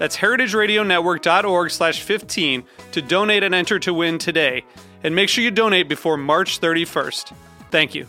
That's 0.00 0.16
heritageradionetwork.org 0.16 1.70
slash 1.70 2.00
15 2.00 2.64
to 2.92 3.02
donate 3.02 3.42
and 3.42 3.54
enter 3.54 3.78
to 3.80 3.92
win 3.92 4.16
today. 4.16 4.64
And 5.04 5.14
make 5.14 5.28
sure 5.28 5.44
you 5.44 5.50
donate 5.50 5.90
before 5.90 6.16
March 6.16 6.58
31st. 6.58 7.34
Thank 7.70 7.94
you. 7.94 8.06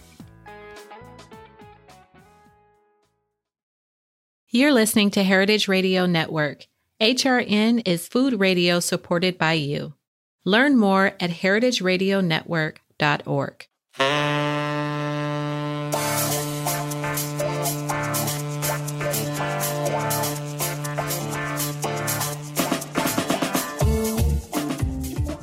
You're 4.48 4.72
listening 4.72 5.12
to 5.12 5.24
Heritage 5.24 5.68
Radio 5.68 6.06
Network. 6.06 6.66
HRN 7.02 7.86
is 7.86 8.08
food 8.08 8.40
radio 8.40 8.80
supported 8.80 9.38
by 9.38 9.52
you. 9.54 9.94
Learn 10.46 10.78
more 10.78 11.08
at 11.20 11.30
heritageradionetwork.org. 11.30 13.68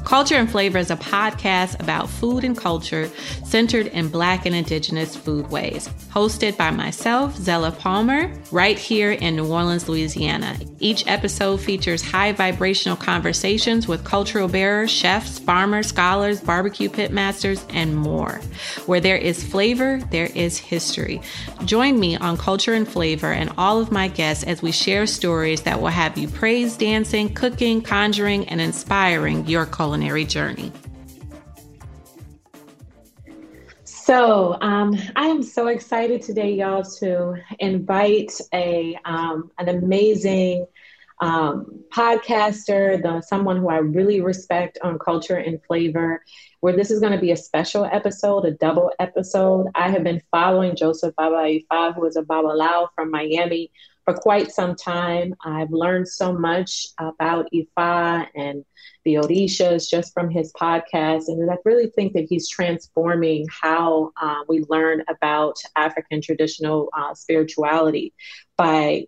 Culture 0.08 0.36
and 0.36 0.50
Flavor 0.50 0.78
is 0.78 0.90
a 0.90 0.96
podcast 0.96 1.78
about 1.80 2.08
food 2.08 2.42
and 2.42 2.56
culture 2.56 3.10
centered 3.48 3.86
in 3.88 4.08
Black 4.08 4.44
and 4.44 4.54
Indigenous 4.54 5.16
foodways, 5.16 5.88
hosted 6.10 6.56
by 6.56 6.70
myself, 6.70 7.34
Zella 7.36 7.72
Palmer, 7.72 8.32
right 8.52 8.78
here 8.78 9.12
in 9.12 9.36
New 9.36 9.46
Orleans, 9.46 9.88
Louisiana. 9.88 10.56
Each 10.80 11.06
episode 11.06 11.60
features 11.60 12.02
high 12.02 12.32
vibrational 12.32 12.96
conversations 12.96 13.88
with 13.88 14.04
cultural 14.04 14.48
bearers, 14.48 14.91
chefs, 14.91 15.38
farmers, 15.38 15.88
scholars, 15.88 16.41
barbecue 16.41 16.91
pitmasters, 16.91 17.64
and 17.70 17.96
more. 17.96 18.41
Where 18.86 19.00
there 19.00 19.16
is 19.16 19.42
flavor, 19.42 20.00
there 20.10 20.30
is 20.34 20.58
history. 20.58 21.22
Join 21.64 21.98
me 21.98 22.16
on 22.16 22.36
Culture 22.36 22.74
and 22.74 22.86
Flavor 22.86 23.32
and 23.32 23.50
all 23.56 23.80
of 23.80 23.91
my 23.91 24.08
guests 24.08 24.44
as 24.44 24.62
we 24.62 24.72
share 24.72 25.06
stories 25.06 25.62
that 25.62 25.80
will 25.80 25.88
have 25.88 26.19
you 26.19 26.28
praise 26.28 26.76
dancing, 26.76 27.32
cooking, 27.32 27.80
conjuring, 27.80 28.48
and 28.48 28.60
inspiring 28.60 29.46
your 29.46 29.64
culinary 29.66 30.24
journey? 30.24 30.70
So, 34.08 34.56
um, 34.62 34.98
I 35.16 35.26
am 35.26 35.42
so 35.42 35.66
excited 35.66 36.22
today, 36.22 36.54
y'all, 36.54 36.82
to 36.98 37.34
invite 37.58 38.32
a 38.54 38.98
um, 39.04 39.50
an 39.58 39.69
amazing 39.69 40.64
um, 41.20 41.84
podcaster, 41.91 43.02
the, 43.02 43.20
someone 43.20 43.58
who 43.58 43.68
I 43.68 43.76
really 43.76 44.22
respect 44.22 44.78
on 44.82 44.98
culture 44.98 45.36
and 45.36 45.62
flavor. 45.66 46.24
Where 46.60 46.74
this 46.74 46.91
is 46.91 47.00
going 47.00 47.12
to 47.12 47.20
be 47.20 47.32
a 47.32 47.36
special 47.36 47.84
episode, 47.84 48.47
a 48.47 48.52
double 48.52 48.91
episode. 48.98 49.66
I 49.74 49.91
have 49.91 50.04
been 50.04 50.22
following 50.30 50.74
Joseph 50.74 51.14
Baba 51.14 51.47
Ifa, 51.47 51.94
who 51.94 52.06
is 52.06 52.16
a 52.16 52.22
Baba 52.22 52.48
Babalawo 52.48 52.88
from 52.94 53.10
Miami, 53.10 53.70
for 54.06 54.14
quite 54.14 54.50
some 54.50 54.74
time. 54.74 55.34
I've 55.44 55.70
learned 55.70 56.08
so 56.08 56.32
much 56.32 56.86
about 56.98 57.47
Ifa 57.52 58.26
and 58.34 58.64
the 59.08 59.14
Orishas 59.14 59.88
just 59.88 60.12
from 60.12 60.28
his 60.28 60.52
podcast. 60.52 61.28
And 61.28 61.50
I 61.50 61.56
really 61.64 61.86
think 61.86 62.12
that 62.12 62.26
he's 62.28 62.46
transforming 62.46 63.46
how 63.62 64.12
uh, 64.20 64.41
we 64.48 64.66
learn 64.69 65.02
about 65.08 65.56
African 65.76 66.20
traditional 66.20 66.91
uh, 66.94 67.14
spirituality 67.14 68.12
by 68.58 69.06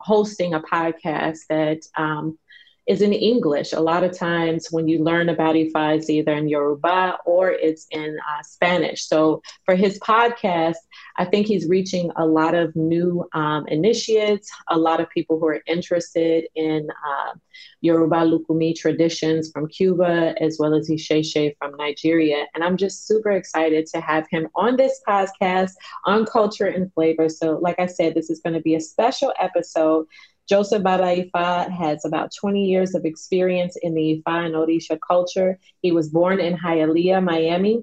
hosting 0.00 0.54
a 0.54 0.60
podcast 0.60 1.40
that 1.50 1.80
um, 1.96 2.38
is 2.86 3.00
in 3.00 3.12
English. 3.12 3.72
A 3.72 3.80
lot 3.80 4.04
of 4.04 4.16
times 4.16 4.68
when 4.70 4.88
you 4.88 5.02
learn 5.02 5.28
about 5.28 5.54
Ifa, 5.54 5.96
it's 5.96 6.10
either 6.10 6.32
in 6.32 6.48
Yoruba 6.48 7.18
or 7.24 7.50
it's 7.50 7.86
in 7.90 8.18
uh, 8.28 8.42
Spanish. 8.42 9.06
So 9.06 9.42
for 9.64 9.74
his 9.74 9.98
podcast, 10.00 10.76
I 11.16 11.24
think 11.24 11.46
he's 11.46 11.68
reaching 11.68 12.10
a 12.16 12.26
lot 12.26 12.54
of 12.54 12.74
new 12.76 13.26
um, 13.32 13.66
initiates, 13.68 14.50
a 14.68 14.76
lot 14.76 15.00
of 15.00 15.08
people 15.10 15.38
who 15.38 15.46
are 15.46 15.62
interested 15.66 16.44
in 16.54 16.88
uh, 16.90 17.34
Yoruba 17.80 18.16
Lukumi 18.16 18.74
traditions 18.74 19.50
from 19.50 19.68
Cuba, 19.68 20.34
as 20.40 20.56
well 20.58 20.74
as 20.74 20.90
Isheshe 20.90 21.56
from 21.58 21.76
Nigeria. 21.76 22.46
And 22.54 22.64
I'm 22.64 22.76
just 22.76 23.06
super 23.06 23.30
excited 23.30 23.86
to 23.86 24.00
have 24.00 24.26
him 24.30 24.48
on 24.54 24.76
this 24.76 25.00
podcast 25.08 25.72
on 26.04 26.26
culture 26.26 26.66
and 26.66 26.92
flavor. 26.92 27.28
So, 27.28 27.58
like 27.62 27.78
I 27.78 27.86
said, 27.86 28.14
this 28.14 28.30
is 28.30 28.40
going 28.40 28.54
to 28.54 28.60
be 28.60 28.74
a 28.74 28.80
special 28.80 29.32
episode 29.38 30.06
Joseph 30.48 30.82
Baba 30.82 31.04
Ifa 31.04 31.70
has 31.70 32.04
about 32.04 32.30
20 32.38 32.64
years 32.64 32.94
of 32.94 33.04
experience 33.04 33.76
in 33.80 33.94
the 33.94 34.22
Ifa 34.26 34.46
and 34.46 34.54
Orisha 34.54 34.98
culture. 35.06 35.58
He 35.80 35.92
was 35.92 36.10
born 36.10 36.40
in 36.40 36.56
Hialeah, 36.56 37.22
Miami. 37.22 37.82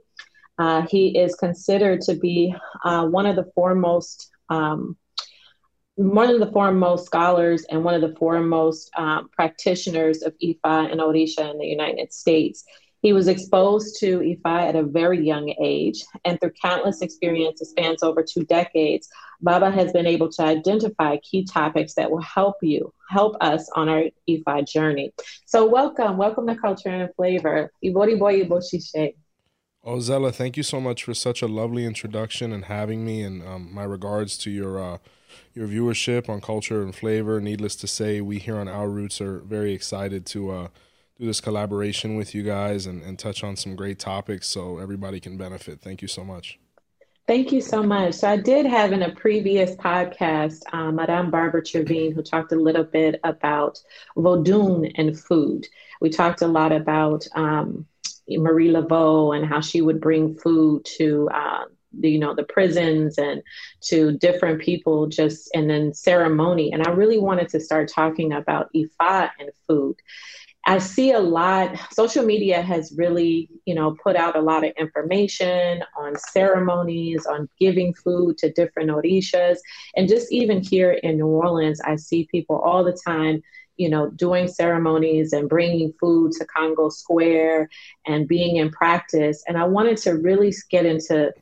Uh, 0.60 0.84
he 0.84 1.18
is 1.18 1.34
considered 1.36 2.02
to 2.02 2.16
be 2.16 2.54
uh, 2.84 3.08
one 3.08 3.26
of 3.26 3.36
the 3.36 3.50
foremost, 3.56 4.30
um, 4.50 4.96
one 5.96 6.30
of 6.30 6.40
the 6.40 6.52
foremost 6.52 7.06
scholars 7.08 7.66
and 7.70 7.84
one 7.84 7.96
of 7.96 8.02
the 8.02 8.16
foremost 8.16 8.92
um, 8.96 9.30
practitioners 9.30 10.22
of 10.22 10.36
Ifa 10.38 10.92
and 10.92 11.00
Orisha 11.00 11.50
in 11.50 11.58
the 11.58 11.66
United 11.66 12.14
States. 12.14 12.64
He 13.02 13.14
was 13.14 13.28
exposed 13.28 14.00
to 14.00 14.20
Ifa 14.20 14.70
at 14.70 14.76
a 14.76 14.84
very 14.84 15.26
young 15.26 15.54
age, 15.60 16.04
and 16.24 16.40
through 16.40 16.54
countless 16.62 17.02
experiences 17.02 17.72
spans 17.72 18.04
over 18.04 18.24
two 18.24 18.44
decades, 18.46 19.10
Baba 19.42 19.72
has 19.72 19.92
been 19.92 20.06
able 20.06 20.30
to 20.34 20.44
identify 20.44 21.18
key 21.18 21.44
topics 21.44 21.96
that 21.96 22.12
will 22.12 22.22
help 22.22 22.58
you, 22.62 22.94
help 23.10 23.36
us 23.42 23.68
on 23.76 23.90
our 23.90 24.04
Ifa 24.30 24.68
journey. 24.68 25.14
So 25.46 25.66
welcome, 25.66 26.18
welcome 26.18 26.46
to 26.48 26.56
Culture 26.56 26.90
and 26.90 27.10
Flavor. 27.16 27.72
Iboru 27.84 28.20
Iboya 28.20 28.48
Ibosheshe. 28.48 29.16
Thank 30.34 30.58
you 30.58 30.64
so 30.64 30.80
much 30.80 31.04
for 31.04 31.16
such 31.16 31.42
a 31.42 31.48
lovely 31.48 31.86
introduction 31.86 32.54
and 32.54 32.66
having 32.66 33.04
me. 33.04 33.24
And 33.24 33.42
um, 33.42 33.74
my 33.74 33.84
regards 33.84 34.38
to 34.40 34.52
your 34.52 34.80
uh, 34.80 34.98
your 35.54 35.68
viewership 35.68 36.30
on 36.30 36.42
Culture 36.42 36.82
and 36.84 36.94
Flavor. 36.96 37.42
Needless 37.42 37.76
to 37.78 37.88
say, 37.88 38.22
we 38.22 38.38
here 38.38 38.58
on 38.58 38.68
Our 38.68 38.90
Roots 38.90 39.22
are 39.22 39.40
very 39.40 39.74
excited 39.74 40.26
to 40.28 40.52
uh, 40.52 40.68
do 41.22 41.28
this 41.28 41.40
collaboration 41.40 42.16
with 42.16 42.34
you 42.34 42.42
guys 42.42 42.88
and, 42.88 43.04
and 43.04 43.20
touch 43.20 43.44
on 43.44 43.56
some 43.56 43.76
great 43.76 44.00
topics 44.00 44.48
so 44.48 44.80
everybody 44.80 45.20
can 45.20 45.38
benefit. 45.38 45.80
Thank 45.80 46.02
you 46.02 46.08
so 46.08 46.24
much. 46.24 46.60
Thank 47.28 47.52
you 47.52 47.62
so 47.62 47.84
much. 47.84 48.16
So 48.16 48.28
I 48.28 48.38
did 48.38 48.66
have 48.66 48.92
in 48.92 49.04
a 49.04 49.14
previous 49.14 49.76
podcast, 49.76 50.62
um, 50.74 50.96
Madame 50.96 51.30
Barbara 51.30 51.64
Trevigne, 51.64 52.12
who 52.12 52.24
talked 52.24 52.52
a 52.52 52.56
little 52.56 52.84
bit 52.84 53.20
about 53.24 53.80
Vodun 54.18 54.92
and 54.96 55.18
food. 55.18 55.68
We 56.02 56.10
talked 56.10 56.42
a 56.42 56.48
lot 56.48 56.72
about 56.72 57.28
um, 57.36 57.86
Marie 58.28 58.70
Laveau 58.70 59.38
and 59.38 59.46
how 59.46 59.62
she 59.62 59.82
would 59.82 60.02
bring 60.02 60.36
food 60.36 60.84
to 60.98 61.30
uh, 61.32 61.66
you 62.00 62.18
know 62.18 62.34
the 62.34 62.44
prisons 62.44 63.18
and 63.18 63.44
to 63.82 64.18
different 64.18 64.62
people 64.62 65.08
just 65.08 65.52
and 65.54 65.70
then 65.70 65.94
ceremony. 65.94 66.72
And 66.74 66.86
I 66.88 66.92
really 66.92 67.20
wanted 67.20 67.50
to 67.50 67.60
start 67.60 67.90
talking 67.90 68.34
about 68.34 68.74
Ifa 68.74 69.30
and 69.40 69.52
food 69.68 69.98
I 70.66 70.78
see 70.78 71.12
a 71.12 71.20
lot, 71.20 71.76
social 71.92 72.24
media 72.24 72.62
has 72.62 72.94
really, 72.96 73.50
you 73.66 73.74
know, 73.74 73.98
put 74.04 74.16
out 74.16 74.36
a 74.36 74.42
lot 74.42 74.64
of 74.64 74.72
information 74.78 75.84
on 75.98 76.16
ceremonies, 76.16 77.26
on 77.26 77.50
giving 77.60 77.94
food 77.96 78.38
to 78.40 78.52
different 78.52 78.92
orishas. 78.92 79.58
And 79.96 80.08
just 80.08 80.32
even 80.32 80.62
here 80.62 80.92
in 80.92 81.18
New 81.18 81.28
Orleans, 81.28 81.82
I 81.82 81.96
see 81.96 82.28
people 82.30 82.58
all 82.58 82.84
the 82.84 82.98
time, 83.08 83.42
you 83.78 83.90
know, 83.90 84.12
doing 84.12 84.48
ceremonies 84.48 85.34
and 85.34 85.50
bringing 85.50 85.94
food 86.00 86.34
to 86.34 86.46
Congo 86.46 86.90
Square 86.90 87.68
and 88.06 88.28
being 88.28 88.58
in 88.58 88.70
practice. 88.70 89.44
And 89.48 89.58
I 89.58 89.64
wanted 89.64 89.98
to 89.98 90.12
really 90.12 90.54
get 90.70 90.86
into 90.86 91.34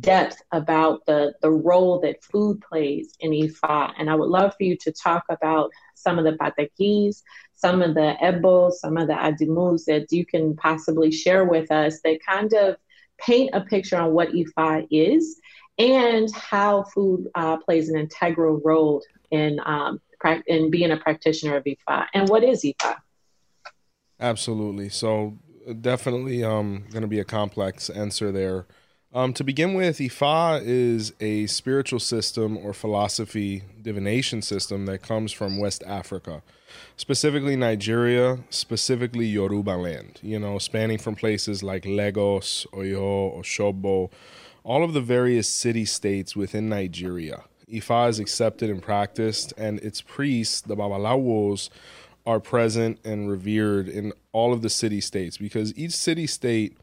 depth 0.00 0.42
about 0.52 1.04
the, 1.06 1.34
the 1.42 1.50
role 1.50 2.00
that 2.00 2.22
food 2.24 2.60
plays 2.60 3.14
in 3.20 3.30
Ifa. 3.30 3.92
And 3.98 4.10
I 4.10 4.14
would 4.14 4.28
love 4.28 4.54
for 4.56 4.64
you 4.64 4.76
to 4.78 4.92
talk 4.92 5.24
about 5.28 5.70
some 5.94 6.18
of 6.18 6.24
the 6.24 6.32
patakis, 6.32 7.22
some 7.54 7.82
of 7.82 7.94
the 7.94 8.16
ebos, 8.22 8.72
some 8.72 8.96
of 8.96 9.08
the 9.08 9.14
adimus 9.14 9.84
that 9.84 10.10
you 10.10 10.26
can 10.26 10.56
possibly 10.56 11.10
share 11.10 11.44
with 11.44 11.70
us 11.70 12.00
that 12.04 12.18
kind 12.26 12.52
of 12.54 12.76
paint 13.18 13.50
a 13.52 13.60
picture 13.60 13.96
on 13.96 14.12
what 14.12 14.30
Ifa 14.30 14.86
is 14.90 15.40
and 15.78 16.28
how 16.34 16.84
food 16.84 17.28
uh, 17.34 17.56
plays 17.58 17.88
an 17.88 17.98
integral 17.98 18.60
role 18.64 19.02
in 19.30 19.60
um, 19.64 20.00
in 20.46 20.70
being 20.70 20.92
a 20.92 20.96
practitioner 20.96 21.56
of 21.56 21.64
Ifa. 21.64 22.06
And 22.14 22.28
what 22.28 22.44
is 22.44 22.62
Ifa? 22.64 22.96
Absolutely. 24.20 24.88
So 24.88 25.38
definitely 25.80 26.44
um, 26.44 26.84
going 26.90 27.02
to 27.02 27.08
be 27.08 27.18
a 27.18 27.24
complex 27.24 27.90
answer 27.90 28.30
there. 28.30 28.66
Um, 29.14 29.34
to 29.34 29.44
begin 29.44 29.74
with, 29.74 29.98
Ifa 29.98 30.62
is 30.64 31.12
a 31.20 31.46
spiritual 31.46 32.00
system 32.00 32.56
or 32.56 32.72
philosophy 32.72 33.62
divination 33.82 34.40
system 34.40 34.86
that 34.86 35.02
comes 35.02 35.32
from 35.32 35.58
West 35.58 35.82
Africa, 35.86 36.42
specifically 36.96 37.54
Nigeria, 37.54 38.38
specifically 38.48 39.26
Yoruba 39.26 39.72
land, 39.72 40.18
you 40.22 40.38
know, 40.38 40.58
spanning 40.58 40.96
from 40.96 41.14
places 41.14 41.62
like 41.62 41.84
Lagos, 41.84 42.66
Oyo, 42.72 43.38
Oshobo, 43.38 44.10
all 44.64 44.82
of 44.82 44.94
the 44.94 45.02
various 45.02 45.46
city 45.46 45.84
states 45.84 46.34
within 46.34 46.70
Nigeria. 46.70 47.42
Ifa 47.70 48.08
is 48.08 48.18
accepted 48.18 48.70
and 48.70 48.82
practiced, 48.82 49.52
and 49.58 49.78
its 49.80 50.00
priests, 50.00 50.62
the 50.62 50.74
Babalawos, 50.74 51.68
are 52.24 52.40
present 52.40 52.98
and 53.04 53.28
revered 53.28 53.88
in 53.88 54.14
all 54.32 54.54
of 54.54 54.62
the 54.62 54.70
city 54.70 55.02
states 55.02 55.36
because 55.36 55.76
each 55.76 55.92
city 55.92 56.26
state 56.26 56.78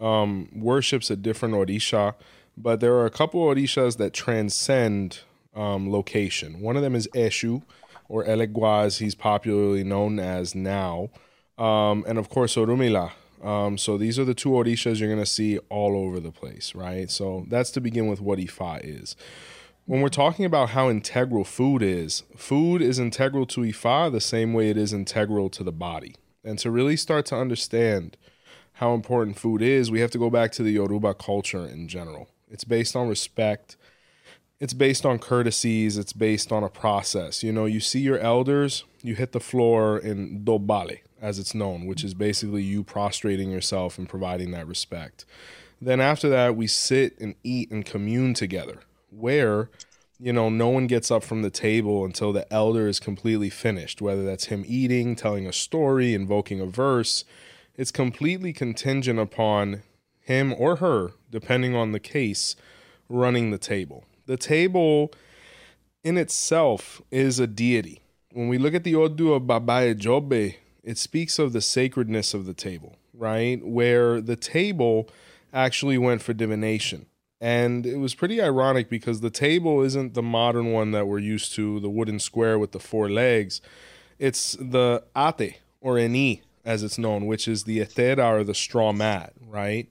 um, 0.00 0.48
worships 0.54 1.10
a 1.10 1.16
different 1.16 1.54
Orisha, 1.54 2.14
but 2.56 2.80
there 2.80 2.94
are 2.94 3.06
a 3.06 3.10
couple 3.10 3.40
Orishas 3.40 3.96
that 3.98 4.12
transcend 4.12 5.20
um, 5.54 5.90
location. 5.90 6.60
One 6.60 6.76
of 6.76 6.82
them 6.82 6.94
is 6.94 7.08
Eshu, 7.14 7.62
or 8.08 8.24
Elegua, 8.24 8.98
he's 8.98 9.14
popularly 9.14 9.84
known 9.84 10.18
as 10.18 10.54
now, 10.54 11.10
um, 11.58 12.04
and 12.06 12.18
of 12.18 12.28
course 12.28 12.56
Orunmila. 12.56 13.12
Um, 13.42 13.76
so 13.76 13.98
these 13.98 14.18
are 14.18 14.24
the 14.24 14.34
two 14.34 14.50
Orishas 14.50 15.00
you're 15.00 15.08
going 15.08 15.20
to 15.20 15.26
see 15.26 15.58
all 15.68 15.96
over 15.96 16.18
the 16.18 16.32
place, 16.32 16.74
right? 16.74 17.10
So 17.10 17.44
that's 17.48 17.70
to 17.72 17.80
begin 17.80 18.06
with 18.06 18.20
what 18.20 18.38
Ifa 18.38 18.80
is. 18.82 19.16
When 19.86 20.00
we're 20.00 20.08
talking 20.08 20.46
about 20.46 20.70
how 20.70 20.88
integral 20.88 21.44
food 21.44 21.82
is, 21.82 22.22
food 22.36 22.80
is 22.80 22.98
integral 22.98 23.44
to 23.46 23.60
Ifa 23.60 24.10
the 24.10 24.20
same 24.20 24.54
way 24.54 24.70
it 24.70 24.78
is 24.78 24.94
integral 24.94 25.50
to 25.50 25.62
the 25.62 25.72
body. 25.72 26.14
And 26.42 26.58
to 26.60 26.70
really 26.70 26.96
start 26.96 27.26
to 27.26 27.36
understand 27.36 28.16
how 28.74 28.94
important 28.94 29.38
food 29.38 29.62
is, 29.62 29.90
we 29.90 30.00
have 30.00 30.10
to 30.10 30.18
go 30.18 30.30
back 30.30 30.52
to 30.52 30.62
the 30.62 30.72
Yoruba 30.72 31.14
culture 31.14 31.64
in 31.64 31.88
general. 31.88 32.28
It's 32.50 32.64
based 32.64 32.96
on 32.96 33.08
respect. 33.08 33.76
It's 34.60 34.72
based 34.74 35.06
on 35.06 35.18
courtesies. 35.18 35.96
It's 35.96 36.12
based 36.12 36.50
on 36.52 36.64
a 36.64 36.68
process. 36.68 37.42
You 37.42 37.52
know, 37.52 37.66
you 37.66 37.80
see 37.80 38.00
your 38.00 38.18
elders, 38.18 38.84
you 39.02 39.14
hit 39.14 39.32
the 39.32 39.40
floor 39.40 39.98
in 39.98 40.44
dobale, 40.44 40.98
as 41.20 41.38
it's 41.38 41.54
known, 41.54 41.86
which 41.86 42.02
is 42.04 42.14
basically 42.14 42.62
you 42.62 42.82
prostrating 42.82 43.50
yourself 43.50 43.96
and 43.98 44.08
providing 44.08 44.50
that 44.52 44.66
respect. 44.66 45.24
Then 45.80 46.00
after 46.00 46.28
that, 46.28 46.56
we 46.56 46.66
sit 46.66 47.18
and 47.20 47.34
eat 47.44 47.70
and 47.70 47.84
commune 47.84 48.34
together, 48.34 48.80
where 49.10 49.70
you 50.20 50.32
know, 50.32 50.48
no 50.48 50.68
one 50.68 50.86
gets 50.86 51.10
up 51.10 51.24
from 51.24 51.42
the 51.42 51.50
table 51.50 52.04
until 52.04 52.32
the 52.32 52.50
elder 52.52 52.86
is 52.88 53.00
completely 53.00 53.50
finished, 53.50 54.00
whether 54.00 54.24
that's 54.24 54.46
him 54.46 54.64
eating, 54.66 55.16
telling 55.16 55.46
a 55.46 55.52
story, 55.52 56.14
invoking 56.14 56.60
a 56.60 56.66
verse. 56.66 57.24
It's 57.76 57.90
completely 57.90 58.52
contingent 58.52 59.18
upon 59.18 59.82
him 60.20 60.54
or 60.56 60.76
her, 60.76 61.12
depending 61.30 61.74
on 61.74 61.92
the 61.92 62.00
case, 62.00 62.54
running 63.08 63.50
the 63.50 63.58
table. 63.58 64.04
The 64.26 64.36
table 64.36 65.12
in 66.02 66.16
itself 66.16 67.02
is 67.10 67.38
a 67.40 67.46
deity. 67.46 68.00
When 68.32 68.48
we 68.48 68.58
look 68.58 68.74
at 68.74 68.84
the 68.84 68.94
Odu 68.94 69.32
of 69.32 69.46
Baba 69.46 69.94
Ejiogbe, 69.94 70.56
it 70.82 70.98
speaks 70.98 71.38
of 71.38 71.52
the 71.52 71.60
sacredness 71.60 72.32
of 72.32 72.46
the 72.46 72.54
table, 72.54 72.96
right? 73.12 73.64
Where 73.64 74.20
the 74.20 74.36
table 74.36 75.08
actually 75.52 75.98
went 75.98 76.22
for 76.22 76.32
divination. 76.32 77.06
And 77.40 77.84
it 77.84 77.96
was 77.96 78.14
pretty 78.14 78.40
ironic 78.40 78.88
because 78.88 79.20
the 79.20 79.30
table 79.30 79.82
isn't 79.82 80.14
the 80.14 80.22
modern 80.22 80.72
one 80.72 80.92
that 80.92 81.06
we're 81.06 81.18
used 81.18 81.54
to, 81.54 81.80
the 81.80 81.90
wooden 81.90 82.18
square 82.18 82.58
with 82.58 82.72
the 82.72 82.80
four 82.80 83.10
legs. 83.10 83.60
It's 84.18 84.52
the 84.52 85.04
ate 85.16 85.60
or 85.80 85.94
eni 85.94 86.40
as 86.64 86.82
it's 86.82 86.98
known, 86.98 87.26
which 87.26 87.46
is 87.46 87.64
the 87.64 87.80
etera 87.80 88.40
or 88.40 88.44
the 88.44 88.54
straw 88.54 88.92
mat, 88.92 89.32
right? 89.46 89.88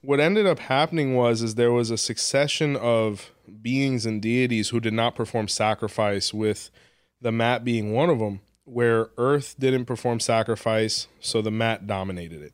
What 0.00 0.18
ended 0.18 0.46
up 0.46 0.58
happening 0.58 1.14
was 1.14 1.42
is 1.42 1.54
there 1.54 1.72
was 1.72 1.90
a 1.90 1.98
succession 1.98 2.74
of 2.76 3.30
beings 3.60 4.04
and 4.04 4.20
deities 4.20 4.70
who 4.70 4.80
did 4.80 4.92
not 4.92 5.14
perform 5.14 5.46
sacrifice 5.46 6.34
with 6.34 6.70
the 7.20 7.30
mat 7.30 7.64
being 7.64 7.92
one 7.92 8.10
of 8.10 8.18
them 8.18 8.40
where 8.64 9.10
earth 9.16 9.54
didn't 9.58 9.84
perform 9.84 10.18
sacrifice 10.18 11.06
so 11.20 11.40
the 11.40 11.50
mat 11.52 11.86
dominated 11.86 12.42
it. 12.42 12.52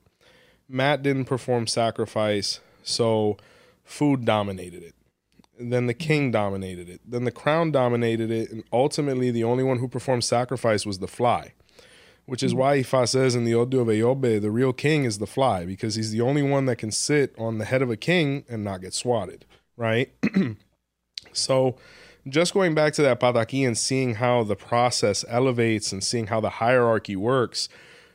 Mat 0.69 1.03
didn't 1.03 1.25
perform 1.25 1.67
sacrifice 1.67 2.61
so 2.83 3.39
food 3.83 4.27
dominated 4.27 4.83
it. 4.83 4.95
Then 5.59 5.87
the 5.87 5.95
king 5.95 6.31
dominated 6.31 6.89
it. 6.89 7.01
Then 7.07 7.25
the 7.25 7.31
crown 7.31 7.71
dominated 7.71 8.31
it 8.31 8.51
and 8.51 8.63
ultimately 8.73 9.31
the 9.31 9.45
only 9.45 9.65
one 9.65 9.79
who 9.79 9.89
performed 9.89 10.25
sacrifice 10.25 10.85
was 10.85 10.99
the 10.99 11.09
fly 11.09 11.55
which 12.29 12.43
is 12.43 12.55
why 12.55 12.77
Ifa 12.77 13.09
says 13.09 13.35
in 13.35 13.47
the 13.47 13.55
Odu 13.55 13.81
of 13.81 13.89
Eyobe, 13.89 14.39
the 14.39 14.51
real 14.51 14.75
king 14.75 15.05
is 15.05 15.17
the 15.17 15.27
fly, 15.27 15.65
because 15.65 15.95
he's 15.95 16.11
the 16.11 16.21
only 16.21 16.43
one 16.43 16.67
that 16.67 16.77
can 16.77 16.91
sit 16.91 17.35
on 17.39 17.57
the 17.57 17.65
head 17.65 17.81
of 17.81 17.91
a 17.91 17.97
king 17.97 18.45
and 18.51 18.63
not 18.63 18.83
get 18.83 18.93
swatted, 18.93 19.47
right? 19.79 20.13
so, 21.33 21.77
just 22.29 22.53
going 22.53 22.75
back 22.75 22.93
to 22.93 23.03
that 23.03 23.19
pataki 23.19 23.67
and 23.67 23.79
seeing 23.79 24.17
how 24.17 24.43
the 24.45 24.57
process 24.57 25.25
elevates 25.27 25.91
and 25.91 26.05
seeing 26.05 26.27
how 26.27 26.39
the 26.39 26.51
hierarchy 26.51 27.17
works, 27.17 27.71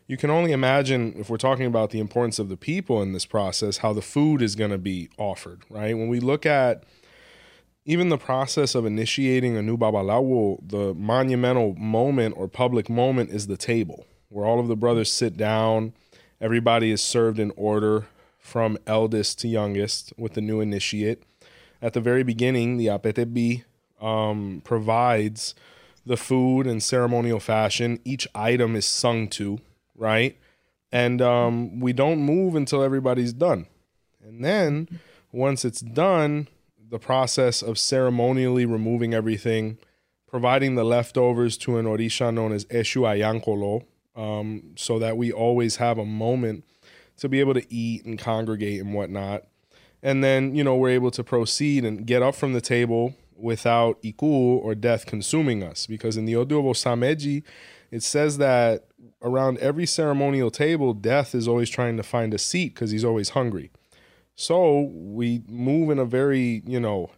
you 0.06 0.16
can 0.16 0.30
only 0.30 0.52
imagine 0.52 1.16
if 1.18 1.28
we're 1.28 1.38
talking 1.38 1.66
about 1.66 1.90
the 1.90 2.00
importance 2.00 2.38
of 2.38 2.50
the 2.50 2.58
people 2.58 3.02
in 3.02 3.14
this 3.14 3.26
process, 3.26 3.78
how 3.78 3.94
the 3.94 4.04
food 4.04 4.44
is 4.44 4.54
going 4.54 4.70
to 4.70 4.78
be 4.78 5.10
offered, 5.18 5.64
right? 5.72 5.98
When 5.98 6.08
we 6.08 6.20
look 6.20 6.46
at 6.46 6.84
even 7.86 8.10
the 8.10 8.18
process 8.18 8.76
of 8.76 8.86
initiating 8.86 9.58
a 9.58 9.62
new 9.62 9.78
babalawo, 9.78 10.58
the 10.68 10.94
monumental 10.94 11.76
moment 11.76 12.36
or 12.38 12.48
public 12.48 12.90
moment 12.90 13.30
is 13.30 13.48
the 13.48 13.58
table, 13.58 14.06
where 14.30 14.46
all 14.46 14.60
of 14.60 14.68
the 14.68 14.76
brothers 14.76 15.12
sit 15.12 15.36
down, 15.36 15.94
everybody 16.40 16.92
is 16.92 17.02
served 17.02 17.40
in 17.40 17.52
order 17.58 18.08
from 18.40 18.78
eldest 18.88 19.40
to 19.40 19.48
youngest 19.48 20.14
with 20.18 20.34
the 20.34 20.42
new 20.42 20.62
initiate. 20.62 21.24
At 21.82 21.94
the 21.94 22.02
very 22.02 22.24
beginning, 22.24 22.78
the 22.78 22.88
apetebi 22.88 23.64
um, 24.00 24.62
provides 24.64 25.56
the 26.06 26.18
food 26.18 26.68
in 26.68 26.80
ceremonial 26.80 27.40
fashion. 27.40 28.00
Each 28.06 28.28
item 28.34 28.76
is 28.76 28.86
sung 28.86 29.28
to, 29.30 29.60
right? 29.96 30.38
And 30.92 31.22
um, 31.22 31.80
we 31.80 31.92
don't 31.92 32.20
move 32.20 32.56
until 32.56 32.84
everybody's 32.84 33.34
done. 33.34 33.68
And 34.26 34.44
then 34.44 35.00
once 35.32 35.66
it's 35.66 35.82
done, 35.82 36.48
the 36.94 37.00
process 37.00 37.64
of 37.64 37.80
ceremonially 37.80 38.68
removing 38.68 39.16
everything, 39.16 39.80
providing 40.28 40.76
the 40.76 40.84
leftovers 40.84 41.58
to 41.58 41.78
an 41.78 41.88
orisha 41.88 42.32
known 42.32 42.52
as 42.52 42.66
Eshu 42.66 43.02
Ayankolo, 43.02 43.84
um, 44.16 44.74
so 44.76 45.00
that 45.00 45.18
we 45.18 45.32
always 45.32 45.78
have 45.78 45.98
a 45.98 46.06
moment 46.06 46.64
to 47.18 47.28
be 47.28 47.40
able 47.40 47.56
to 47.56 47.66
eat 47.74 48.06
and 48.06 48.20
congregate 48.20 48.80
and 48.80 48.94
whatnot. 48.94 49.44
And 50.04 50.24
then, 50.24 50.54
you 50.54 50.64
know, 50.64 50.76
we're 50.76 50.92
able 50.92 51.10
to 51.10 51.24
proceed 51.24 51.84
and 51.84 52.06
get 52.06 52.22
up 52.22 52.36
from 52.36 52.54
the 52.54 52.62
table 52.62 53.16
without 53.36 53.98
iku 54.04 54.28
or 54.58 54.76
death 54.76 55.08
consuming 55.08 55.64
us. 55.64 55.88
Because 55.88 56.16
in 56.16 56.26
the 56.26 56.36
Odu 56.36 56.60
of 56.60 56.66
Osameji, 56.66 57.42
it 57.90 58.04
says 58.04 58.38
that 58.38 58.86
around 59.24 59.58
every 59.58 59.88
ceremonial 59.88 60.52
table, 60.52 60.94
death 60.94 61.34
is 61.34 61.48
always 61.48 61.72
trying 61.72 61.98
to 61.98 62.04
find 62.04 62.36
a 62.36 62.38
seat 62.38 62.76
because 62.76 62.92
he's 62.92 63.04
always 63.04 63.30
hungry. 63.30 63.72
So 64.36 64.82
we 64.94 65.44
move 65.48 65.90
in 65.90 66.00
a 66.00 66.06
very, 66.06 66.64
you 66.66 66.80
know, 66.80 67.12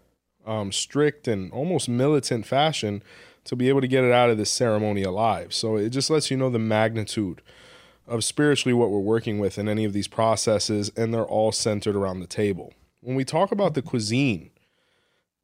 um, 0.45 0.71
strict 0.71 1.27
and 1.27 1.51
almost 1.51 1.89
militant 1.89 2.45
fashion 2.45 3.01
to 3.45 3.55
be 3.55 3.69
able 3.69 3.81
to 3.81 3.87
get 3.87 4.03
it 4.03 4.11
out 4.11 4.29
of 4.29 4.37
this 4.37 4.51
ceremony 4.51 5.03
alive. 5.03 5.53
So 5.53 5.75
it 5.75 5.89
just 5.89 6.09
lets 6.09 6.29
you 6.29 6.37
know 6.37 6.49
the 6.49 6.59
magnitude 6.59 7.41
of 8.07 8.23
spiritually 8.23 8.73
what 8.73 8.91
we're 8.91 8.99
working 8.99 9.39
with 9.39 9.57
in 9.57 9.67
any 9.67 9.85
of 9.85 9.93
these 9.93 10.07
processes, 10.07 10.91
and 10.95 11.13
they're 11.13 11.25
all 11.25 11.51
centered 11.51 11.95
around 11.95 12.19
the 12.19 12.27
table. 12.27 12.73
When 13.01 13.15
we 13.15 13.25
talk 13.25 13.51
about 13.51 13.73
the 13.73 13.81
cuisine 13.81 14.51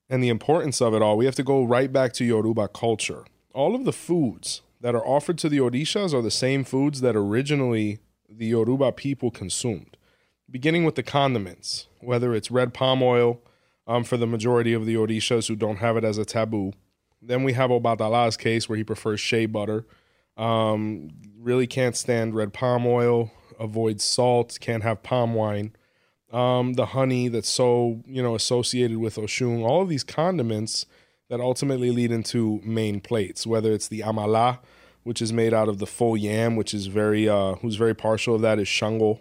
and 0.09 0.23
the 0.23 0.29
importance 0.29 0.81
of 0.81 0.93
it 0.93 1.01
all, 1.01 1.17
we 1.17 1.25
have 1.25 1.35
to 1.35 1.43
go 1.43 1.63
right 1.63 1.91
back 1.91 2.13
to 2.13 2.25
Yoruba 2.25 2.67
culture. 2.67 3.23
All 3.53 3.75
of 3.75 3.85
the 3.85 3.93
foods 3.93 4.61
that 4.81 4.95
are 4.95 5.05
offered 5.05 5.37
to 5.39 5.49
the 5.49 5.59
Orishas 5.59 6.13
are 6.13 6.21
the 6.21 6.31
same 6.31 6.63
foods 6.63 7.01
that 7.01 7.15
originally 7.15 7.99
the 8.29 8.47
Yoruba 8.47 8.91
people 8.91 9.29
consumed 9.31 9.90
beginning 10.51 10.83
with 10.83 10.95
the 10.95 11.03
condiments, 11.03 11.87
whether 11.99 12.35
it's 12.35 12.51
red 12.51 12.73
palm 12.73 13.01
oil 13.01 13.41
um, 13.87 14.03
for 14.03 14.17
the 14.17 14.27
majority 14.27 14.73
of 14.73 14.85
the 14.85 14.95
Orishas 14.95 15.47
who 15.47 15.55
don't 15.55 15.77
have 15.77 15.97
it 15.97 16.03
as 16.03 16.17
a 16.17 16.25
taboo. 16.25 16.73
Then 17.21 17.43
we 17.43 17.53
have 17.53 17.69
Obatala's 17.69 18.37
case 18.37 18.67
where 18.67 18.77
he 18.77 18.83
prefers 18.83 19.19
shea 19.19 19.45
butter. 19.45 19.85
Um, 20.37 21.09
really 21.37 21.67
can't 21.67 21.95
stand 21.95 22.35
red 22.35 22.53
palm 22.53 22.85
oil, 22.85 23.31
avoids 23.59 24.03
salt, 24.03 24.57
can't 24.59 24.83
have 24.83 25.03
palm 25.03 25.33
wine. 25.33 25.75
Um, 26.31 26.73
the 26.73 26.87
honey 26.87 27.27
that's 27.27 27.49
so 27.49 28.01
you 28.05 28.23
know 28.23 28.35
associated 28.35 28.97
with 28.97 29.17
Oshun, 29.17 29.63
all 29.63 29.81
of 29.81 29.89
these 29.89 30.03
condiments 30.03 30.85
that 31.29 31.41
ultimately 31.41 31.91
lead 31.91 32.11
into 32.11 32.61
main 32.63 33.01
plates, 33.01 33.45
whether 33.45 33.71
it's 33.73 33.89
the 33.89 33.99
amala, 33.99 34.59
which 35.03 35.21
is 35.21 35.33
made 35.33 35.53
out 35.53 35.67
of 35.67 35.79
the 35.79 35.85
full 35.85 36.15
yam, 36.15 36.55
which 36.55 36.73
is 36.73 36.87
very 36.87 37.27
uh, 37.27 37.55
who's 37.55 37.75
very 37.75 37.93
partial 37.93 38.35
of 38.35 38.41
that 38.41 38.59
is 38.59 38.67
Shango, 38.67 39.19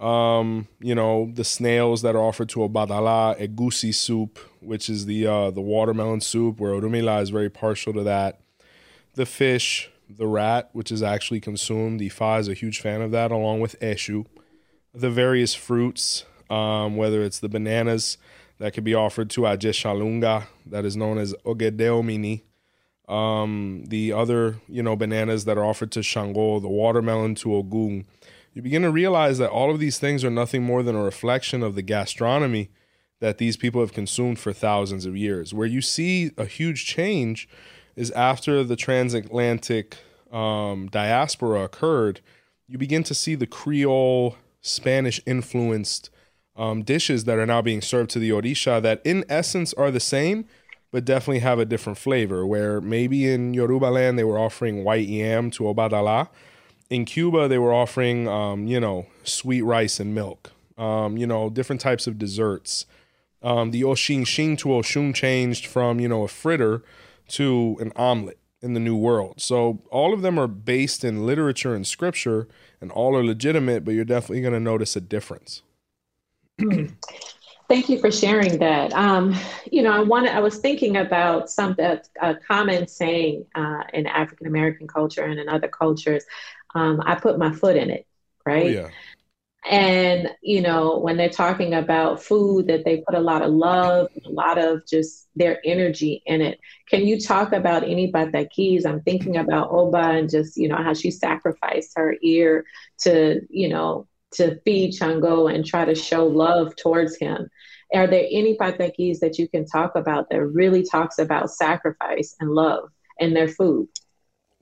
Um, 0.00 0.66
you 0.80 0.94
know, 0.94 1.30
the 1.34 1.44
snails 1.44 2.00
that 2.02 2.16
are 2.16 2.22
offered 2.22 2.48
to 2.50 2.60
Obatala, 2.60 3.38
egusi 3.38 3.94
soup, 3.94 4.38
which 4.60 4.88
is 4.88 5.04
the 5.04 5.26
uh, 5.26 5.50
the 5.50 5.60
watermelon 5.60 6.22
soup, 6.22 6.58
where 6.58 6.72
Orunmila 6.72 7.20
is 7.20 7.28
very 7.28 7.50
partial 7.50 7.92
to 7.92 8.02
that. 8.04 8.40
The 9.14 9.26
fish, 9.26 9.90
the 10.08 10.26
rat, 10.26 10.70
which 10.72 10.90
is 10.90 11.02
actually 11.02 11.40
consumed. 11.40 12.00
Ifa 12.00 12.40
is 12.40 12.48
a 12.48 12.54
huge 12.54 12.80
fan 12.80 13.02
of 13.02 13.10
that, 13.10 13.30
along 13.30 13.60
with 13.60 13.78
eshu. 13.80 14.24
The 14.94 15.10
various 15.10 15.54
fruits, 15.54 16.24
um, 16.48 16.96
whether 16.96 17.22
it's 17.22 17.38
the 17.38 17.50
bananas 17.50 18.16
that 18.58 18.72
could 18.72 18.84
be 18.84 18.94
offered 18.94 19.28
to 19.30 19.42
Ajeshalunga, 19.42 20.46
that 20.66 20.86
is 20.86 20.96
known 20.96 21.18
as 21.18 21.34
Ogedeomini. 21.44 22.42
Um, 23.06 23.84
the 23.88 24.12
other, 24.12 24.60
you 24.68 24.82
know, 24.82 24.96
bananas 24.96 25.44
that 25.44 25.58
are 25.58 25.64
offered 25.64 25.90
to 25.92 26.02
Shango, 26.02 26.60
the 26.60 26.68
watermelon 26.68 27.34
to 27.36 27.54
Ogun 27.54 28.06
you 28.52 28.62
begin 28.62 28.82
to 28.82 28.90
realize 28.90 29.38
that 29.38 29.50
all 29.50 29.70
of 29.70 29.78
these 29.78 29.98
things 29.98 30.24
are 30.24 30.30
nothing 30.30 30.62
more 30.62 30.82
than 30.82 30.96
a 30.96 31.02
reflection 31.02 31.62
of 31.62 31.74
the 31.74 31.82
gastronomy 31.82 32.70
that 33.20 33.38
these 33.38 33.56
people 33.56 33.80
have 33.80 33.92
consumed 33.92 34.38
for 34.38 34.52
thousands 34.52 35.06
of 35.06 35.16
years. 35.16 35.54
Where 35.54 35.66
you 35.66 35.80
see 35.80 36.30
a 36.36 36.46
huge 36.46 36.86
change 36.86 37.48
is 37.94 38.10
after 38.12 38.64
the 38.64 38.76
transatlantic 38.76 39.98
um, 40.32 40.88
diaspora 40.88 41.64
occurred, 41.64 42.20
you 42.66 42.78
begin 42.78 43.02
to 43.04 43.14
see 43.14 43.34
the 43.34 43.46
Creole, 43.46 44.36
Spanish 44.62 45.20
influenced 45.26 46.10
um, 46.56 46.82
dishes 46.82 47.24
that 47.24 47.38
are 47.38 47.46
now 47.46 47.62
being 47.62 47.80
served 47.80 48.10
to 48.10 48.18
the 48.18 48.30
Orisha 48.30 48.82
that, 48.82 49.00
in 49.04 49.24
essence, 49.28 49.72
are 49.74 49.90
the 49.90 50.00
same, 50.00 50.46
but 50.90 51.04
definitely 51.04 51.40
have 51.40 51.58
a 51.58 51.64
different 51.64 51.98
flavor. 51.98 52.46
Where 52.46 52.80
maybe 52.80 53.30
in 53.30 53.54
Yoruba 53.54 53.86
land 53.86 54.18
they 54.18 54.24
were 54.24 54.38
offering 54.38 54.82
white 54.82 55.08
yam 55.08 55.50
to 55.52 55.64
Obatala 55.64 56.28
in 56.90 57.04
Cuba, 57.04 57.48
they 57.48 57.58
were 57.58 57.72
offering, 57.72 58.28
um, 58.28 58.66
you 58.66 58.80
know, 58.80 59.06
sweet 59.22 59.62
rice 59.62 60.00
and 60.00 60.14
milk, 60.14 60.52
um, 60.76 61.16
you 61.16 61.26
know, 61.26 61.48
different 61.48 61.80
types 61.80 62.06
of 62.06 62.18
desserts. 62.18 62.84
Um, 63.42 63.70
the 63.70 63.82
Oshin 63.82 64.26
Shin 64.26 64.56
to 64.58 64.68
Oshun 64.68 65.14
changed 65.14 65.66
from, 65.66 66.00
you 66.00 66.08
know, 66.08 66.24
a 66.24 66.28
fritter 66.28 66.82
to 67.28 67.76
an 67.80 67.92
omelet 67.96 68.38
in 68.60 68.74
the 68.74 68.80
New 68.80 68.96
World. 68.96 69.40
So 69.40 69.80
all 69.90 70.12
of 70.12 70.20
them 70.20 70.38
are 70.38 70.48
based 70.48 71.04
in 71.04 71.24
literature 71.24 71.74
and 71.74 71.86
scripture, 71.86 72.48
and 72.80 72.90
all 72.90 73.16
are 73.16 73.24
legitimate, 73.24 73.84
but 73.84 73.94
you're 73.94 74.04
definitely 74.04 74.42
going 74.42 74.52
to 74.52 74.60
notice 74.60 74.96
a 74.96 75.00
difference. 75.00 75.62
Thank 77.68 77.88
you 77.88 78.00
for 78.00 78.10
sharing 78.10 78.58
that. 78.58 78.92
Um, 78.92 79.34
you 79.70 79.82
know, 79.82 79.92
I 79.92 80.00
wanted, 80.00 80.34
I 80.34 80.40
was 80.40 80.58
thinking 80.58 80.96
about 80.96 81.48
some 81.48 81.76
a 82.20 82.34
common 82.34 82.88
saying 82.88 83.46
uh, 83.54 83.84
in 83.94 84.08
African 84.08 84.48
American 84.48 84.88
culture 84.88 85.22
and 85.22 85.38
in 85.38 85.48
other 85.48 85.68
cultures 85.68 86.24
um, 86.74 87.02
I 87.04 87.14
put 87.16 87.38
my 87.38 87.52
foot 87.52 87.76
in 87.76 87.90
it, 87.90 88.06
right? 88.46 88.64
Oh, 88.64 88.68
yeah. 88.68 88.90
And 89.68 90.30
you 90.42 90.62
know, 90.62 90.98
when 90.98 91.16
they're 91.16 91.28
talking 91.28 91.74
about 91.74 92.22
food, 92.22 92.68
that 92.68 92.84
they 92.84 93.02
put 93.06 93.14
a 93.14 93.20
lot 93.20 93.42
of 93.42 93.52
love, 93.52 94.08
a 94.24 94.30
lot 94.30 94.58
of 94.58 94.86
just 94.86 95.28
their 95.36 95.60
energy 95.64 96.22
in 96.24 96.40
it. 96.40 96.58
Can 96.88 97.06
you 97.06 97.20
talk 97.20 97.52
about 97.52 97.82
any 97.82 98.10
keys? 98.50 98.86
I'm 98.86 99.02
thinking 99.02 99.36
about 99.36 99.70
Oba 99.70 99.98
and 99.98 100.30
just 100.30 100.56
you 100.56 100.68
know 100.68 100.76
how 100.76 100.94
she 100.94 101.10
sacrificed 101.10 101.92
her 101.96 102.16
ear 102.22 102.64
to 103.00 103.40
you 103.50 103.68
know 103.68 104.06
to 104.32 104.58
feed 104.64 104.94
Shango 104.94 105.48
and 105.48 105.64
try 105.66 105.84
to 105.84 105.94
show 105.94 106.26
love 106.26 106.74
towards 106.76 107.16
him. 107.18 107.48
Are 107.94 108.06
there 108.06 108.26
any 108.30 108.56
patakis 108.56 109.18
that 109.18 109.38
you 109.38 109.48
can 109.48 109.66
talk 109.66 109.94
about 109.94 110.30
that 110.30 110.44
really 110.46 110.84
talks 110.84 111.18
about 111.18 111.50
sacrifice 111.50 112.34
and 112.40 112.50
love 112.50 112.90
in 113.18 113.34
their 113.34 113.48
food? 113.48 113.88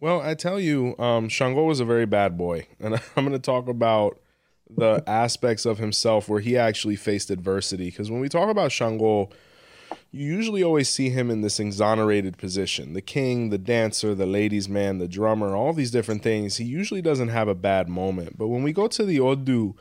Well, 0.01 0.21
I 0.21 0.35
tell 0.35 0.61
you, 0.61 0.97
um, 0.99 1.29
Shango 1.29 1.65
was 1.65 1.81
a 1.81 1.85
very 1.85 2.07
bad 2.07 2.39
boy, 2.39 2.67
and 2.79 2.95
I'm 3.17 3.25
going 3.25 3.33
to 3.33 3.39
talk 3.39 3.69
about 3.69 4.19
the 4.71 5.03
aspects 5.07 5.65
of 5.65 5.79
himself 5.79 6.29
where 6.29 6.41
he 6.41 6.57
actually 6.57 6.97
faced 6.97 7.31
adversity. 7.31 7.87
Because 7.87 8.11
when 8.11 8.21
we 8.21 8.29
talk 8.29 8.49
about 8.51 8.71
Shango, 8.71 9.31
you 10.11 10.27
usually 10.27 10.63
always 10.63 10.89
see 10.89 11.09
him 11.09 11.31
in 11.31 11.41
this 11.41 11.59
exonerated 11.59 12.37
position 12.37 12.93
the 12.93 13.01
king, 13.01 13.51
the 13.51 13.59
dancer, 13.59 14.15
the 14.15 14.27
ladies' 14.27 14.69
man, 14.69 14.99
the 14.99 15.09
drummer, 15.09 15.57
all 15.57 15.73
these 15.73 15.91
different 15.91 16.23
things. 16.23 16.59
He 16.59 16.65
usually 16.65 17.03
doesn't 17.03 17.29
have 17.29 17.49
a 17.49 17.55
bad 17.55 17.89
moment. 17.89 18.39
But 18.39 18.49
when 18.49 18.63
we 18.63 18.73
go 18.73 18.87
to 18.89 19.05
the 19.05 19.21
Odu 19.21 19.75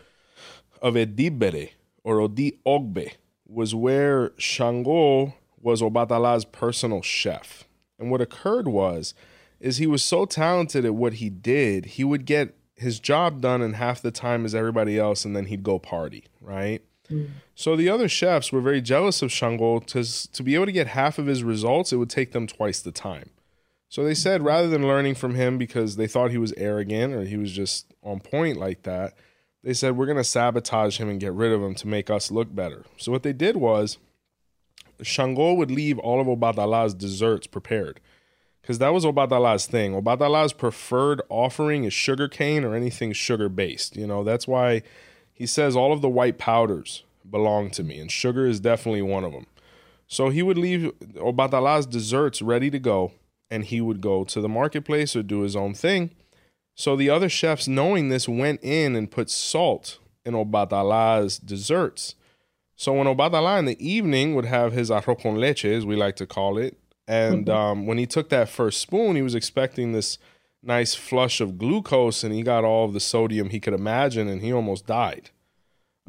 of 0.81 0.95
Edibere 0.95 1.71
or 2.03 2.21
Odi 2.21 2.59
Ogbe, 2.65 3.11
was 3.47 3.73
where 3.73 4.31
Shango 4.37 5.33
was 5.61 5.81
Obatala's 5.81 6.45
personal 6.45 7.01
chef. 7.01 7.63
And 7.97 8.11
what 8.11 8.21
occurred 8.21 8.67
was 8.67 9.13
is 9.59 9.77
he 9.77 9.87
was 9.87 10.03
so 10.03 10.25
talented 10.25 10.85
at 10.85 10.95
what 10.95 11.13
he 11.13 11.29
did, 11.29 11.85
he 11.85 12.03
would 12.03 12.25
get 12.25 12.55
his 12.75 12.99
job 12.99 13.41
done 13.41 13.61
in 13.61 13.73
half 13.73 14.01
the 14.01 14.11
time 14.11 14.45
as 14.45 14.53
everybody 14.53 14.99
else, 14.99 15.25
and 15.25 15.35
then 15.35 15.45
he'd 15.45 15.63
go 15.63 15.79
party, 15.79 16.25
right? 16.39 16.81
Mm. 17.09 17.29
So 17.55 17.75
the 17.75 17.89
other 17.89 18.07
chefs 18.07 18.51
were 18.51 18.61
very 18.61 18.81
jealous 18.81 19.21
of 19.21 19.31
Shango 19.31 19.79
to, 19.79 20.31
to 20.31 20.43
be 20.43 20.55
able 20.55 20.67
to 20.67 20.71
get 20.71 20.87
half 20.87 21.17
of 21.17 21.25
his 21.25 21.43
results, 21.43 21.91
it 21.91 21.97
would 21.97 22.09
take 22.09 22.33
them 22.33 22.45
twice 22.45 22.79
the 22.79 22.91
time. 22.91 23.31
So 23.89 24.03
they 24.03 24.13
said 24.13 24.43
rather 24.43 24.67
than 24.67 24.87
learning 24.87 25.15
from 25.15 25.35
him 25.35 25.57
because 25.57 25.95
they 25.95 26.07
thought 26.07 26.31
he 26.31 26.37
was 26.37 26.53
arrogant 26.57 27.13
or 27.13 27.23
he 27.23 27.37
was 27.37 27.51
just 27.51 27.93
on 28.03 28.19
point 28.19 28.57
like 28.57 28.83
that, 28.83 29.15
they 29.63 29.73
said, 29.73 29.97
We're 29.97 30.05
going 30.05 30.17
to 30.17 30.23
sabotage 30.23 30.99
him 30.99 31.09
and 31.09 31.19
get 31.19 31.33
rid 31.33 31.53
of 31.53 31.61
him 31.61 31.73
to 31.75 31.87
make 31.87 32.09
us 32.09 32.29
look 32.29 32.53
better. 32.53 32.85
So 32.97 33.11
what 33.11 33.23
they 33.23 33.33
did 33.33 33.55
was 33.55 33.97
Shango 35.01 35.53
would 35.53 35.71
leave 35.71 35.97
all 35.99 36.19
of 36.19 36.27
Obatala's 36.27 36.93
desserts 36.93 37.47
prepared 37.47 37.99
because 38.67 38.79
that 38.79 38.93
was 38.93 39.05
Obatala's 39.05 39.65
thing. 39.65 39.93
Obatala's 39.93 40.51
preferred 40.51 41.21
offering 41.29 41.85
is 41.85 41.93
sugar 41.93 42.27
cane 42.27 42.65
or 42.65 42.75
anything 42.75 43.13
sugar 43.13 43.47
based. 43.47 43.95
You 43.95 44.05
know, 44.05 44.25
that's 44.25 44.45
why 44.45 44.81
he 45.33 45.45
says 45.45 45.77
all 45.77 45.93
of 45.93 46.01
the 46.01 46.09
white 46.09 46.37
powders 46.37 47.05
belong 47.31 47.69
to 47.71 47.83
me, 47.83 47.97
and 47.97 48.11
sugar 48.11 48.45
is 48.45 48.59
definitely 48.59 49.03
one 49.03 49.23
of 49.23 49.31
them. 49.31 49.45
So 50.09 50.27
he 50.27 50.43
would 50.43 50.57
leave 50.57 50.91
Obatala's 51.15 51.85
desserts 51.85 52.41
ready 52.41 52.69
to 52.69 52.77
go, 52.77 53.13
and 53.49 53.63
he 53.63 53.79
would 53.79 54.01
go 54.01 54.25
to 54.25 54.41
the 54.41 54.49
marketplace 54.49 55.15
or 55.15 55.23
do 55.23 55.43
his 55.43 55.55
own 55.55 55.73
thing. 55.73 56.11
So 56.75 56.97
the 56.97 57.09
other 57.09 57.29
chefs, 57.29 57.69
knowing 57.69 58.09
this, 58.09 58.27
went 58.27 58.61
in 58.61 58.97
and 58.97 59.09
put 59.09 59.29
salt 59.29 59.97
in 60.25 60.33
Obatala's 60.33 61.37
desserts. 61.37 62.15
So 62.75 62.91
when 62.91 63.07
Obatala 63.07 63.59
in 63.59 63.65
the 63.65 63.87
evening 63.87 64.35
would 64.35 64.43
have 64.43 64.73
his 64.73 64.89
arroz 64.89 65.23
con 65.23 65.39
leche, 65.39 65.63
as 65.63 65.85
we 65.85 65.95
like 65.95 66.17
to 66.17 66.27
call 66.27 66.57
it, 66.57 66.77
and 67.07 67.45
mm-hmm. 67.45 67.57
um, 67.57 67.85
when 67.85 67.97
he 67.97 68.05
took 68.05 68.29
that 68.29 68.49
first 68.49 68.81
spoon, 68.81 69.15
he 69.15 69.21
was 69.21 69.35
expecting 69.35 69.91
this 69.93 70.17
nice 70.61 70.93
flush 70.93 71.39
of 71.39 71.57
glucose, 71.57 72.23
and 72.23 72.33
he 72.33 72.43
got 72.43 72.65
all 72.65 72.85
of 72.85 72.93
the 72.93 72.99
sodium 72.99 73.49
he 73.49 73.59
could 73.59 73.73
imagine, 73.73 74.27
and 74.27 74.41
he 74.41 74.51
almost 74.51 74.85
died 74.85 75.29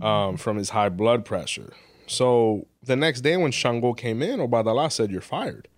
um, 0.00 0.08
mm-hmm. 0.08 0.36
from 0.36 0.56
his 0.56 0.70
high 0.70 0.88
blood 0.88 1.24
pressure. 1.24 1.72
So 2.06 2.66
the 2.82 2.96
next 2.96 3.20
day, 3.20 3.36
when 3.36 3.52
Shango 3.52 3.92
came 3.92 4.22
in, 4.22 4.40
Obatala 4.40 4.90
said, 4.90 5.10
"You're 5.10 5.20
fired." 5.20 5.68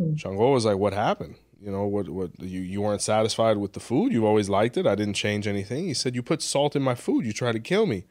Mm-hmm. 0.00 0.16
Shango 0.16 0.52
was 0.52 0.64
like, 0.64 0.78
"What 0.78 0.92
happened? 0.92 1.36
You 1.60 1.72
know, 1.72 1.86
what? 1.86 2.08
What? 2.08 2.40
You 2.40 2.60
you 2.60 2.82
weren't 2.82 3.02
satisfied 3.02 3.56
with 3.56 3.72
the 3.72 3.80
food? 3.80 4.12
You've 4.12 4.24
always 4.24 4.48
liked 4.48 4.76
it. 4.76 4.86
I 4.86 4.94
didn't 4.94 5.14
change 5.14 5.48
anything." 5.48 5.86
He 5.86 5.94
said, 5.94 6.14
"You 6.14 6.22
put 6.22 6.42
salt 6.42 6.76
in 6.76 6.82
my 6.82 6.94
food. 6.94 7.26
You 7.26 7.32
tried 7.32 7.52
to 7.52 7.60
kill 7.60 7.86
me." 7.86 8.04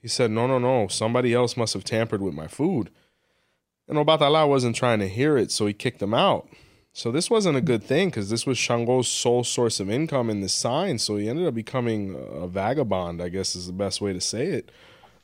He 0.00 0.08
said, 0.08 0.30
"No, 0.30 0.46
no, 0.46 0.58
no. 0.58 0.86
Somebody 0.88 1.34
else 1.34 1.56
must 1.56 1.74
have 1.74 1.84
tampered 1.84 2.22
with 2.22 2.34
my 2.34 2.46
food." 2.46 2.90
And 3.90 3.98
Obatala 3.98 4.48
wasn't 4.48 4.76
trying 4.76 5.00
to 5.00 5.08
hear 5.08 5.36
it, 5.36 5.50
so 5.50 5.66
he 5.66 5.72
kicked 5.72 6.00
him 6.00 6.14
out. 6.14 6.48
So 6.92 7.10
this 7.10 7.28
wasn't 7.28 7.56
a 7.56 7.60
good 7.60 7.82
thing 7.82 8.08
because 8.08 8.30
this 8.30 8.46
was 8.46 8.56
Shango's 8.56 9.08
sole 9.08 9.42
source 9.42 9.80
of 9.80 9.90
income 9.90 10.30
in 10.30 10.40
this 10.40 10.54
sign. 10.54 10.98
So 11.00 11.16
he 11.16 11.28
ended 11.28 11.48
up 11.48 11.54
becoming 11.54 12.14
a 12.32 12.46
vagabond, 12.46 13.20
I 13.20 13.30
guess 13.30 13.56
is 13.56 13.66
the 13.66 13.72
best 13.72 14.00
way 14.00 14.12
to 14.12 14.20
say 14.20 14.46
it, 14.46 14.70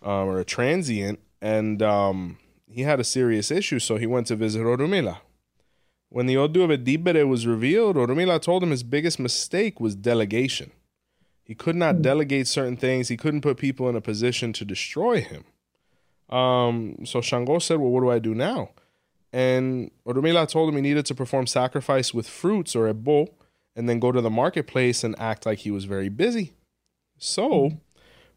um, 0.03 0.29
or 0.29 0.41
a 0.41 0.45
transient. 0.45 1.21
And 1.41 1.81
um, 1.81 2.39
he 2.69 2.83
had 2.83 2.99
a 2.99 3.05
serious 3.05 3.53
issue, 3.53 3.79
so 3.79 3.99
he 3.99 4.07
went 4.07 4.27
to 4.27 4.37
visit 4.37 4.63
Orunmila. 4.63 5.19
When 6.09 6.27
the 6.27 6.37
Odu 6.37 6.63
of 6.63 6.71
Edibere 6.71 7.29
was 7.29 7.47
revealed, 7.47 7.95
Orunmila 7.95 8.43
told 8.43 8.65
him 8.65 8.71
his 8.71 8.83
biggest 8.83 9.21
mistake 9.21 9.79
was 9.79 9.95
delegation. 9.95 10.73
He 11.45 11.55
could 11.55 11.77
not 11.77 11.97
hmm. 11.97 12.03
delegate 12.03 12.49
certain 12.49 12.77
things. 12.77 13.07
He 13.07 13.17
couldn't 13.17 13.43
put 13.43 13.59
people 13.59 13.89
in 13.89 13.95
a 13.95 14.01
position 14.01 14.53
to 14.55 14.65
destroy 14.65 15.21
him. 15.21 15.45
Um, 16.28 16.97
so 17.04 17.21
Shango 17.21 17.59
said, 17.59 17.78
Well, 17.78 17.90
what 17.90 18.00
do 18.00 18.11
I 18.11 18.18
do 18.18 18.35
now? 18.35 18.71
And 19.33 19.90
Orunmila 20.06 20.49
told 20.49 20.68
him 20.68 20.76
he 20.76 20.83
needed 20.83 21.06
to 21.06 21.14
perform 21.14 21.47
sacrifice 21.47 22.14
with 22.14 22.28
fruits 22.28 22.75
or 22.75 22.88
a 22.88 22.95
bowl 22.95 23.37
and 23.75 23.88
then 23.88 24.00
go 24.00 24.11
to 24.11 24.21
the 24.21 24.30
marketplace 24.30 25.04
and 25.04 25.18
act 25.18 25.45
like 25.45 25.61
he 25.61 25.71
was 25.71 25.85
very 25.85 26.09
busy. 26.09 26.52
So 27.18 27.73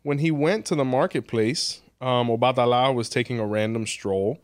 when 0.04 0.20
he 0.20 0.32
went 0.32 0.66
to 0.68 0.76
the 0.76 0.86
marketplace, 0.86 1.82
um, 2.02 2.28
Obatala 2.28 2.94
was 2.94 3.10
taking 3.10 3.40
a 3.40 3.46
random 3.46 3.88
stroll 3.88 4.40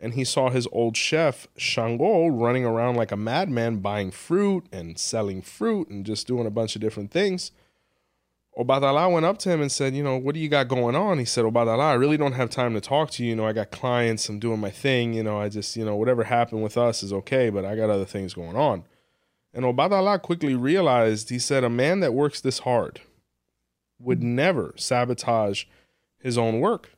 and 0.00 0.14
he 0.14 0.24
saw 0.24 0.50
his 0.50 0.68
old 0.70 0.96
chef, 0.96 1.48
Shango, 1.56 2.28
running 2.28 2.64
around 2.64 2.96
like 2.96 3.12
a 3.12 3.16
madman 3.16 3.78
buying 3.78 4.10
fruit 4.10 4.66
and 4.72 4.98
selling 4.98 5.42
fruit 5.42 5.88
and 5.88 6.06
just 6.06 6.26
doing 6.26 6.46
a 6.46 6.50
bunch 6.50 6.76
of 6.76 6.80
different 6.80 7.10
things. 7.10 7.50
Obatala 8.58 9.12
went 9.12 9.24
up 9.24 9.38
to 9.38 9.50
him 9.50 9.60
and 9.60 9.70
said, 9.70 9.94
You 9.94 10.02
know, 10.02 10.16
what 10.16 10.34
do 10.34 10.40
you 10.40 10.48
got 10.48 10.66
going 10.66 10.96
on? 10.96 11.18
He 11.18 11.24
said, 11.24 11.44
Obatala, 11.44 11.90
I 11.90 11.94
really 11.94 12.16
don't 12.16 12.32
have 12.32 12.50
time 12.50 12.74
to 12.74 12.80
talk 12.80 13.10
to 13.12 13.22
you. 13.22 13.30
You 13.30 13.36
know, 13.36 13.46
I 13.46 13.52
got 13.52 13.70
clients, 13.70 14.28
I'm 14.28 14.40
doing 14.40 14.58
my 14.58 14.70
thing. 14.70 15.14
You 15.14 15.22
know, 15.22 15.38
I 15.38 15.48
just, 15.48 15.76
you 15.76 15.84
know, 15.84 15.94
whatever 15.94 16.24
happened 16.24 16.64
with 16.64 16.76
us 16.76 17.04
is 17.04 17.12
okay, 17.12 17.50
but 17.50 17.64
I 17.64 17.76
got 17.76 17.88
other 17.88 18.04
things 18.04 18.34
going 18.34 18.56
on. 18.56 18.84
And 19.54 19.64
Obatala 19.64 20.20
quickly 20.20 20.56
realized, 20.56 21.30
he 21.30 21.38
said, 21.38 21.62
a 21.62 21.70
man 21.70 22.00
that 22.00 22.14
works 22.14 22.40
this 22.40 22.60
hard 22.60 23.00
would 24.00 24.22
never 24.22 24.74
sabotage 24.76 25.64
his 26.18 26.36
own 26.36 26.58
work. 26.58 26.90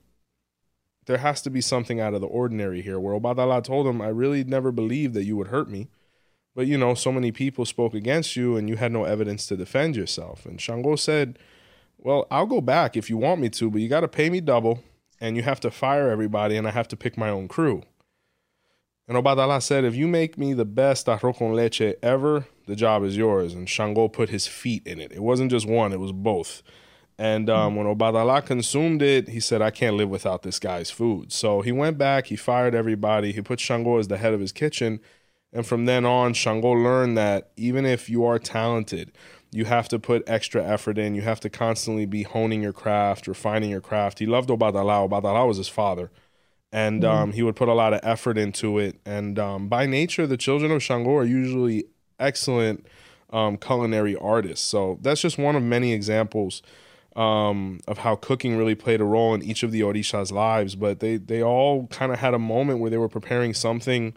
There 1.07 1.19
has 1.19 1.43
to 1.43 1.51
be 1.51 1.61
something 1.61 2.01
out 2.01 2.15
of 2.15 2.21
the 2.21 2.27
ordinary 2.27 2.81
here. 2.81 2.99
Where 2.99 3.19
Obatala 3.19 3.63
told 3.63 3.87
him, 3.87 4.01
I 4.01 4.09
really 4.09 4.45
never 4.45 4.73
believed 4.73 5.15
that 5.15 5.25
you 5.25 5.37
would 5.37 5.49
hurt 5.49 5.69
me. 5.69 5.89
But 6.55 6.67
you 6.67 6.77
know, 6.77 6.95
so 6.95 7.13
many 7.13 7.33
people 7.33 7.65
spoke 7.65 7.95
against 7.95 8.37
you 8.37 8.57
and 8.57 8.69
you 8.69 8.77
had 8.77 8.93
no 8.93 9.05
evidence 9.05 9.47
to 9.47 9.57
defend 9.57 9.97
yourself. 9.97 10.45
And 10.47 10.61
Shango 10.61 10.97
said, 10.97 11.39
Well, 11.99 12.27
I'll 12.31 12.47
go 12.47 12.61
back 12.61 12.97
if 12.97 13.09
you 13.09 13.17
want 13.17 13.41
me 13.41 13.49
to, 13.51 13.71
but 13.71 13.81
you 13.81 13.89
got 13.89 14.01
to 14.01 14.09
pay 14.09 14.31
me 14.31 14.41
double 14.41 14.83
and 15.21 15.37
you 15.37 15.43
have 15.43 15.61
to 15.61 15.71
fire 15.71 16.11
everybody 16.11 16.57
and 16.57 16.67
I 16.67 16.71
have 16.71 16.89
to 16.89 16.97
pick 16.97 17.17
my 17.17 17.29
own 17.29 17.47
crew. 17.47 17.83
And 19.07 19.17
Obatala 19.17 19.61
said, 19.63 19.85
If 19.85 19.97
you 19.97 20.07
make 20.07 20.39
me 20.39 20.53
the 20.53 20.65
best 20.65 21.07
arroz 21.07 21.39
con 21.39 21.53
leche 21.53 21.95
ever, 22.03 22.47
the 22.67 22.77
job 22.77 23.03
is 23.03 23.17
yours. 23.17 23.55
And 23.55 23.69
Shango 23.69 24.09
put 24.09 24.31
his 24.31 24.47
feet 24.47 24.87
in 24.87 25.01
it. 25.01 25.13
It 25.13 25.23
wasn't 25.23 25.51
just 25.51 25.67
one, 25.67 25.93
it 25.93 26.01
was 26.01 26.13
both. 26.13 26.63
And 27.19 27.51
um, 27.51 27.77
when 27.77 27.87
Obatala 27.87 28.47
consumed 28.47 29.03
it, 29.03 29.29
he 29.29 29.41
said, 29.41 29.61
I 29.61 29.71
can't 29.71 29.97
live 29.97 30.09
without 30.09 30.43
this 30.43 30.59
guy's 30.59 30.91
food. 30.91 31.33
So 31.33 31.61
he 31.61 31.71
went 31.71 31.99
back, 31.99 32.29
he 32.29 32.37
fired 32.37 32.75
everybody, 32.75 33.33
he 33.33 33.43
put 33.43 33.61
Shango 33.61 33.99
as 33.99 34.09
the 34.09 34.17
head 34.17 34.33
of 34.33 34.41
his 34.41 34.53
kitchen. 34.53 35.01
And 35.53 35.67
from 35.67 35.87
then 35.87 36.05
on, 36.05 36.33
Shango 36.33 36.71
learned 36.71 37.17
that 37.19 37.51
even 37.57 37.85
if 37.85 38.09
you 38.09 38.25
are 38.25 38.39
talented, 38.39 39.13
you 39.53 39.65
have 39.65 39.89
to 39.89 39.99
put 39.99 40.23
extra 40.29 40.65
effort 40.65 40.97
in. 40.97 41.15
You 41.15 41.23
have 41.23 41.41
to 41.41 41.51
constantly 41.51 42.07
be 42.07 42.23
honing 42.23 42.63
your 42.63 42.73
craft, 42.73 43.27
refining 43.27 43.71
your 43.71 43.81
craft. 43.81 44.21
He 44.21 44.27
loved 44.27 44.49
Obatala. 44.49 45.09
Obatala 45.09 45.47
was 45.47 45.57
his 45.57 45.69
father. 45.69 46.11
And 46.73 47.03
mm-hmm. 47.03 47.13
um, 47.13 47.33
he 47.33 47.43
would 47.43 47.57
put 47.57 47.69
a 47.69 47.75
lot 47.75 47.93
of 47.93 48.01
effort 48.05 48.39
into 48.39 48.79
it. 48.79 49.01
And 49.05 49.39
um, 49.41 49.69
by 49.69 49.87
nature, 49.87 50.27
the 50.27 50.37
children 50.37 50.71
of 50.71 50.83
Shango 50.83 51.17
are 51.17 51.25
usually 51.25 51.85
excellent 52.21 52.87
um, 53.31 53.57
culinary 53.57 54.15
artists. 54.15 54.65
So 54.65 54.99
that's 55.03 55.21
just 55.21 55.37
one 55.37 55.57
of 55.57 55.65
many 55.65 55.93
examples 55.93 56.63
um, 57.17 57.81
of 57.89 57.99
how 57.99 58.15
cooking 58.15 58.57
really 58.57 58.77
played 58.77 59.01
a 59.01 59.05
role 59.05 59.35
in 59.35 59.43
each 59.43 59.65
of 59.65 59.73
the 59.73 59.81
Orisha's 59.81 60.31
lives. 60.31 60.77
But 60.77 61.01
they 61.01 61.17
they 61.17 61.43
all 61.43 61.89
kind 61.89 62.13
of 62.13 62.21
had 62.21 62.35
a 62.35 62.39
moment 62.39 62.79
where 62.79 62.91
they 62.91 62.99
were 62.99 63.09
preparing 63.09 63.53
something 63.53 64.15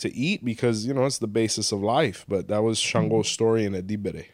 to 0.00 0.14
eat 0.14 0.44
because 0.44 0.86
you 0.86 0.94
know 0.94 1.04
it's 1.04 1.18
the 1.18 1.26
basis 1.26 1.72
of 1.72 1.82
life. 1.82 2.24
But 2.28 2.48
that 2.48 2.62
was 2.62 2.78
Shango's 2.78 3.28
story 3.28 3.64
in 3.64 3.72
Edibere. 3.74 4.26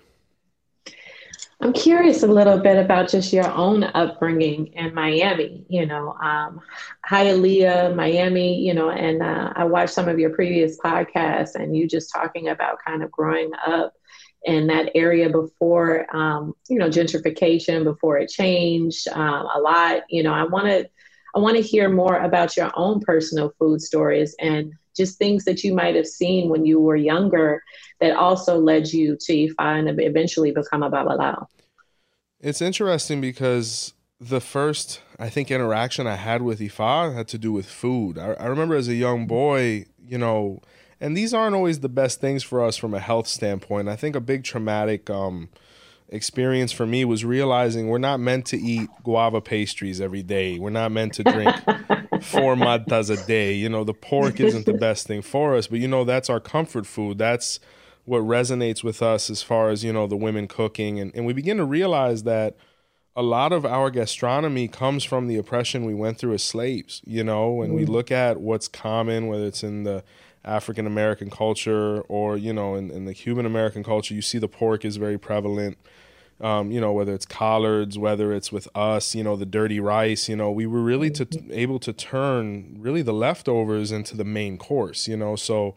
I'm 1.61 1.73
curious 1.73 2.23
a 2.23 2.26
little 2.26 2.58
bit 2.58 2.76
about 2.76 3.08
just 3.08 3.32
your 3.32 3.50
own 3.50 3.85
upbringing 3.85 4.68
in 4.75 4.92
Miami. 4.92 5.64
You 5.68 5.87
know, 5.87 6.12
um, 6.23 6.61
Hialeah, 7.08 7.94
Miami. 7.94 8.61
You 8.61 8.75
know, 8.75 8.90
and 8.90 9.23
uh, 9.23 9.52
I 9.56 9.64
watched 9.64 9.94
some 9.94 10.08
of 10.08 10.18
your 10.18 10.30
previous 10.30 10.78
podcasts, 10.78 11.54
and 11.54 11.76
you 11.76 11.88
just 11.88 12.12
talking 12.12 12.49
about 12.49 12.78
kind 12.85 13.02
of 13.02 13.11
growing 13.11 13.50
up 13.66 13.94
in 14.44 14.68
that 14.68 14.90
area 14.94 15.28
before, 15.28 16.06
um, 16.14 16.54
you 16.68 16.78
know, 16.78 16.88
gentrification, 16.88 17.85
before 17.85 18.16
it 18.18 18.28
changed 18.28 19.08
um, 19.08 19.49
a 19.54 19.58
lot. 19.58 20.02
You 20.08 20.23
know, 20.23 20.32
I 20.32 20.44
want 20.44 20.66
to, 20.66 20.88
I 21.35 21.38
want 21.38 21.56
to 21.56 21.62
hear 21.62 21.88
more 21.88 22.18
about 22.18 22.56
your 22.56 22.70
own 22.75 23.00
personal 23.00 23.52
food 23.58 23.80
stories 23.80 24.37
and 24.38 24.73
just 24.96 25.18
things 25.18 25.44
that 25.44 25.62
you 25.62 25.74
might 25.74 25.94
have 25.94 26.06
seen 26.06 26.48
when 26.48 26.64
you 26.64 26.80
were 26.80 26.96
younger 26.96 27.62
that 28.00 28.16
also 28.16 28.58
led 28.58 28.92
you 28.92 29.16
to 29.20 29.32
Ifa 29.32 29.54
and 29.58 30.00
eventually 30.00 30.50
become 30.50 30.82
a 30.82 30.90
Babalao. 30.90 31.46
It's 32.40 32.60
interesting 32.60 33.20
because 33.20 33.94
the 34.20 34.40
first, 34.40 35.00
I 35.18 35.28
think, 35.28 35.50
interaction 35.50 36.06
I 36.06 36.16
had 36.16 36.42
with 36.42 36.60
Ifa 36.60 37.14
had 37.14 37.28
to 37.28 37.38
do 37.38 37.52
with 37.52 37.66
food. 37.66 38.18
I, 38.18 38.32
I 38.34 38.46
remember 38.46 38.74
as 38.74 38.88
a 38.88 38.94
young 38.94 39.26
boy, 39.26 39.86
you 39.98 40.18
know, 40.18 40.60
and 41.00 41.16
these 41.16 41.34
aren't 41.34 41.54
always 41.54 41.80
the 41.80 41.88
best 41.88 42.20
things 42.20 42.42
for 42.42 42.64
us 42.64 42.76
from 42.76 42.94
a 42.94 43.00
health 43.00 43.26
standpoint. 43.26 43.88
I 43.88 43.96
think 43.96 44.16
a 44.16 44.20
big 44.20 44.44
traumatic 44.44 45.10
um, 45.10 45.50
experience 46.08 46.72
for 46.72 46.86
me 46.86 47.04
was 47.04 47.24
realizing 47.24 47.88
we're 47.88 47.98
not 47.98 48.20
meant 48.20 48.46
to 48.46 48.56
eat 48.58 48.88
guava 49.02 49.40
pastries 49.40 50.00
every 50.00 50.22
day. 50.22 50.58
We're 50.58 50.70
not 50.70 50.92
meant 50.92 51.14
to 51.14 51.24
drink 51.24 51.54
four 52.20 52.54
matas 52.54 53.11
a 53.11 53.26
day. 53.26 53.52
You 53.52 53.68
know, 53.68 53.85
the 53.85 53.94
pork 53.94 54.40
isn't 54.40 54.66
the 54.66 54.74
best 54.74 55.07
thing 55.07 55.22
for 55.22 55.57
us, 55.57 55.66
but 55.66 55.79
you 55.79 55.88
know, 55.88 56.05
that's 56.05 56.31
our 56.31 56.40
comfort 56.40 56.87
food. 56.87 57.18
That's 57.18 57.61
what 58.05 58.22
resonates 58.22 58.85
with 58.85 59.02
us 59.02 59.29
as 59.31 59.42
far 59.42 59.68
as, 59.70 59.83
you 59.85 59.92
know, 59.92 60.07
the 60.07 60.16
women 60.16 60.46
cooking. 60.46 61.00
And, 61.00 61.12
and 61.14 61.26
we 61.26 61.33
begin 61.33 61.57
to 61.57 61.64
realize 61.64 62.22
that 62.22 62.57
a 63.16 63.22
lot 63.22 63.52
of 63.52 63.66
our 63.66 63.90
gastronomy 63.90 64.68
comes 64.68 65.02
from 65.02 65.26
the 65.26 65.37
oppression 65.37 65.85
we 65.85 65.94
went 65.94 66.18
through 66.18 66.35
as 66.35 66.42
slaves, 66.42 67.02
you 67.05 67.24
know, 67.24 67.50
when 67.50 67.70
mm. 67.70 67.74
we 67.74 67.85
look 67.85 68.12
at 68.12 68.40
what's 68.40 68.68
common, 68.68 69.26
whether 69.26 69.46
it's 69.46 69.64
in 69.64 69.85
the 69.85 70.05
African 70.44 70.87
American 70.87 71.31
culture 71.31 72.02
or, 72.02 72.37
you 72.37 72.52
know, 72.52 72.76
in, 72.76 72.90
in 72.90 73.07
the 73.07 73.14
Cuban 73.14 73.46
American 73.46 73.83
culture, 73.83 74.14
you 74.14 74.22
see 74.22 74.38
the 74.38 74.48
pork 74.48 74.85
is 74.85 74.96
very 74.96 75.18
prevalent 75.18 75.79
um, 76.40 76.70
you 76.70 76.81
know, 76.81 76.92
whether 76.92 77.14
it's 77.14 77.27
collards, 77.27 77.99
whether 77.99 78.33
it's 78.33 78.53
with 78.53 78.68
us, 78.75 79.14
you 79.14 79.25
know, 79.25 79.37
the 79.37 79.46
dirty 79.46 79.81
rice, 79.81 80.29
you 80.29 80.37
know, 80.37 80.51
we 80.51 80.66
were 80.66 80.83
really 80.83 81.11
to, 81.11 81.27
able 81.51 81.79
to 81.79 81.92
turn 81.92 82.77
really 82.79 83.03
the 83.03 83.14
leftovers 83.14 83.90
into 83.90 84.16
the 84.16 84.25
main 84.25 84.59
course, 84.59 85.09
you 85.09 85.16
know. 85.16 85.35
So 85.37 85.75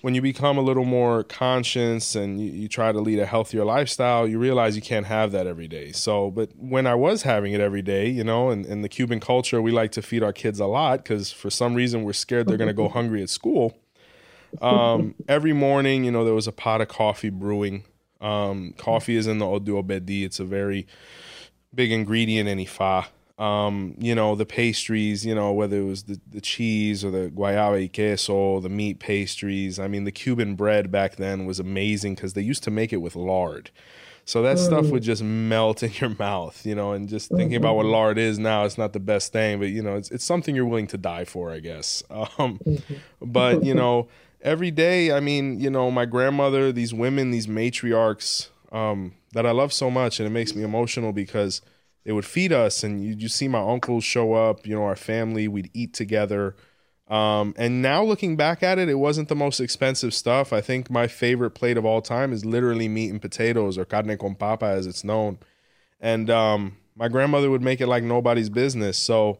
when 0.00 0.14
you 0.14 0.20
become 0.20 0.58
a 0.58 0.60
little 0.60 0.84
more 0.84 1.22
conscious 1.22 2.16
and 2.16 2.40
you, 2.40 2.50
you 2.50 2.68
try 2.68 2.90
to 2.90 2.98
lead 2.98 3.20
a 3.20 3.26
healthier 3.26 3.64
lifestyle, 3.64 4.26
you 4.26 4.40
realize 4.40 4.74
you 4.74 4.82
can't 4.82 5.06
have 5.06 5.30
that 5.32 5.46
every 5.46 5.68
day. 5.68 5.92
So, 5.92 6.32
but 6.32 6.50
when 6.56 6.86
I 6.86 6.96
was 6.96 7.22
having 7.22 7.52
it 7.52 7.60
every 7.60 7.82
day, 7.82 8.08
you 8.08 8.24
know, 8.24 8.50
in, 8.50 8.64
in 8.64 8.82
the 8.82 8.88
Cuban 8.88 9.20
culture, 9.20 9.62
we 9.62 9.70
like 9.70 9.92
to 9.92 10.02
feed 10.02 10.24
our 10.24 10.32
kids 10.32 10.58
a 10.58 10.66
lot 10.66 11.04
because 11.04 11.30
for 11.30 11.48
some 11.48 11.74
reason 11.74 12.02
we're 12.02 12.12
scared 12.12 12.48
they're 12.48 12.56
going 12.56 12.68
to 12.68 12.74
go 12.74 12.88
hungry 12.88 13.22
at 13.22 13.30
school. 13.30 13.78
Um, 14.60 15.14
every 15.28 15.52
morning, 15.52 16.04
you 16.04 16.10
know, 16.10 16.24
there 16.24 16.34
was 16.34 16.46
a 16.46 16.52
pot 16.52 16.80
of 16.80 16.88
coffee 16.88 17.30
brewing 17.30 17.84
um, 18.20 18.74
coffee 18.78 19.16
is 19.16 19.26
in 19.26 19.38
the 19.38 19.46
Odu 19.46 19.80
Obedi. 19.82 20.24
It's 20.24 20.40
a 20.40 20.44
very 20.44 20.86
big 21.74 21.92
ingredient 21.92 22.48
in 22.48 22.58
Ifa. 22.58 23.06
Um, 23.38 23.94
you 23.98 24.14
know, 24.14 24.34
the 24.34 24.46
pastries, 24.46 25.26
you 25.26 25.34
know, 25.34 25.52
whether 25.52 25.76
it 25.76 25.84
was 25.84 26.04
the, 26.04 26.18
the 26.30 26.40
cheese 26.40 27.04
or 27.04 27.10
the 27.10 27.30
guayaba 27.30 27.78
y 27.78 27.90
queso, 27.92 28.60
the 28.60 28.70
meat 28.70 28.98
pastries. 28.98 29.78
I 29.78 29.88
mean, 29.88 30.04
the 30.04 30.12
Cuban 30.12 30.54
bread 30.54 30.90
back 30.90 31.16
then 31.16 31.44
was 31.44 31.60
amazing 31.60 32.14
because 32.14 32.32
they 32.32 32.40
used 32.40 32.62
to 32.62 32.70
make 32.70 32.94
it 32.94 32.98
with 32.98 33.14
lard. 33.14 33.70
So 34.24 34.42
that 34.42 34.58
stuff 34.58 34.86
would 34.86 35.04
just 35.04 35.22
melt 35.22 35.82
in 35.84 35.92
your 36.00 36.10
mouth, 36.18 36.66
you 36.66 36.74
know, 36.74 36.92
and 36.92 37.08
just 37.08 37.30
thinking 37.30 37.54
about 37.54 37.76
what 37.76 37.84
mm-hmm. 37.84 37.92
lard 37.92 38.18
is 38.18 38.40
now, 38.40 38.64
it's 38.64 38.76
not 38.76 38.92
the 38.92 38.98
best 39.00 39.32
thing, 39.32 39.60
but 39.60 39.68
you 39.68 39.82
know, 39.82 39.94
it's, 39.94 40.10
it's 40.10 40.24
something 40.24 40.56
you're 40.56 40.66
willing 40.66 40.88
to 40.88 40.98
die 40.98 41.24
for, 41.24 41.50
I 41.52 41.60
guess. 41.60 42.02
Um, 42.10 42.58
mm-hmm. 42.66 42.94
but, 43.20 43.64
you 43.64 43.72
know, 43.72 44.08
every 44.46 44.70
day, 44.70 45.10
I 45.10 45.18
mean, 45.20 45.60
you 45.60 45.68
know, 45.68 45.90
my 45.90 46.06
grandmother, 46.06 46.72
these 46.72 46.94
women, 46.94 47.32
these 47.32 47.48
matriarchs 47.48 48.48
um, 48.72 49.14
that 49.32 49.44
I 49.44 49.50
love 49.50 49.72
so 49.72 49.90
much, 49.90 50.20
and 50.20 50.26
it 50.26 50.30
makes 50.30 50.54
me 50.54 50.62
emotional 50.62 51.12
because 51.12 51.60
they 52.04 52.12
would 52.12 52.24
feed 52.24 52.52
us, 52.52 52.84
and 52.84 53.04
you 53.04 53.16
you 53.18 53.28
see 53.28 53.48
my 53.48 53.60
uncles 53.60 54.04
show 54.04 54.32
up, 54.32 54.66
you 54.66 54.74
know, 54.74 54.84
our 54.84 54.96
family, 54.96 55.48
we'd 55.48 55.70
eat 55.74 55.92
together. 55.92 56.54
Um, 57.08 57.54
and 57.56 57.82
now 57.82 58.02
looking 58.02 58.36
back 58.36 58.62
at 58.62 58.78
it, 58.78 58.88
it 58.88 58.94
wasn't 58.94 59.28
the 59.28 59.36
most 59.36 59.60
expensive 59.60 60.14
stuff. 60.14 60.52
I 60.52 60.60
think 60.60 60.90
my 60.90 61.06
favorite 61.06 61.50
plate 61.50 61.76
of 61.76 61.84
all 61.84 62.00
time 62.00 62.32
is 62.32 62.44
literally 62.44 62.88
meat 62.88 63.10
and 63.10 63.20
potatoes, 63.20 63.76
or 63.76 63.84
carne 63.84 64.16
con 64.16 64.36
papa 64.36 64.66
as 64.66 64.86
it's 64.86 65.04
known. 65.04 65.38
And 66.00 66.30
um, 66.30 66.76
my 66.94 67.08
grandmother 67.08 67.50
would 67.50 67.62
make 67.62 67.80
it 67.80 67.86
like 67.88 68.04
nobody's 68.04 68.50
business. 68.50 68.98
So, 68.98 69.38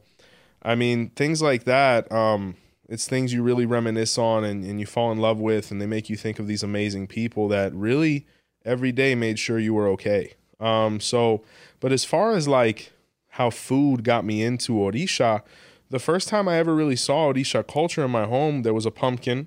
I 0.62 0.75
mean, 0.75 1.11
things 1.11 1.40
like 1.42 1.64
that. 1.64 2.11
Um, 2.11 2.57
it's 2.88 3.09
things 3.09 3.33
you 3.33 3.42
really 3.42 3.66
reminisce 3.66 4.16
on 4.18 4.44
and, 4.44 4.64
and 4.64 4.81
you 4.81 4.87
fall 4.87 5.11
in 5.12 5.18
love 5.18 5.38
with 5.40 5.70
and 5.70 5.81
they 5.81 5.87
make 5.87 6.09
you 6.09 6.16
think 6.16 6.38
of 6.38 6.46
these 6.46 6.62
amazing 6.62 7.07
people 7.07 7.49
that 7.49 7.75
really 7.75 8.27
every 8.64 8.92
day 8.92 9.14
made 9.14 9.38
sure 9.38 9.59
you 9.59 9.75
were 9.75 9.88
okay. 9.88 10.35
Um 10.61 11.01
so 11.01 11.42
but 11.81 11.92
as 11.92 12.05
far 12.05 12.33
as 12.33 12.49
like 12.49 12.92
how 13.31 13.51
food 13.51 14.03
got 14.03 14.25
me 14.25 14.42
into 14.42 14.72
orisha 14.72 15.42
the 15.90 15.99
first 15.99 16.27
time 16.27 16.49
i 16.49 16.57
ever 16.57 16.75
really 16.75 16.96
saw 16.96 17.31
orisha 17.31 17.66
culture 17.66 18.03
in 18.03 18.11
my 18.11 18.25
home 18.25 18.62
there 18.62 18.72
was 18.72 18.87
a 18.87 18.90
pumpkin 18.90 19.46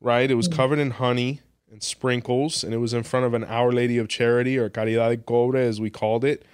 right? 0.00 0.30
It 0.30 0.34
was 0.34 0.48
mm. 0.48 0.56
covered 0.56 0.78
in 0.78 0.92
honey 0.92 1.40
and 1.70 1.82
sprinkles 1.82 2.64
and 2.64 2.74
it 2.74 2.78
was 2.78 2.94
in 2.94 3.02
front 3.02 3.26
of 3.26 3.34
an 3.34 3.44
our 3.44 3.70
lady 3.70 3.98
of 3.98 4.08
charity 4.08 4.58
or 4.58 4.68
caridad 4.68 5.10
de 5.10 5.16
cobre 5.18 5.60
as 5.60 5.80
we 5.80 5.90
called 5.90 6.24
it 6.24 6.44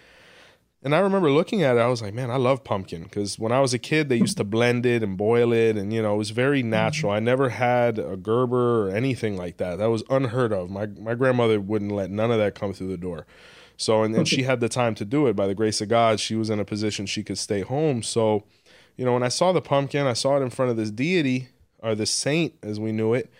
and 0.86 0.94
I 0.94 1.00
remember 1.00 1.32
looking 1.32 1.64
at 1.64 1.76
it, 1.76 1.80
I 1.80 1.88
was 1.88 2.00
like, 2.00 2.14
man, 2.14 2.30
I 2.30 2.36
love 2.36 2.62
pumpkin 2.62 3.02
because 3.02 3.40
when 3.40 3.50
I 3.50 3.60
was 3.60 3.74
a 3.74 3.78
kid, 3.78 4.08
they 4.08 4.14
used 4.14 4.36
to 4.36 4.44
blend 4.44 4.86
it 4.86 5.02
and 5.02 5.18
boil 5.18 5.52
it, 5.52 5.76
and 5.76 5.92
you 5.92 6.00
know, 6.00 6.14
it 6.14 6.16
was 6.16 6.30
very 6.30 6.60
mm-hmm. 6.60 6.70
natural. 6.70 7.10
I 7.10 7.18
never 7.18 7.48
had 7.48 7.98
a 7.98 8.16
Gerber 8.16 8.86
or 8.86 8.90
anything 8.90 9.36
like 9.36 9.56
that. 9.56 9.78
That 9.78 9.90
was 9.90 10.04
unheard 10.08 10.52
of. 10.52 10.70
My 10.70 10.86
my 10.86 11.16
grandmother 11.16 11.60
wouldn't 11.60 11.90
let 11.90 12.12
none 12.12 12.30
of 12.30 12.38
that 12.38 12.54
come 12.54 12.72
through 12.72 12.86
the 12.86 12.96
door. 12.96 13.26
So, 13.76 14.04
and, 14.04 14.14
and 14.14 14.28
she 14.28 14.44
had 14.44 14.60
the 14.60 14.68
time 14.68 14.94
to 14.94 15.04
do 15.04 15.26
it. 15.26 15.34
By 15.34 15.48
the 15.48 15.56
grace 15.56 15.80
of 15.80 15.88
God, 15.88 16.20
she 16.20 16.36
was 16.36 16.50
in 16.50 16.60
a 16.60 16.64
position 16.64 17.04
she 17.04 17.24
could 17.24 17.36
stay 17.36 17.62
home. 17.62 18.04
So, 18.04 18.44
you 18.96 19.04
know, 19.04 19.12
when 19.12 19.24
I 19.24 19.28
saw 19.28 19.50
the 19.50 19.60
pumpkin, 19.60 20.06
I 20.06 20.12
saw 20.12 20.36
it 20.36 20.42
in 20.42 20.50
front 20.50 20.70
of 20.70 20.76
this 20.76 20.92
deity 20.92 21.48
or 21.80 21.96
this 21.96 22.12
saint 22.12 22.54
as 22.62 22.78
we 22.78 22.92
knew 22.92 23.12
it. 23.12 23.32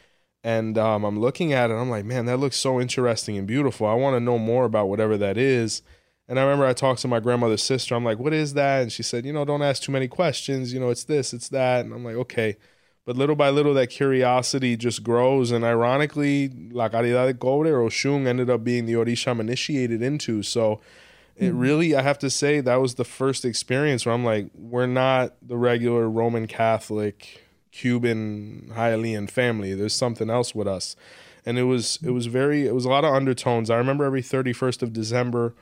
And 0.43 0.77
um, 0.77 1.05
I'm 1.05 1.21
looking 1.21 1.53
at 1.53 1.71
it, 1.71 1.75
I'm 1.75 1.91
like, 1.91 2.05
man, 2.05 2.27
that 2.27 2.39
looks 2.39 2.57
so 2.57 2.81
interesting 2.81 3.39
and 3.39 3.47
beautiful. 3.47 3.87
I 3.87 3.95
want 3.95 4.17
to 4.17 4.21
know 4.21 4.37
more 4.37 4.65
about 4.65 4.89
whatever 4.89 5.17
that 5.17 5.39
is. 5.39 5.83
And 6.29 6.41
I 6.41 6.43
remember 6.43 6.67
I 6.67 6.73
talked 6.73 7.01
to 7.03 7.09
my 7.09 7.21
grandmother's 7.21 7.63
sister. 7.63 7.95
I'm 7.95 8.05
like, 8.05 8.19
what 8.19 8.33
is 8.35 8.55
that? 8.55 8.83
And 8.83 8.93
she 8.93 9.03
said, 9.03 9.25
you 9.25 9.33
know, 9.33 9.45
don't 9.45 9.63
ask 9.63 9.83
too 9.83 9.93
many 9.93 10.09
questions. 10.09 10.73
You 10.73 10.81
know, 10.81 10.91
it's 10.91 11.05
this, 11.05 11.33
it's 11.33 11.49
that. 11.51 11.85
And 11.85 11.95
I'm 11.95 12.05
like, 12.05 12.17
okay. 12.17 12.57
But 13.05 13.17
little 13.17 13.37
by 13.37 13.51
little, 13.51 13.73
that 13.75 13.87
curiosity 13.87 14.77
just 14.77 15.05
grows. 15.05 15.53
And 15.53 15.65
ironically, 15.65 16.49
La 16.73 16.89
Caridad 16.89 17.29
de 17.29 17.35
Cobre 17.35 17.71
or 17.71 17.89
Oshun 17.89 18.27
ended 18.27 18.51
up 18.51 18.65
being 18.65 18.87
the 18.87 18.95
Orisha 18.95 19.29
I'm 19.29 19.41
initiated 19.41 20.03
into. 20.03 20.43
So 20.43 20.81
it 21.37 21.51
mm-hmm. 21.51 21.59
really, 21.59 21.95
I 21.95 22.03
have 22.03 22.19
to 22.19 22.31
say, 22.31 22.61
that 22.61 22.81
was 22.81 22.97
the 22.97 23.05
first 23.05 23.45
experience 23.45 24.05
where 24.05 24.15
I'm 24.15 24.25
like, 24.25 24.51
we're 24.55 24.87
not 24.87 25.35
the 25.41 25.57
regular 25.57 26.11
Roman 26.11 26.49
Catholic, 26.49 27.45
Cuban, 27.71 28.73
Hialeah 28.75 29.31
family. 29.31 29.75
There's 29.75 29.95
something 29.95 30.29
else 30.29 30.53
with 30.53 30.67
us. 30.67 30.97
And 31.45 31.59
it 31.59 31.65
was, 31.65 32.01
it 32.03 32.11
was 32.11 32.27
very, 32.27 32.67
it 32.67 32.75
was 32.75 32.85
a 32.85 32.89
lot 32.89 33.05
of 33.05 33.15
undertones. 33.15 33.71
I 33.71 33.77
remember 33.77 34.05
every 34.05 34.23
31st 34.23 34.83
of 34.83 34.93
December, 34.93 35.55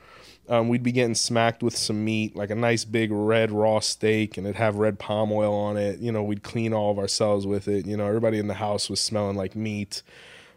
um, 0.47 0.69
we'd 0.69 0.83
be 0.83 0.91
getting 0.91 1.15
smacked 1.15 1.63
with 1.63 1.75
some 1.75 2.03
meat, 2.03 2.35
like 2.35 2.49
a 2.49 2.55
nice 2.55 2.85
big 2.85 3.11
red 3.11 3.51
raw 3.51 3.79
steak, 3.79 4.37
and 4.37 4.45
it'd 4.45 4.57
have 4.57 4.75
red 4.75 4.99
palm 4.99 5.31
oil 5.31 5.53
on 5.53 5.77
it. 5.77 5.99
You 5.99 6.11
know, 6.11 6.23
we'd 6.23 6.43
clean 6.43 6.73
all 6.73 6.91
of 6.91 6.99
ourselves 6.99 7.47
with 7.47 7.67
it. 7.67 7.85
You 7.85 7.97
know, 7.97 8.05
everybody 8.07 8.37
in 8.37 8.47
the 8.47 8.55
house 8.55 8.89
was 8.89 8.99
smelling 8.99 9.35
like 9.35 9.55
meat. 9.55 10.03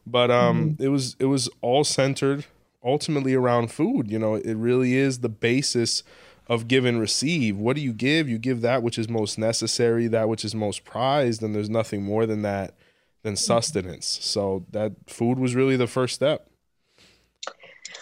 But 0.06 0.30
um, 0.30 0.70
mm-hmm. 0.70 0.82
it 0.82 0.88
was 0.88 1.16
it 1.18 1.26
was 1.26 1.48
all 1.60 1.84
centered 1.84 2.46
ultimately 2.84 3.34
around 3.34 3.70
food. 3.70 4.10
You 4.10 4.18
know, 4.18 4.34
it 4.34 4.54
really 4.54 4.94
is 4.94 5.20
the 5.20 5.28
basis 5.28 6.02
of 6.46 6.68
give 6.68 6.84
and 6.84 6.98
receive. 6.98 7.56
What 7.56 7.76
do 7.76 7.82
you 7.82 7.92
give? 7.92 8.28
You 8.28 8.38
give 8.38 8.62
that 8.62 8.82
which 8.82 8.98
is 8.98 9.08
most 9.08 9.38
necessary, 9.38 10.06
that 10.08 10.28
which 10.28 10.44
is 10.44 10.54
most 10.54 10.84
prized, 10.84 11.42
and 11.42 11.54
there's 11.54 11.70
nothing 11.70 12.02
more 12.02 12.26
than 12.26 12.42
that 12.42 12.74
than 13.22 13.36
sustenance. 13.36 14.18
So 14.22 14.64
that 14.70 14.92
food 15.06 15.38
was 15.38 15.54
really 15.54 15.76
the 15.76 15.86
first 15.86 16.14
step. 16.14 16.47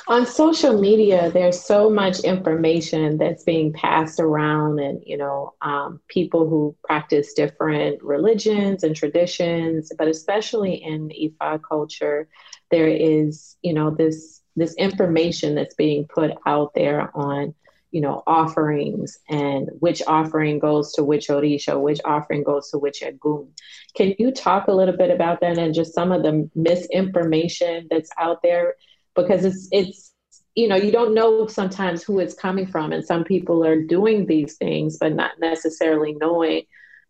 On 0.08 0.24
social 0.26 0.80
media, 0.80 1.30
there's 1.30 1.60
so 1.60 1.90
much 1.90 2.20
information 2.20 3.18
that's 3.18 3.42
being 3.44 3.72
passed 3.72 4.20
around, 4.20 4.78
and 4.78 5.02
you 5.04 5.16
know, 5.16 5.54
um, 5.62 6.00
people 6.08 6.48
who 6.48 6.76
practice 6.84 7.32
different 7.32 8.02
religions 8.02 8.84
and 8.84 8.94
traditions, 8.94 9.90
but 9.98 10.08
especially 10.08 10.74
in 10.74 11.08
Ifa 11.08 11.60
culture, 11.62 12.28
there 12.70 12.88
is, 12.88 13.56
you 13.62 13.72
know, 13.72 13.90
this 13.90 14.42
this 14.54 14.74
information 14.74 15.54
that's 15.54 15.74
being 15.74 16.06
put 16.06 16.32
out 16.46 16.72
there 16.74 17.10
on 17.16 17.54
you 17.92 18.00
know 18.00 18.22
offerings 18.26 19.18
and 19.28 19.70
which 19.78 20.02
offering 20.06 20.58
goes 20.58 20.92
to 20.92 21.04
which 21.04 21.28
orisha 21.28 21.80
which 21.80 22.00
offering 22.04 22.42
goes 22.42 22.70
to 22.70 22.78
which 22.78 23.00
egun. 23.00 23.48
Can 23.96 24.14
you 24.18 24.32
talk 24.32 24.68
a 24.68 24.72
little 24.72 24.96
bit 24.96 25.10
about 25.10 25.40
that 25.40 25.58
and 25.58 25.74
just 25.74 25.94
some 25.94 26.12
of 26.12 26.22
the 26.22 26.50
misinformation 26.54 27.86
that's 27.90 28.10
out 28.18 28.42
there 28.42 28.74
because 29.16 29.44
it's 29.44 29.68
it's 29.72 30.12
you 30.54 30.68
know 30.68 30.76
you 30.76 30.92
don't 30.92 31.14
know 31.14 31.46
sometimes 31.46 32.02
who 32.02 32.18
it's 32.18 32.34
coming 32.34 32.66
from 32.66 32.92
and 32.92 33.04
some 33.04 33.24
people 33.24 33.64
are 33.64 33.80
doing 33.80 34.26
these 34.26 34.56
things 34.56 34.98
but 34.98 35.14
not 35.14 35.32
necessarily 35.40 36.14
knowing 36.20 36.62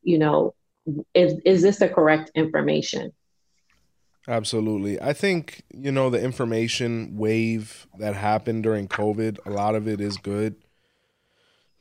you 0.03 0.19
know 0.19 0.55
is 1.15 1.35
is 1.45 1.63
this 1.63 1.79
the 1.79 1.89
correct 1.89 2.31
information 2.35 3.13
Absolutely. 4.29 5.01
I 5.01 5.13
think, 5.13 5.63
you 5.73 5.93
know, 5.93 6.11
the 6.11 6.21
information 6.21 7.17
wave 7.17 7.87
that 7.99 8.17
happened 8.17 8.65
during 8.65 8.89
COVID, 8.89 9.39
a 9.47 9.51
lot 9.51 9.77
of 9.77 9.87
it 9.87 10.01
is 10.01 10.17
good 10.17 10.57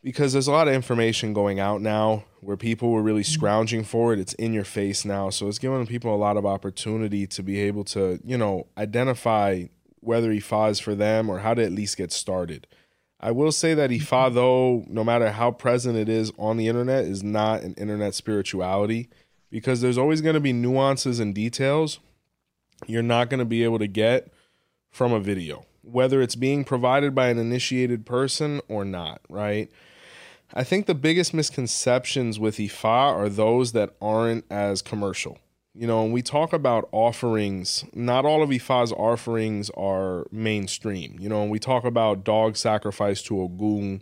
because 0.03 0.33
there's 0.33 0.47
a 0.47 0.51
lot 0.51 0.67
of 0.67 0.75
information 0.75 1.33
going 1.33 1.59
out 1.59 1.81
now 1.81 2.25
where 2.41 2.55
people 2.55 2.91
were 2.91 3.01
really 3.01 3.23
mm-hmm. 3.23 3.33
scrounging 3.33 3.83
for 3.83 4.13
it. 4.13 4.19
It's 4.19 4.33
in 4.35 4.53
your 4.53 4.63
face 4.63 5.03
now. 5.03 5.31
So 5.31 5.47
it's 5.47 5.57
giving 5.57 5.87
people 5.87 6.13
a 6.13 6.17
lot 6.17 6.37
of 6.37 6.45
opportunity 6.45 7.25
to 7.25 7.41
be 7.41 7.59
able 7.61 7.83
to, 7.85 8.19
you 8.23 8.37
know, 8.37 8.67
identify 8.77 9.63
whether 10.05 10.31
Ifa 10.31 10.71
is 10.71 10.79
for 10.79 10.95
them 10.95 11.29
or 11.29 11.39
how 11.39 11.53
to 11.53 11.63
at 11.63 11.71
least 11.71 11.97
get 11.97 12.11
started. 12.11 12.67
I 13.19 13.31
will 13.31 13.51
say 13.51 13.73
that 13.73 13.89
Ifa, 13.89 14.33
though, 14.33 14.85
no 14.87 15.03
matter 15.03 15.31
how 15.31 15.51
present 15.51 15.97
it 15.97 16.09
is 16.09 16.31
on 16.37 16.57
the 16.57 16.67
internet, 16.67 17.05
is 17.05 17.23
not 17.23 17.61
an 17.61 17.73
internet 17.75 18.13
spirituality 18.13 19.09
because 19.49 19.81
there's 19.81 19.97
always 19.97 20.21
going 20.21 20.35
to 20.35 20.39
be 20.39 20.53
nuances 20.53 21.19
and 21.19 21.33
details 21.33 21.99
you're 22.87 23.03
not 23.03 23.29
going 23.29 23.39
to 23.39 23.45
be 23.45 23.63
able 23.63 23.79
to 23.79 23.87
get 23.87 24.31
from 24.91 25.11
a 25.11 25.19
video, 25.19 25.65
whether 25.81 26.21
it's 26.21 26.35
being 26.35 26.63
provided 26.63 27.15
by 27.15 27.29
an 27.29 27.37
initiated 27.37 28.05
person 28.05 28.61
or 28.67 28.85
not, 28.85 29.21
right? 29.29 29.71
I 30.53 30.63
think 30.63 30.85
the 30.85 30.95
biggest 30.95 31.33
misconceptions 31.33 32.39
with 32.39 32.57
Ifa 32.57 32.85
are 32.85 33.29
those 33.29 33.71
that 33.73 33.95
aren't 34.01 34.45
as 34.49 34.81
commercial. 34.81 35.39
You 35.77 35.87
know, 35.87 36.03
when 36.03 36.13
we 36.13 36.21
talk 36.21 36.53
about 36.53 36.87
offerings, 36.91 37.83
not 37.93 38.23
all 38.23 38.41
of 38.41 38.49
Ifa's 38.49 38.93
offerings 38.93 39.69
are 39.71 40.25
mainstream. 40.31 41.17
You 41.19 41.27
know, 41.27 41.41
when 41.41 41.49
we 41.49 41.59
talk 41.59 41.83
about 41.83 42.23
dog 42.23 42.55
sacrifice 42.55 43.21
to 43.23 43.41
Ogun, 43.41 44.01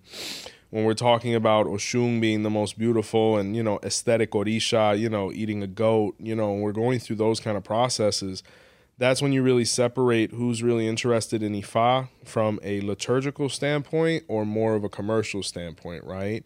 when 0.70 0.84
we're 0.86 0.94
talking 0.94 1.34
about 1.34 1.66
Oshun 1.66 2.22
being 2.22 2.44
the 2.44 2.50
most 2.50 2.78
beautiful 2.78 3.38
and, 3.38 3.56
you 3.56 3.64
know, 3.64 3.80
aesthetic 3.84 4.32
Orisha, 4.32 4.98
you 5.00 5.10
know, 5.10 5.32
eating 5.32 5.64
a 5.64 5.68
goat, 5.68 6.16
you 6.20 6.36
know, 6.36 6.54
we're 6.54 6.74
going 6.74 7.00
through 7.00 7.16
those 7.16 7.40
kind 7.40 7.58
of 7.58 7.64
processes 7.64 8.44
that's 8.98 9.22
when 9.22 9.34
you 9.34 9.42
really 9.42 9.66
separate 9.66 10.32
who's 10.32 10.62
really 10.62 10.88
interested 10.88 11.42
in 11.42 11.54
Ifa 11.54 12.10
from 12.24 12.60
a 12.64 12.82
liturgical 12.82 13.50
standpoint 13.50 14.24
or 14.28 14.46
more 14.46 14.76
of 14.76 14.84
a 14.84 14.90
commercial 14.90 15.42
standpoint, 15.44 16.04
right? 16.04 16.44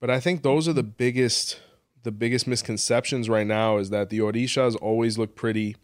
But 0.00 0.10
I 0.10 0.20
think 0.20 0.42
those 0.42 0.68
are 0.68 0.74
the 0.74 0.82
biggest 0.82 1.60
the 2.06 2.12
biggest 2.12 2.46
misconceptions 2.46 3.28
right 3.28 3.46
now 3.46 3.78
is 3.78 3.90
that 3.90 4.10
the 4.10 4.20
orishas 4.20 4.76
always 4.80 5.18
look 5.18 5.34
pretty, 5.34 5.76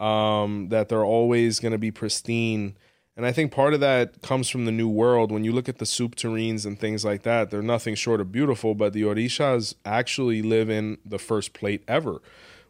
um, 0.00 0.68
that 0.70 0.88
they're 0.88 1.04
always 1.04 1.60
going 1.60 1.70
to 1.70 1.78
be 1.78 1.92
pristine. 1.92 2.76
And 3.16 3.24
I 3.24 3.30
think 3.30 3.52
part 3.52 3.72
of 3.72 3.78
that 3.78 4.22
comes 4.22 4.48
from 4.48 4.64
the 4.64 4.72
new 4.72 4.88
world. 4.88 5.30
When 5.30 5.44
you 5.44 5.52
look 5.52 5.68
at 5.68 5.78
the 5.78 5.86
soup 5.86 6.16
tureens 6.16 6.66
and 6.66 6.76
things 6.76 7.04
like 7.04 7.22
that, 7.22 7.50
they're 7.50 7.62
nothing 7.62 7.94
short 7.94 8.20
of 8.20 8.32
beautiful, 8.32 8.74
but 8.74 8.92
the 8.92 9.02
orishas 9.02 9.74
actually 9.84 10.42
live 10.42 10.68
in 10.68 10.98
the 11.04 11.18
first 11.18 11.52
plate 11.52 11.84
ever, 11.86 12.20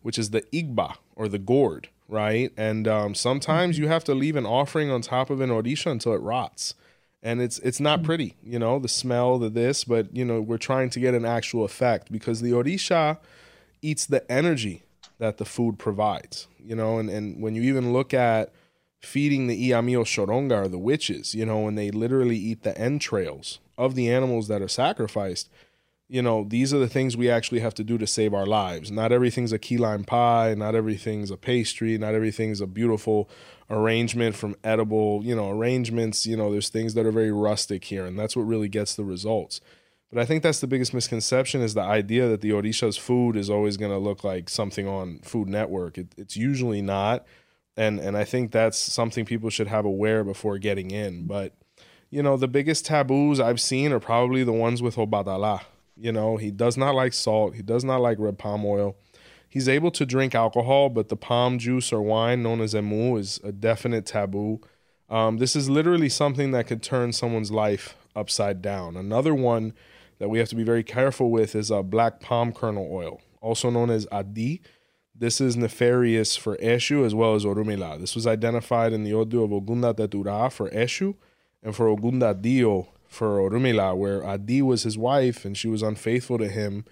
which 0.02 0.18
is 0.18 0.30
the 0.30 0.42
igba 0.52 0.96
or 1.16 1.28
the 1.28 1.38
gourd 1.38 1.88
right? 2.12 2.52
And 2.58 2.86
um, 2.86 3.14
sometimes 3.14 3.78
you 3.78 3.88
have 3.88 4.04
to 4.04 4.14
leave 4.14 4.36
an 4.36 4.44
offering 4.44 4.90
on 4.90 5.00
top 5.00 5.30
of 5.30 5.40
an 5.40 5.48
orisha 5.48 5.90
until 5.90 6.12
it 6.12 6.18
rots, 6.18 6.74
and 7.22 7.40
it's 7.40 7.58
it's 7.60 7.80
not 7.80 8.00
mm. 8.00 8.04
pretty, 8.04 8.34
you 8.42 8.58
know, 8.58 8.78
the 8.78 8.88
smell, 8.88 9.38
the 9.38 9.48
this, 9.48 9.84
but 9.84 10.14
you 10.14 10.24
know 10.24 10.40
we're 10.40 10.58
trying 10.58 10.90
to 10.90 11.00
get 11.00 11.14
an 11.14 11.24
actual 11.24 11.64
effect 11.64 12.10
because 12.10 12.40
the 12.40 12.50
orisha 12.50 13.18
eats 13.80 14.06
the 14.06 14.30
energy 14.30 14.82
that 15.18 15.38
the 15.38 15.44
food 15.44 15.78
provides, 15.78 16.48
you 16.64 16.74
know, 16.74 16.98
and 16.98 17.08
and 17.08 17.40
when 17.40 17.54
you 17.54 17.62
even 17.62 17.92
look 17.92 18.12
at 18.12 18.52
feeding 19.00 19.48
the 19.48 19.70
Iyami 19.70 19.92
Osoronga 19.92 20.64
or 20.64 20.68
the 20.68 20.78
witches, 20.78 21.34
you 21.34 21.44
know, 21.44 21.60
when 21.60 21.74
they 21.74 21.90
literally 21.90 22.36
eat 22.36 22.62
the 22.62 22.76
entrails 22.78 23.58
of 23.76 23.94
the 23.94 24.10
animals 24.10 24.48
that 24.48 24.62
are 24.62 24.68
sacrificed 24.68 25.48
you 26.12 26.20
know, 26.20 26.44
these 26.46 26.74
are 26.74 26.78
the 26.78 26.90
things 26.90 27.16
we 27.16 27.30
actually 27.30 27.60
have 27.60 27.72
to 27.72 27.82
do 27.82 27.96
to 27.96 28.06
save 28.06 28.34
our 28.34 28.44
lives. 28.44 28.90
Not 28.90 29.12
everything's 29.12 29.50
a 29.50 29.58
key 29.58 29.78
lime 29.78 30.04
pie, 30.04 30.52
not 30.54 30.74
everything's 30.74 31.30
a 31.30 31.38
pastry, 31.38 31.96
not 31.96 32.14
everything's 32.14 32.60
a 32.60 32.66
beautiful 32.66 33.30
arrangement 33.72 34.36
from 34.36 34.54
edible, 34.62 35.22
you 35.24 35.34
know, 35.34 35.50
arrangements. 35.50 36.26
You 36.26 36.36
know, 36.36 36.52
there's 36.52 36.68
things 36.68 36.94
that 36.94 37.06
are 37.06 37.10
very 37.10 37.32
rustic 37.32 37.84
here, 37.84 38.06
and 38.06 38.18
that's 38.18 38.36
what 38.36 38.42
really 38.42 38.68
gets 38.68 38.94
the 38.94 39.04
results. 39.04 39.60
But 40.12 40.20
I 40.20 40.26
think 40.26 40.42
that's 40.42 40.60
the 40.60 40.66
biggest 40.66 40.92
misconception 40.92 41.62
is 41.62 41.74
the 41.74 41.80
idea 41.80 42.28
that 42.28 42.42
the 42.42 42.50
Orisha's 42.50 42.98
food 42.98 43.34
is 43.34 43.48
always 43.48 43.76
going 43.78 43.90
to 43.90 43.98
look 43.98 44.22
like 44.22 44.50
something 44.50 44.86
on 44.86 45.20
Food 45.20 45.48
Network. 45.48 45.96
It, 45.96 46.08
it's 46.18 46.36
usually 46.36 46.82
not. 46.82 47.24
And, 47.78 47.98
and 47.98 48.14
I 48.14 48.24
think 48.24 48.52
that's 48.52 48.76
something 48.76 49.24
people 49.24 49.48
should 49.48 49.68
have 49.68 49.86
aware 49.86 50.22
before 50.22 50.58
getting 50.58 50.90
in. 50.90 51.26
But, 51.26 51.54
you 52.10 52.22
know, 52.22 52.36
the 52.36 52.46
biggest 52.46 52.84
taboos 52.84 53.40
I've 53.40 53.60
seen 53.60 53.90
are 53.90 54.00
probably 54.00 54.44
the 54.44 54.52
ones 54.52 54.82
with 54.82 54.96
Obatala 54.96 55.62
you 55.96 56.12
know, 56.12 56.36
he 56.36 56.50
does 56.50 56.76
not 56.76 56.94
like 56.94 57.12
salt. 57.12 57.54
He 57.54 57.62
does 57.62 57.84
not 57.84 58.00
like 58.00 58.18
red 58.18 58.38
palm 58.38 58.64
oil. 58.64 58.96
He's 59.52 59.68
able 59.68 59.90
to 59.90 60.06
drink 60.06 60.34
alcohol, 60.34 60.88
but 60.88 61.10
the 61.10 61.16
palm 61.16 61.58
juice 61.58 61.92
or 61.92 62.00
wine 62.00 62.42
known 62.42 62.62
as 62.62 62.74
emu 62.74 63.18
is 63.18 63.38
a 63.44 63.52
definite 63.52 64.06
taboo. 64.06 64.62
Um, 65.10 65.36
this 65.36 65.54
is 65.54 65.68
literally 65.68 66.08
something 66.08 66.52
that 66.52 66.66
could 66.66 66.82
turn 66.82 67.12
someone's 67.12 67.50
life 67.50 67.94
upside 68.16 68.62
down. 68.62 68.96
Another 68.96 69.34
one 69.34 69.74
that 70.18 70.30
we 70.30 70.38
have 70.38 70.48
to 70.48 70.56
be 70.56 70.62
very 70.62 70.82
careful 70.82 71.30
with 71.30 71.54
is 71.54 71.70
uh, 71.70 71.82
black 71.82 72.18
palm 72.18 72.54
kernel 72.54 72.88
oil, 72.90 73.20
also 73.42 73.68
known 73.68 73.90
as 73.90 74.08
adi. 74.10 74.62
This 75.14 75.38
is 75.38 75.54
nefarious 75.54 76.34
for 76.34 76.56
Eshu 76.56 77.04
as 77.04 77.14
well 77.14 77.34
as 77.34 77.44
Orunmila. 77.44 78.00
This 78.00 78.14
was 78.14 78.26
identified 78.26 78.94
in 78.94 79.04
the 79.04 79.12
Odu 79.12 79.42
of 79.42 79.50
Ogunda 79.50 79.92
Tetura 79.92 80.50
for 80.50 80.70
Eshu 80.70 81.14
and 81.62 81.76
for 81.76 81.94
Ogunda 81.94 82.40
Dio 82.40 82.88
for 83.06 83.36
Orunmila, 83.36 83.94
where 83.94 84.24
Adi 84.24 84.62
was 84.62 84.84
his 84.84 84.96
wife 84.96 85.44
and 85.44 85.58
she 85.58 85.68
was 85.68 85.82
unfaithful 85.82 86.38
to 86.38 86.48
him 86.48 86.86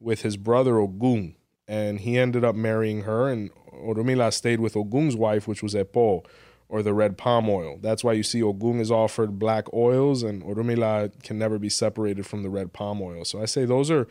with 0.00 0.22
his 0.22 0.38
brother 0.38 0.78
Ogun. 0.78 1.36
And 1.68 2.00
he 2.00 2.18
ended 2.18 2.44
up 2.44 2.54
marrying 2.54 3.02
her, 3.02 3.28
and 3.28 3.50
Orunmila 3.72 4.32
stayed 4.32 4.60
with 4.60 4.76
Ogun's 4.76 5.16
wife, 5.16 5.48
which 5.48 5.62
was 5.62 5.74
Epo, 5.74 6.24
or 6.68 6.82
the 6.82 6.94
red 6.94 7.18
palm 7.18 7.48
oil. 7.48 7.78
That's 7.80 8.04
why 8.04 8.12
you 8.12 8.22
see 8.22 8.42
Ogun 8.42 8.80
is 8.80 8.90
offered 8.90 9.38
black 9.38 9.72
oils, 9.72 10.22
and 10.22 10.42
Orunmila 10.42 11.22
can 11.22 11.38
never 11.38 11.58
be 11.58 11.68
separated 11.68 12.26
from 12.26 12.42
the 12.42 12.50
red 12.50 12.72
palm 12.72 13.00
oil. 13.02 13.24
So 13.24 13.40
I 13.40 13.46
say 13.46 13.64
those 13.64 13.90
are 13.90 14.06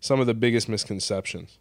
some 0.00 0.20
of 0.20 0.26
the 0.26 0.34
biggest 0.34 0.68
misconceptions. 0.68 1.58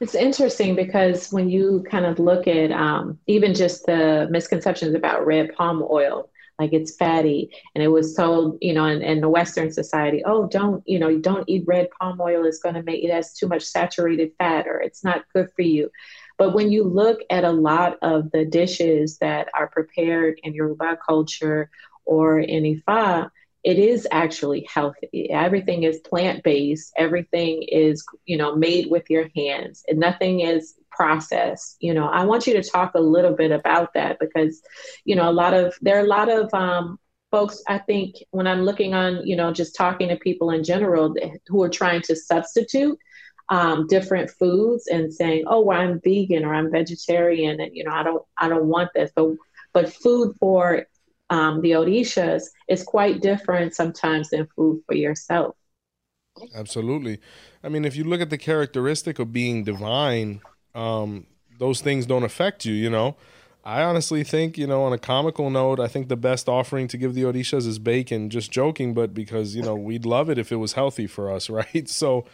It's 0.00 0.14
interesting 0.14 0.74
because 0.74 1.32
when 1.32 1.48
you 1.48 1.84
kind 1.90 2.04
of 2.04 2.18
look 2.18 2.46
at 2.46 2.70
um, 2.70 3.18
even 3.26 3.54
just 3.54 3.86
the 3.86 4.28
misconceptions 4.30 4.94
about 4.94 5.24
red 5.24 5.54
palm 5.54 5.84
oil, 5.90 6.28
like 6.58 6.72
it's 6.72 6.96
fatty. 6.96 7.50
And 7.74 7.82
it 7.82 7.88
was 7.88 8.14
told, 8.14 8.58
you 8.60 8.72
know, 8.72 8.86
in, 8.86 9.02
in 9.02 9.20
the 9.20 9.28
Western 9.28 9.72
society, 9.72 10.22
oh, 10.24 10.46
don't, 10.46 10.82
you 10.86 10.98
know, 10.98 11.18
don't 11.18 11.48
eat 11.48 11.64
red 11.66 11.88
palm 12.00 12.20
oil. 12.20 12.44
It's 12.44 12.58
going 12.60 12.74
to 12.76 12.82
make 12.82 13.02
it 13.04 13.12
has 13.12 13.34
too 13.34 13.48
much 13.48 13.62
saturated 13.62 14.32
fat 14.38 14.66
or 14.66 14.80
it's 14.80 15.04
not 15.04 15.24
good 15.34 15.48
for 15.54 15.62
you. 15.62 15.90
But 16.38 16.54
when 16.54 16.70
you 16.70 16.84
look 16.84 17.20
at 17.30 17.44
a 17.44 17.50
lot 17.50 17.98
of 18.02 18.30
the 18.32 18.44
dishes 18.44 19.18
that 19.18 19.48
are 19.54 19.68
prepared 19.68 20.40
in 20.42 20.54
Yoruba 20.54 20.98
culture 21.06 21.70
or 22.04 22.38
in 22.38 22.64
Ifa, 22.64 23.30
it 23.64 23.78
is 23.78 24.06
actually 24.10 24.66
healthy. 24.72 25.30
Everything 25.30 25.84
is 25.84 25.98
plant 26.00 26.42
based. 26.44 26.92
Everything 26.98 27.62
is, 27.62 28.04
you 28.26 28.36
know, 28.36 28.54
made 28.54 28.90
with 28.90 29.08
your 29.08 29.28
hands, 29.34 29.84
and 29.88 29.98
nothing 29.98 30.40
is 30.40 30.74
processed. 30.96 31.76
You 31.80 31.94
know, 31.94 32.06
I 32.06 32.24
want 32.24 32.46
you 32.46 32.54
to 32.54 32.68
talk 32.68 32.92
a 32.94 33.00
little 33.00 33.34
bit 33.34 33.50
about 33.50 33.94
that 33.94 34.18
because, 34.18 34.62
you 35.04 35.16
know, 35.16 35.28
a 35.28 35.32
lot 35.32 35.54
of 35.54 35.74
there 35.80 35.96
are 35.96 36.04
a 36.04 36.08
lot 36.08 36.28
of 36.28 36.52
um, 36.54 36.98
folks. 37.30 37.62
I 37.68 37.78
think 37.78 38.16
when 38.30 38.46
I'm 38.46 38.62
looking 38.62 38.94
on, 38.94 39.26
you 39.26 39.36
know, 39.36 39.52
just 39.52 39.76
talking 39.76 40.08
to 40.08 40.16
people 40.16 40.50
in 40.50 40.64
general 40.64 41.14
who 41.48 41.62
are 41.62 41.68
trying 41.68 42.02
to 42.02 42.16
substitute 42.16 42.98
um, 43.48 43.86
different 43.88 44.30
foods 44.30 44.86
and 44.86 45.12
saying, 45.12 45.44
"Oh, 45.46 45.60
well, 45.60 45.80
I'm 45.80 46.00
vegan 46.02 46.44
or 46.44 46.54
I'm 46.54 46.70
vegetarian," 46.70 47.60
and 47.60 47.74
you 47.74 47.84
know, 47.84 47.92
I 47.92 48.02
don't, 48.02 48.22
I 48.38 48.48
don't 48.48 48.66
want 48.66 48.90
this. 48.94 49.10
But 49.14 49.34
but 49.72 49.92
food 49.92 50.36
for 50.38 50.86
um, 51.30 51.60
the 51.60 51.72
orishas 51.72 52.44
is 52.68 52.82
quite 52.82 53.20
different 53.20 53.74
sometimes 53.74 54.30
than 54.30 54.48
food 54.56 54.82
for 54.86 54.94
yourself. 54.94 55.56
Absolutely. 56.54 57.20
I 57.62 57.68
mean, 57.68 57.84
if 57.84 57.96
you 57.96 58.04
look 58.04 58.20
at 58.20 58.30
the 58.30 58.38
characteristic 58.38 59.18
of 59.18 59.32
being 59.32 59.64
divine, 59.64 60.40
um, 60.74 61.26
those 61.58 61.80
things 61.80 62.06
don't 62.06 62.24
affect 62.24 62.64
you, 62.64 62.74
you 62.74 62.90
know. 62.90 63.16
I 63.66 63.82
honestly 63.82 64.24
think, 64.24 64.58
you 64.58 64.66
know, 64.66 64.82
on 64.82 64.92
a 64.92 64.98
comical 64.98 65.48
note, 65.48 65.80
I 65.80 65.88
think 65.88 66.08
the 66.08 66.16
best 66.16 66.50
offering 66.50 66.86
to 66.88 66.98
give 66.98 67.14
the 67.14 67.22
Orishas 67.22 67.66
is 67.66 67.78
bacon. 67.78 68.28
Just 68.28 68.50
joking, 68.50 68.92
but 68.92 69.14
because, 69.14 69.56
you 69.56 69.62
know, 69.62 69.74
we'd 69.74 70.04
love 70.04 70.28
it 70.28 70.36
if 70.36 70.52
it 70.52 70.56
was 70.56 70.74
healthy 70.74 71.06
for 71.06 71.32
us, 71.32 71.48
right? 71.50 71.88
So, 71.88 72.26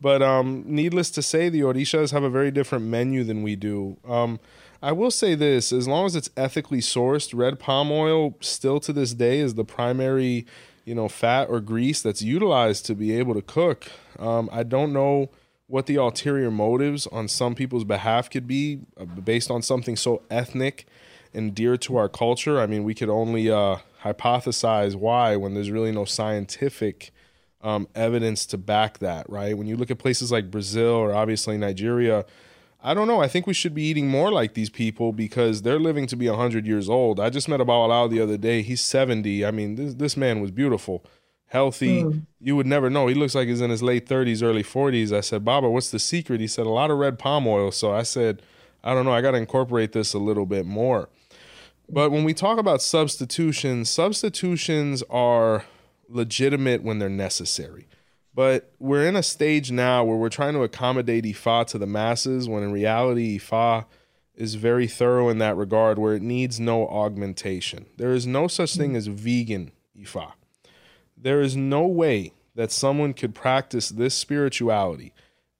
but 0.00 0.22
um, 0.22 0.62
needless 0.64 1.10
to 1.12 1.22
say, 1.22 1.48
the 1.48 1.62
Orishas 1.62 2.12
have 2.12 2.22
a 2.22 2.30
very 2.30 2.52
different 2.52 2.84
menu 2.84 3.24
than 3.24 3.42
we 3.42 3.56
do. 3.56 3.96
Um, 4.06 4.38
I 4.80 4.92
will 4.92 5.10
say 5.10 5.34
this 5.34 5.72
as 5.72 5.88
long 5.88 6.06
as 6.06 6.14
it's 6.14 6.30
ethically 6.36 6.80
sourced, 6.80 7.36
red 7.36 7.58
palm 7.58 7.90
oil 7.90 8.36
still 8.40 8.78
to 8.80 8.92
this 8.92 9.12
day 9.12 9.40
is 9.40 9.54
the 9.54 9.64
primary, 9.64 10.46
you 10.84 10.94
know, 10.94 11.08
fat 11.08 11.48
or 11.48 11.60
grease 11.60 12.00
that's 12.00 12.22
utilized 12.22 12.86
to 12.86 12.94
be 12.94 13.18
able 13.18 13.34
to 13.34 13.42
cook. 13.42 13.90
Um, 14.20 14.48
I 14.52 14.62
don't 14.62 14.92
know 14.92 15.30
what 15.68 15.86
the 15.86 15.96
ulterior 15.96 16.50
motives 16.50 17.06
on 17.08 17.28
some 17.28 17.54
people's 17.54 17.84
behalf 17.84 18.30
could 18.30 18.46
be 18.46 18.80
uh, 18.96 19.04
based 19.04 19.50
on 19.50 19.62
something 19.62 19.96
so 19.96 20.22
ethnic 20.30 20.86
and 21.34 21.54
dear 21.54 21.76
to 21.76 21.96
our 21.96 22.08
culture. 22.08 22.60
I 22.60 22.66
mean, 22.66 22.84
we 22.84 22.94
could 22.94 23.08
only 23.08 23.50
uh, 23.50 23.78
hypothesize 24.02 24.94
why 24.94 25.36
when 25.36 25.54
there's 25.54 25.70
really 25.70 25.92
no 25.92 26.04
scientific 26.04 27.12
um, 27.62 27.88
evidence 27.94 28.46
to 28.46 28.58
back 28.58 28.98
that, 28.98 29.28
right? 29.28 29.56
When 29.58 29.66
you 29.66 29.76
look 29.76 29.90
at 29.90 29.98
places 29.98 30.30
like 30.30 30.50
Brazil 30.50 30.92
or 30.92 31.12
obviously 31.12 31.58
Nigeria, 31.58 32.24
I 32.82 32.94
don't 32.94 33.08
know. 33.08 33.20
I 33.20 33.26
think 33.26 33.48
we 33.48 33.54
should 33.54 33.74
be 33.74 33.82
eating 33.82 34.06
more 34.06 34.30
like 34.30 34.54
these 34.54 34.70
people 34.70 35.12
because 35.12 35.62
they're 35.62 35.80
living 35.80 36.06
to 36.06 36.16
be 36.16 36.28
100 36.28 36.64
years 36.66 36.88
old. 36.88 37.18
I 37.18 37.30
just 37.30 37.48
met 37.48 37.60
a 37.60 37.64
Babalao 37.64 38.08
the 38.08 38.20
other 38.20 38.36
day. 38.36 38.62
He's 38.62 38.80
70. 38.80 39.44
I 39.44 39.50
mean, 39.50 39.74
this, 39.74 39.94
this 39.94 40.16
man 40.16 40.40
was 40.40 40.52
beautiful, 40.52 41.04
healthy. 41.48 42.02
Mm. 42.02 42.26
You 42.40 42.56
would 42.56 42.66
never 42.66 42.90
know. 42.90 43.06
He 43.06 43.14
looks 43.14 43.34
like 43.34 43.48
he's 43.48 43.60
in 43.60 43.70
his 43.70 43.82
late 43.82 44.06
30s, 44.06 44.42
early 44.42 44.62
40s. 44.62 45.16
I 45.16 45.20
said, 45.20 45.44
Baba, 45.44 45.68
what's 45.70 45.90
the 45.90 45.98
secret? 45.98 46.40
He 46.40 46.46
said, 46.46 46.66
a 46.66 46.70
lot 46.70 46.90
of 46.90 46.98
red 46.98 47.18
palm 47.18 47.46
oil. 47.46 47.70
So 47.70 47.92
I 47.92 48.02
said, 48.02 48.42
I 48.82 48.94
don't 48.94 49.04
know. 49.04 49.12
I 49.12 49.20
got 49.20 49.32
to 49.32 49.38
incorporate 49.38 49.92
this 49.92 50.14
a 50.14 50.18
little 50.18 50.46
bit 50.46 50.66
more. 50.66 51.08
But 51.88 52.10
when 52.10 52.24
we 52.24 52.34
talk 52.34 52.58
about 52.58 52.82
substitutions, 52.82 53.88
substitutions 53.90 55.02
are 55.08 55.64
legitimate 56.08 56.82
when 56.82 56.98
they're 56.98 57.08
necessary. 57.08 57.86
But 58.34 58.72
we're 58.78 59.06
in 59.06 59.16
a 59.16 59.22
stage 59.22 59.70
now 59.70 60.04
where 60.04 60.16
we're 60.16 60.28
trying 60.28 60.54
to 60.54 60.62
accommodate 60.62 61.24
Ifa 61.24 61.66
to 61.68 61.78
the 61.78 61.86
masses 61.86 62.48
when 62.48 62.62
in 62.62 62.70
reality, 62.70 63.38
Ifa 63.38 63.86
is 64.34 64.56
very 64.56 64.86
thorough 64.86 65.30
in 65.30 65.38
that 65.38 65.56
regard 65.56 65.98
where 65.98 66.14
it 66.14 66.22
needs 66.22 66.60
no 66.60 66.86
augmentation. 66.86 67.86
There 67.96 68.12
is 68.12 68.26
no 68.26 68.46
such 68.46 68.76
thing 68.76 68.94
as 68.94 69.06
vegan 69.06 69.72
Ifa. 69.98 70.32
There 71.16 71.40
is 71.40 71.56
no 71.56 71.86
way 71.86 72.32
that 72.54 72.72
someone 72.72 73.14
could 73.14 73.34
practice 73.34 73.88
this 73.88 74.14
spirituality 74.14 75.12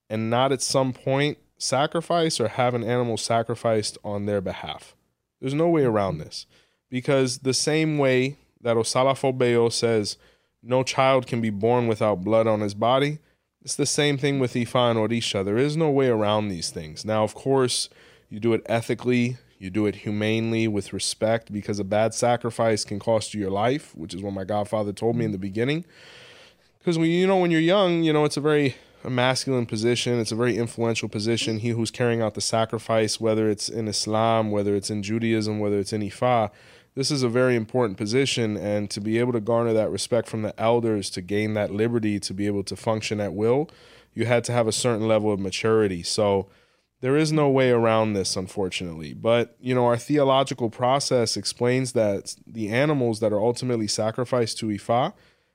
and 0.08 0.30
not 0.30 0.52
at 0.52 0.62
some 0.62 0.92
point 0.92 1.38
sacrifice 1.58 2.38
or 2.38 2.48
have 2.48 2.74
an 2.74 2.84
animal 2.84 3.16
sacrificed 3.16 3.98
on 4.04 4.26
their 4.26 4.40
behalf. 4.40 4.94
There's 5.40 5.54
no 5.54 5.68
way 5.68 5.84
around 5.84 6.14
mm-hmm. 6.14 6.24
this 6.24 6.46
because 6.90 7.38
the 7.38 7.54
same 7.54 7.98
way 7.98 8.36
that 8.60 8.76
Osalafo 8.76 9.72
says, 9.72 10.16
no 10.62 10.82
child 10.82 11.26
can 11.26 11.40
be 11.40 11.50
born 11.50 11.86
without 11.86 12.24
blood 12.24 12.46
on 12.46 12.60
his 12.60 12.74
body. 12.74 13.18
It's 13.62 13.76
the 13.76 13.86
same 13.86 14.18
thing 14.18 14.38
with 14.38 14.54
Ifa 14.54 14.90
and 14.90 14.98
Orisha. 14.98 15.44
There 15.44 15.58
is 15.58 15.76
no 15.76 15.90
way 15.90 16.08
around 16.08 16.48
these 16.48 16.70
things. 16.70 17.04
Now, 17.04 17.24
of 17.24 17.34
course, 17.34 17.88
you 18.28 18.40
do 18.40 18.52
it 18.52 18.62
ethically, 18.66 19.36
you 19.58 19.70
do 19.70 19.86
it 19.86 19.96
humanely 19.96 20.68
with 20.68 20.92
respect 20.92 21.52
because 21.52 21.78
a 21.78 21.84
bad 21.84 22.14
sacrifice 22.14 22.84
can 22.84 22.98
cost 22.98 23.34
you 23.34 23.40
your 23.40 23.50
life, 23.50 23.94
which 23.94 24.14
is 24.14 24.22
what 24.22 24.32
my 24.32 24.44
godfather 24.44 24.92
told 24.92 25.16
me 25.16 25.24
in 25.24 25.32
the 25.32 25.38
beginning. 25.38 25.84
Because 26.78 26.98
when 26.98 27.10
you 27.10 27.26
know 27.26 27.36
when 27.36 27.50
you're 27.50 27.60
young, 27.60 28.02
you 28.02 28.12
know 28.12 28.24
it's 28.24 28.36
a 28.36 28.40
very 28.40 28.76
a 29.04 29.10
masculine 29.10 29.66
position. 29.66 30.18
It's 30.18 30.32
a 30.32 30.36
very 30.36 30.56
influential 30.56 31.08
position. 31.08 31.58
He 31.58 31.70
who's 31.70 31.90
carrying 31.90 32.22
out 32.22 32.34
the 32.34 32.40
sacrifice, 32.40 33.20
whether 33.20 33.48
it's 33.48 33.68
in 33.68 33.88
Islam, 33.88 34.50
whether 34.50 34.74
it's 34.74 34.90
in 34.90 35.02
Judaism, 35.02 35.60
whether 35.60 35.78
it's 35.78 35.92
in 35.92 36.02
Ifa, 36.02 36.50
this 36.96 37.10
is 37.10 37.22
a 37.22 37.28
very 37.28 37.54
important 37.54 37.98
position 37.98 38.56
and 38.56 38.90
to 38.90 39.00
be 39.00 39.18
able 39.18 39.32
to 39.34 39.40
garner 39.40 39.72
that 39.74 39.90
respect 39.90 40.28
from 40.28 40.42
the 40.42 40.58
elders 40.60 41.10
to 41.10 41.20
gain 41.20 41.54
that 41.54 41.70
liberty 41.70 42.18
to 42.18 42.34
be 42.34 42.46
able 42.46 42.64
to 42.64 42.74
function 42.74 43.20
at 43.20 43.34
will 43.34 43.70
you 44.14 44.24
had 44.24 44.42
to 44.44 44.52
have 44.52 44.66
a 44.66 44.72
certain 44.72 45.06
level 45.06 45.30
of 45.30 45.38
maturity 45.38 46.02
so 46.02 46.48
there 47.00 47.16
is 47.16 47.32
no 47.32 47.48
way 47.48 47.70
around 47.70 48.12
this 48.12 48.36
unfortunately 48.36 49.12
but 49.12 49.56
you 49.60 49.74
know 49.74 49.86
our 49.86 49.96
theological 49.96 50.70
process 50.70 51.36
explains 51.36 51.92
that 51.92 52.34
the 52.46 52.68
animals 52.68 53.20
that 53.20 53.32
are 53.32 53.40
ultimately 53.40 53.86
sacrificed 53.86 54.58
to 54.58 54.66
ifa 54.66 55.12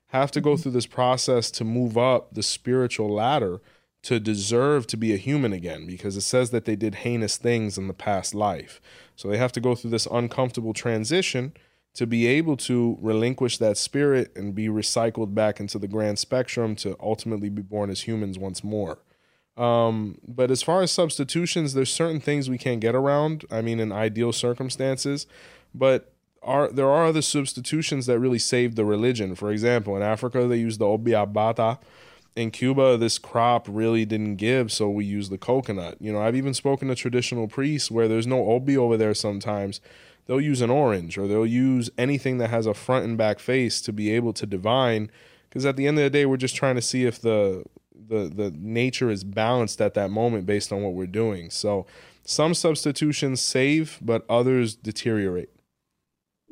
have 0.08 0.32
to 0.32 0.42
go 0.42 0.52
mm-hmm. 0.52 0.62
through 0.64 0.72
this 0.72 0.86
process 0.86 1.50
to 1.52 1.64
move 1.64 1.98
up 1.98 2.34
the 2.34 2.44
spiritual 2.44 3.10
ladder 3.10 3.62
to 4.04 4.20
deserve 4.20 4.88
to 4.88 4.98
be 4.98 5.14
a 5.14 5.18
human 5.18 5.54
again 5.54 5.86
because 5.86 6.18
it 6.18 6.22
says 6.22 6.50
that 6.52 6.66
they 6.66 6.76
did 6.76 6.96
heinous 6.96 7.38
things 7.38 7.78
in 7.78 7.88
the 7.88 7.94
past 7.94 8.34
life. 8.34 8.82
So 9.16 9.28
they 9.28 9.38
have 9.38 9.52
to 9.54 9.62
go 9.62 9.76
through 9.76 9.92
this 9.92 10.08
uncomfortable 10.12 10.74
transition 10.74 11.54
to 11.94 12.08
be 12.08 12.26
able 12.26 12.58
to 12.58 12.98
relinquish 13.02 13.58
that 13.58 13.78
spirit 13.78 14.32
and 14.36 14.56
be 14.56 14.68
recycled 14.68 15.36
back 15.36 15.60
into 15.60 15.78
the 15.78 15.88
grand 15.88 16.18
spectrum 16.18 16.76
to 16.78 16.96
ultimately 17.00 17.50
be 17.50 17.62
born 17.62 17.90
as 17.90 18.02
humans 18.02 18.40
once 18.40 18.64
more. 18.64 19.00
Um, 19.62 20.18
but 20.28 20.50
as 20.50 20.64
far 20.64 20.82
as 20.82 20.92
substitutions, 20.92 21.74
there's 21.74 21.94
certain 21.94 22.20
things 22.20 22.50
we 22.50 22.58
can't 22.58 22.80
get 22.80 22.96
around. 22.96 23.46
I 23.52 23.62
mean, 23.62 23.80
in 23.80 23.92
ideal 23.92 24.34
circumstances, 24.34 25.28
but 25.74 26.14
are 26.42 26.70
there 26.70 26.90
are 26.90 27.06
other 27.06 27.22
substitutions 27.22 28.08
that 28.08 28.20
really 28.20 28.40
save 28.40 28.76
the 28.76 28.86
religion. 28.86 29.36
For 29.36 29.52
example, 29.52 29.96
in 29.96 30.02
Africa, 30.02 30.48
they 30.48 30.58
use 30.58 30.80
the 30.80 30.86
obiabata, 30.86 31.78
in 32.36 32.52
Cuba, 32.52 32.98
this 32.98 33.18
crop 33.18 33.68
really 33.70 34.06
didn't 34.06 34.38
give, 34.38 34.72
so 34.72 34.90
we 34.90 35.04
use 35.04 35.30
the 35.30 35.38
coconut. 35.38 35.98
You 36.00 36.14
know, 36.14 36.22
I've 36.22 36.36
even 36.36 36.54
spoken 36.54 36.88
to 36.88 36.96
traditional 36.96 37.48
priests 37.48 37.92
where 37.92 38.08
there's 38.08 38.28
no 38.28 38.50
obi 38.52 38.78
over 38.78 38.96
there 38.96 39.14
sometimes. 39.14 39.82
They'll 40.28 40.40
use 40.40 40.62
an 40.62 40.70
orange 40.70 41.18
or 41.18 41.28
they'll 41.28 41.46
use 41.46 41.90
anything 41.98 42.38
that 42.38 42.50
has 42.50 42.66
a 42.66 42.74
front 42.74 43.06
and 43.06 43.18
back 43.18 43.40
face 43.40 43.82
to 43.82 43.92
be 43.92 44.12
able 44.12 44.34
to 44.34 44.46
divine. 44.46 45.12
Because 45.50 45.66
at 45.66 45.76
the 45.76 45.88
end 45.88 45.98
of 45.98 46.04
the 46.04 46.10
day, 46.10 46.26
we're 46.26 46.38
just 46.38 46.56
trying 46.56 46.76
to 46.76 46.82
see 46.82 47.06
if 47.06 47.20
the 47.20 47.66
the 48.08 48.32
the 48.34 48.54
nature 48.58 49.10
is 49.10 49.24
balanced 49.24 49.82
at 49.82 49.94
that 49.96 50.12
moment 50.12 50.46
based 50.46 50.72
on 50.72 50.82
what 50.82 50.94
we're 50.94 51.08
doing. 51.08 51.50
So 51.50 51.86
some 52.24 52.54
substitutions 52.54 53.42
save, 53.42 54.00
but 54.02 54.26
others 54.30 54.76
deteriorate. 54.76 55.50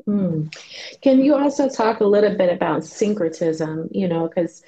Mm. 0.07 0.53
Can 1.01 1.23
you 1.23 1.35
also 1.35 1.69
talk 1.69 1.99
a 1.99 2.05
little 2.05 2.35
bit 2.35 2.51
about 2.51 2.83
syncretism? 2.83 3.89
You 3.91 4.07
know, 4.07 4.27
because 4.27 4.63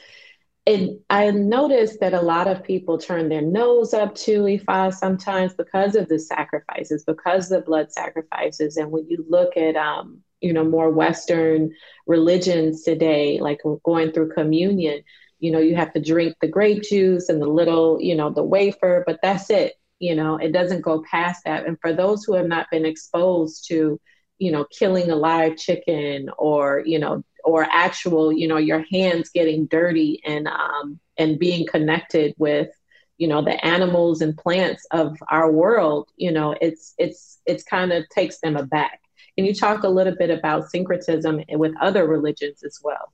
I 1.10 1.32
noticed 1.32 2.00
that 2.02 2.14
a 2.14 2.22
lot 2.22 2.48
of 2.48 2.64
people 2.64 2.98
turn 2.98 3.30
their 3.30 3.42
nose 3.42 3.94
up 3.94 4.14
to 4.16 4.44
Ifa 4.44 4.94
sometimes 4.94 5.54
because 5.54 5.96
of 5.96 6.08
the 6.08 6.20
sacrifices, 6.20 7.04
because 7.04 7.50
the 7.50 7.62
blood 7.62 7.92
sacrifices. 7.92 8.78
And 8.78 8.92
when 8.92 9.08
you 9.10 9.26
look 9.28 9.58
at, 9.58 9.76
um, 9.76 10.20
you 10.40 10.54
know, 10.54 10.64
more 10.64 10.92
Western 10.92 11.72
religions 12.06 12.84
today, 12.84 13.40
like 13.42 13.62
going 13.84 14.12
through 14.12 14.34
communion, 14.34 15.02
you 15.42 15.52
know, 15.52 15.60
you 15.60 15.76
have 15.76 15.92
to 15.94 16.00
drink 16.00 16.36
the 16.40 16.48
grape 16.48 16.84
juice 16.84 17.28
and 17.28 17.42
the 17.42 17.48
little, 17.48 18.00
you 18.00 18.16
know, 18.16 18.30
the 18.30 18.44
wafer, 18.44 19.04
but 19.08 19.20
that's 19.24 19.50
it. 19.50 19.74
You 20.00 20.16
know, 20.16 20.38
it 20.38 20.54
doesn't 20.54 20.82
go 20.82 21.04
past 21.10 21.44
that. 21.46 21.66
And 21.66 21.78
for 21.82 21.94
those 21.94 22.24
who 22.24 22.36
have 22.36 22.48
not 22.48 22.68
been 22.72 22.86
exposed 22.86 23.68
to, 23.68 24.00
you 24.38 24.52
know, 24.52 24.66
killing 24.66 25.10
a 25.10 25.16
live 25.16 25.58
chicken 25.58 26.30
or, 26.38 26.84
you 26.86 27.00
know, 27.00 27.24
or 27.44 27.64
actual, 27.72 28.32
you 28.32 28.48
know, 28.48 28.58
your 28.58 28.86
hands 28.92 29.30
getting 29.30 29.66
dirty 29.66 30.22
and 30.26 30.48
um, 30.48 31.00
and 31.18 31.40
being 31.40 31.66
connected 31.68 32.36
with, 32.38 32.70
you 33.18 33.28
know, 33.28 33.42
the 33.44 33.64
animals 33.66 34.22
and 34.22 34.38
plants 34.38 34.86
of 34.92 35.18
our 35.30 35.52
world, 35.52 36.10
you 36.18 36.32
know, 36.32 36.56
it's 36.62 36.94
it's 37.00 37.40
it's 37.48 37.64
kind 37.64 37.92
of 37.92 38.08
takes 38.10 38.40
them 38.42 38.58
aback. 38.58 39.02
Can 39.36 39.46
you 39.46 39.56
talk 39.56 39.84
a 39.84 39.90
little 39.90 40.16
bit 40.16 40.30
about 40.30 40.70
syncretism 40.70 41.42
with 41.54 41.74
other 41.82 42.08
religions 42.08 42.64
as 42.64 42.80
well? 42.84 43.12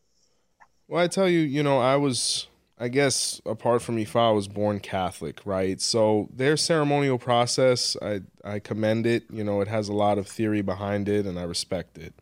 Well, 0.88 1.04
I 1.04 1.08
tell 1.08 1.28
you, 1.28 1.40
you 1.40 1.64
know, 1.64 1.80
I 1.80 1.96
was 1.98 2.48
I 2.80 2.90
guess 2.90 3.42
apart 3.46 3.82
from 3.82 3.98
Ifa, 3.98 4.30
I 4.30 4.32
was 4.32 4.48
born 4.48 4.80
Catholic, 4.80 5.42
right? 5.46 5.82
So 5.82 6.30
their 6.32 6.56
ceremonial 6.56 7.18
process, 7.18 7.98
I 8.02 8.22
I 8.44 8.60
commend 8.60 9.06
it. 9.06 9.24
You 9.32 9.44
know, 9.44 9.62
it 9.62 9.68
has 9.68 9.90
a 9.90 9.94
lot 9.94 10.18
of 10.18 10.28
theory 10.28 10.62
behind 10.62 11.10
it, 11.10 11.26
and 11.26 11.40
I 11.40 11.44
respect 11.44 11.98
it. 11.98 12.14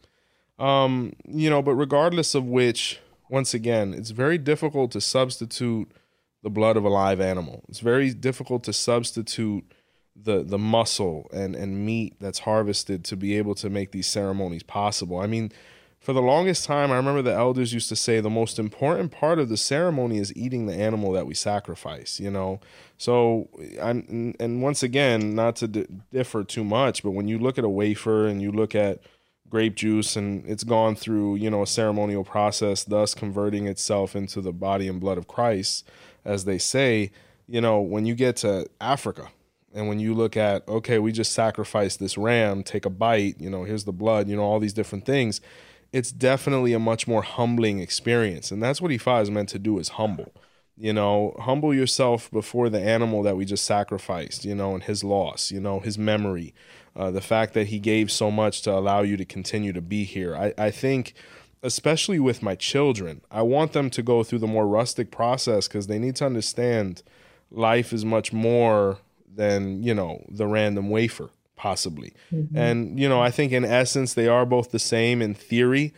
Um, 0.58 1.13
you 1.28 1.49
know, 1.49 1.62
but 1.62 1.75
regardless 1.75 2.34
of 2.34 2.45
which, 2.45 2.99
once 3.30 3.54
again, 3.54 3.93
it's 3.93 4.12
very 4.12 4.38
difficult 4.38 4.91
to 4.91 5.01
substitute 5.01 5.91
the 6.41 6.49
blood 6.49 6.78
of 6.78 6.86
a 6.86 6.89
live 6.89 7.19
animal. 7.19 7.63
It's 7.67 7.80
very 7.80 8.13
difficult 8.13 8.63
to 8.63 8.73
substitute 8.73 9.65
the 10.15 10.43
the 10.43 10.58
muscle 10.58 11.30
and 11.34 11.56
and 11.56 11.86
meat 11.86 12.15
that's 12.21 12.39
harvested 12.39 13.04
to 13.06 13.17
be 13.17 13.38
able 13.38 13.56
to 13.56 13.69
make 13.69 13.91
these 13.91 14.08
ceremonies 14.08 14.63
possible. 14.63 15.19
I 15.19 15.28
mean, 15.28 15.51
for 16.05 16.13
the 16.13 16.21
longest 16.21 16.65
time, 16.65 16.91
I 16.91 16.97
remember 16.97 17.23
the 17.23 17.33
elders 17.33 17.73
used 17.73 17.89
to 17.89 17.95
say 17.95 18.19
the 18.19 18.29
most 18.29 18.59
important 18.59 19.11
part 19.11 19.39
of 19.39 19.49
the 19.49 19.57
ceremony 19.57 20.19
is 20.19 20.31
eating 20.35 20.67
the 20.67 20.75
animal 20.75 21.11
that 21.13 21.25
we 21.25 21.33
sacrifice. 21.33 22.19
You 22.19 22.29
know, 22.29 22.59
so 22.99 23.49
and 23.79 24.35
and 24.39 24.61
once 24.61 24.83
again, 24.83 25.33
not 25.33 25.55
to 25.57 25.67
d- 25.67 25.87
differ 26.13 26.43
too 26.43 26.63
much, 26.63 27.01
but 27.01 27.11
when 27.11 27.27
you 27.27 27.39
look 27.39 27.57
at 27.57 27.63
a 27.63 27.69
wafer 27.69 28.27
and 28.27 28.39
you 28.39 28.51
look 28.51 28.75
at 28.75 28.99
grape 29.49 29.73
juice 29.73 30.15
and 30.15 30.45
it's 30.47 30.63
gone 30.63 30.95
through 30.95 31.35
you 31.35 31.49
know 31.49 31.63
a 31.63 31.67
ceremonial 31.67 32.23
process 32.23 32.83
thus 32.83 33.15
converting 33.15 33.65
itself 33.67 34.15
into 34.15 34.41
the 34.41 34.51
body 34.51 34.87
and 34.87 34.99
blood 34.99 35.19
of 35.19 35.27
christ 35.27 35.87
as 36.25 36.45
they 36.45 36.57
say 36.57 37.11
you 37.47 37.61
know 37.61 37.79
when 37.79 38.07
you 38.07 38.15
get 38.15 38.35
to 38.35 38.67
africa 38.81 39.29
and 39.71 39.87
when 39.87 39.99
you 39.99 40.15
look 40.15 40.35
at 40.35 40.67
okay 40.67 40.97
we 40.97 41.11
just 41.11 41.31
sacrificed 41.31 41.99
this 41.99 42.17
ram 42.17 42.63
take 42.63 42.85
a 42.85 42.89
bite 42.89 43.39
you 43.39 43.49
know 43.49 43.63
here's 43.63 43.83
the 43.83 43.93
blood 43.93 44.27
you 44.27 44.35
know 44.35 44.41
all 44.41 44.59
these 44.59 44.73
different 44.73 45.05
things 45.05 45.41
it's 45.95 46.12
definitely 46.12 46.73
a 46.73 46.79
much 46.79 47.08
more 47.08 47.21
humbling 47.21 47.79
experience. 47.79 48.51
And 48.51 48.62
that's 48.62 48.81
what 48.81 48.91
ifa 48.91 49.21
is 49.21 49.31
meant 49.31 49.49
to 49.49 49.60
do 49.60 49.79
is 49.79 49.89
humble. 49.89 50.34
You 50.77 50.91
know 50.91 51.38
humble 51.39 51.73
yourself 51.73 52.29
before 52.31 52.69
the 52.69 52.81
animal 52.81 53.23
that 53.23 53.38
we 53.38 53.45
just 53.45 53.63
sacrificed 53.63 54.43
you 54.43 54.53
know 54.53 54.73
and 54.73 54.84
his 54.84 55.05
loss 55.05 55.49
you 55.49 55.62
know 55.62 55.79
his 55.79 55.97
memory 55.97 56.53
uh, 56.97 57.12
the 57.12 57.21
fact 57.21 57.53
that 57.53 57.67
he 57.67 57.79
gave 57.79 58.12
so 58.12 58.31
much 58.31 58.62
to 58.63 58.73
allow 58.73 59.01
you 59.01 59.17
to 59.17 59.25
continue 59.25 59.73
to 59.73 59.81
be 59.81 60.03
here. 60.05 60.36
I, 60.36 60.53
I 60.58 60.71
think, 60.71 61.13
especially 61.62 62.19
with 62.19 62.41
my 62.41 62.55
children, 62.55 63.21
I 63.29 63.41
want 63.41 63.73
them 63.73 63.89
to 63.91 64.01
go 64.01 64.23
through 64.23 64.39
the 64.39 64.47
more 64.47 64.67
rustic 64.67 65.12
process 65.12 65.67
because 65.67 65.88
they 65.88 65.99
need 65.99 66.15
to 66.17 66.25
understand 66.25 67.03
life 67.51 67.91
is 67.91 68.05
much 68.05 68.31
more 68.31 68.99
than, 69.27 69.84
you 69.84 69.93
know, 69.93 70.25
the 70.29 70.47
random 70.47 70.89
wafer, 70.89 71.29
possibly. 71.55 72.13
Mm-hmm. 72.33 72.57
And, 72.57 72.99
you 72.99 73.07
know, 73.09 73.21
I 73.21 73.31
think 73.31 73.51
in 73.51 73.65
essence, 73.65 74.13
they 74.13 74.27
are 74.27 74.45
both 74.45 74.71
the 74.71 74.79
same 74.79 75.21
in 75.21 75.33
theory. 75.33 75.93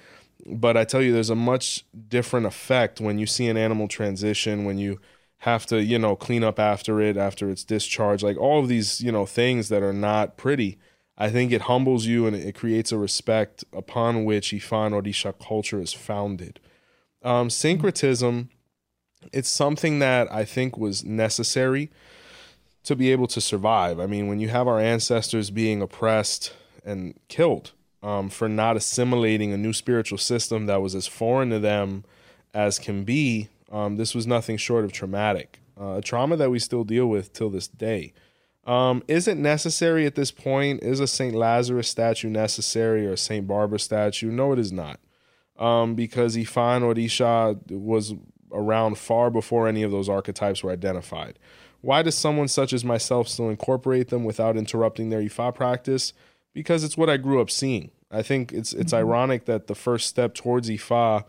But 0.45 0.77
I 0.77 0.85
tell 0.85 1.01
you, 1.01 1.11
there's 1.11 1.29
a 1.29 1.35
much 1.35 1.85
different 2.07 2.45
effect 2.45 3.01
when 3.01 3.17
you 3.17 3.25
see 3.25 3.47
an 3.47 3.57
animal 3.57 3.87
transition, 3.87 4.65
when 4.65 4.77
you 4.77 4.99
have 5.39 5.65
to 5.67 5.83
you 5.83 5.99
know 5.99 6.15
clean 6.15 6.43
up 6.43 6.59
after 6.59 6.99
it 6.99 7.15
after 7.15 7.49
it's 7.49 7.63
discharged 7.63 8.23
like 8.23 8.37
all 8.37 8.59
of 8.59 8.67
these 8.67 9.01
you 9.01 9.11
know 9.11 9.25
things 9.25 9.69
that 9.69 9.83
are 9.83 9.93
not 9.93 10.35
pretty 10.35 10.77
i 11.17 11.29
think 11.29 11.51
it 11.51 11.63
humbles 11.63 12.05
you 12.05 12.25
and 12.25 12.35
it 12.35 12.55
creates 12.55 12.91
a 12.91 12.97
respect 12.97 13.63
upon 13.71 14.25
which 14.25 14.51
ifan 14.51 14.91
orisha 14.91 15.33
culture 15.39 15.79
is 15.79 15.93
founded 15.93 16.59
um, 17.23 17.49
syncretism 17.49 18.49
it's 19.31 19.49
something 19.49 19.99
that 19.99 20.31
i 20.31 20.43
think 20.43 20.77
was 20.77 21.03
necessary 21.03 21.91
to 22.87 22.95
be 22.95 23.11
able 23.11 23.27
to 23.27 23.41
survive 23.41 23.99
i 23.99 24.05
mean 24.05 24.27
when 24.27 24.39
you 24.39 24.49
have 24.49 24.67
our 24.67 24.79
ancestors 24.79 25.49
being 25.49 25.81
oppressed 25.81 26.53
and 26.85 27.13
killed 27.27 27.71
um, 28.03 28.29
for 28.29 28.47
not 28.47 28.77
assimilating 28.77 29.51
a 29.51 29.57
new 29.57 29.73
spiritual 29.73 30.17
system 30.17 30.67
that 30.67 30.81
was 30.81 30.95
as 30.95 31.07
foreign 31.07 31.49
to 31.49 31.59
them 31.59 32.03
as 32.53 32.79
can 32.79 33.03
be 33.03 33.49
um, 33.71 33.97
this 33.97 34.15
was 34.15 34.25
nothing 34.25 34.57
short 34.57 34.85
of 34.85 34.91
traumatic, 34.91 35.59
uh, 35.79 35.95
a 35.95 36.01
trauma 36.01 36.37
that 36.37 36.49
we 36.49 36.59
still 36.59 36.83
deal 36.83 37.07
with 37.07 37.33
till 37.33 37.49
this 37.49 37.67
day. 37.67 38.13
Um, 38.65 39.03
is 39.07 39.27
it 39.27 39.37
necessary 39.37 40.05
at 40.05 40.15
this 40.15 40.31
point? 40.31 40.83
Is 40.83 40.99
a 40.99 41.07
St. 41.07 41.33
Lazarus 41.33 41.87
statue 41.87 42.29
necessary 42.29 43.05
or 43.07 43.13
a 43.13 43.17
St. 43.17 43.47
Barbara 43.47 43.79
statue? 43.79 44.31
No, 44.31 44.51
it 44.51 44.59
is 44.59 44.71
not. 44.71 44.99
Um, 45.57 45.95
because 45.95 46.35
Ifan 46.35 46.81
Orisha 46.81 47.59
was 47.71 48.13
around 48.51 48.97
far 48.97 49.29
before 49.29 49.67
any 49.67 49.83
of 49.83 49.91
those 49.91 50.09
archetypes 50.09 50.63
were 50.63 50.71
identified. 50.71 51.39
Why 51.87 52.01
does 52.01 52.15
someone 52.15 52.49
such 52.49 52.73
as 52.73 52.83
myself 52.83 53.29
still 53.29 53.49
incorporate 53.49 54.09
them 54.09 54.25
without 54.25 54.57
interrupting 54.57 55.09
their 55.09 55.21
Ifa 55.21 55.55
practice? 55.55 56.11
Because 56.53 56.83
it's 56.83 56.97
what 56.97 57.09
I 57.09 57.15
grew 57.15 57.39
up 57.39 57.49
seeing. 57.49 57.91
I 58.11 58.23
think 58.23 58.51
it's 58.51 58.73
it's 58.73 58.91
mm-hmm. 58.91 59.07
ironic 59.07 59.45
that 59.45 59.67
the 59.67 59.73
first 59.73 60.09
step 60.09 60.33
towards 60.33 60.69
Ifa 60.69 61.23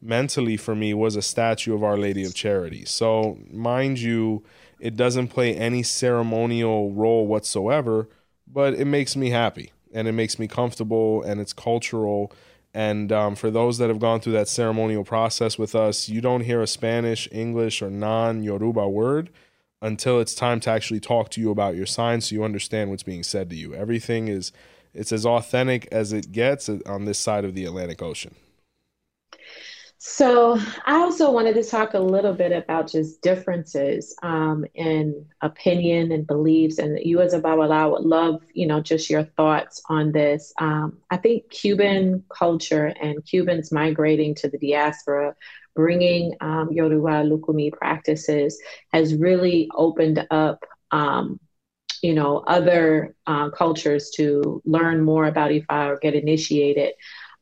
mentally 0.00 0.56
for 0.56 0.76
me 0.76 0.94
was 0.94 1.16
a 1.16 1.20
statue 1.20 1.74
of 1.74 1.82
Our 1.82 1.96
Lady 1.96 2.22
of 2.22 2.32
Charity. 2.32 2.84
So, 2.84 3.38
mind 3.50 3.98
you, 3.98 4.44
it 4.78 4.94
doesn't 4.94 5.28
play 5.28 5.52
any 5.56 5.82
ceremonial 5.82 6.92
role 6.92 7.26
whatsoever, 7.26 8.08
but 8.46 8.74
it 8.74 8.84
makes 8.84 9.16
me 9.16 9.30
happy 9.30 9.72
and 9.92 10.06
it 10.06 10.12
makes 10.12 10.38
me 10.38 10.46
comfortable 10.46 11.24
and 11.24 11.40
it's 11.40 11.52
cultural. 11.52 12.30
And 12.72 13.10
um, 13.10 13.34
for 13.34 13.50
those 13.50 13.78
that 13.78 13.88
have 13.88 13.98
gone 13.98 14.20
through 14.20 14.34
that 14.34 14.46
ceremonial 14.46 15.02
process 15.02 15.58
with 15.58 15.74
us, 15.74 16.08
you 16.08 16.20
don't 16.20 16.42
hear 16.42 16.62
a 16.62 16.68
Spanish, 16.68 17.28
English, 17.32 17.82
or 17.82 17.90
non 17.90 18.44
Yoruba 18.44 18.88
word 18.88 19.30
until 19.84 20.18
it's 20.18 20.34
time 20.34 20.60
to 20.60 20.70
actually 20.70 20.98
talk 20.98 21.28
to 21.28 21.42
you 21.42 21.50
about 21.50 21.76
your 21.76 21.84
sign 21.84 22.22
so 22.22 22.34
you 22.34 22.42
understand 22.42 22.88
what's 22.88 23.02
being 23.02 23.22
said 23.22 23.50
to 23.50 23.56
you. 23.56 23.74
Everything 23.74 24.28
is 24.28 24.50
it's 24.94 25.12
as 25.12 25.26
authentic 25.26 25.86
as 25.92 26.12
it 26.12 26.32
gets 26.32 26.70
on 26.86 27.04
this 27.04 27.18
side 27.18 27.44
of 27.44 27.54
the 27.54 27.66
Atlantic 27.66 28.00
Ocean. 28.00 28.34
So, 29.98 30.60
I 30.84 30.96
also 30.96 31.30
wanted 31.30 31.54
to 31.54 31.64
talk 31.64 31.94
a 31.94 31.98
little 31.98 32.34
bit 32.34 32.52
about 32.52 32.88
just 32.88 33.22
differences 33.22 34.14
um, 34.22 34.66
in 34.74 35.24
opinion 35.40 36.12
and 36.12 36.26
beliefs. 36.26 36.78
And 36.78 36.98
you, 37.02 37.22
as 37.22 37.32
a 37.32 37.40
Babalawo, 37.40 37.92
would 37.92 38.02
love, 38.02 38.42
you 38.52 38.66
know, 38.66 38.82
just 38.82 39.08
your 39.08 39.24
thoughts 39.24 39.82
on 39.88 40.12
this. 40.12 40.52
Um, 40.58 40.98
I 41.10 41.16
think 41.16 41.48
Cuban 41.48 42.22
culture 42.28 42.94
and 43.00 43.24
Cubans 43.24 43.72
migrating 43.72 44.34
to 44.36 44.48
the 44.48 44.58
diaspora, 44.58 45.34
bringing 45.74 46.34
um, 46.40 46.68
Yoruba 46.70 47.24
Lukumi 47.28 47.72
practices, 47.72 48.60
has 48.92 49.14
really 49.14 49.68
opened 49.74 50.26
up. 50.30 50.64
Um, 50.90 51.40
you 52.02 52.12
know, 52.12 52.44
other 52.46 53.14
uh, 53.26 53.48
cultures 53.48 54.10
to 54.10 54.60
learn 54.66 55.00
more 55.00 55.24
about 55.24 55.50
Ifa 55.50 55.88
or 55.88 55.98
get 55.98 56.14
initiated. 56.14 56.92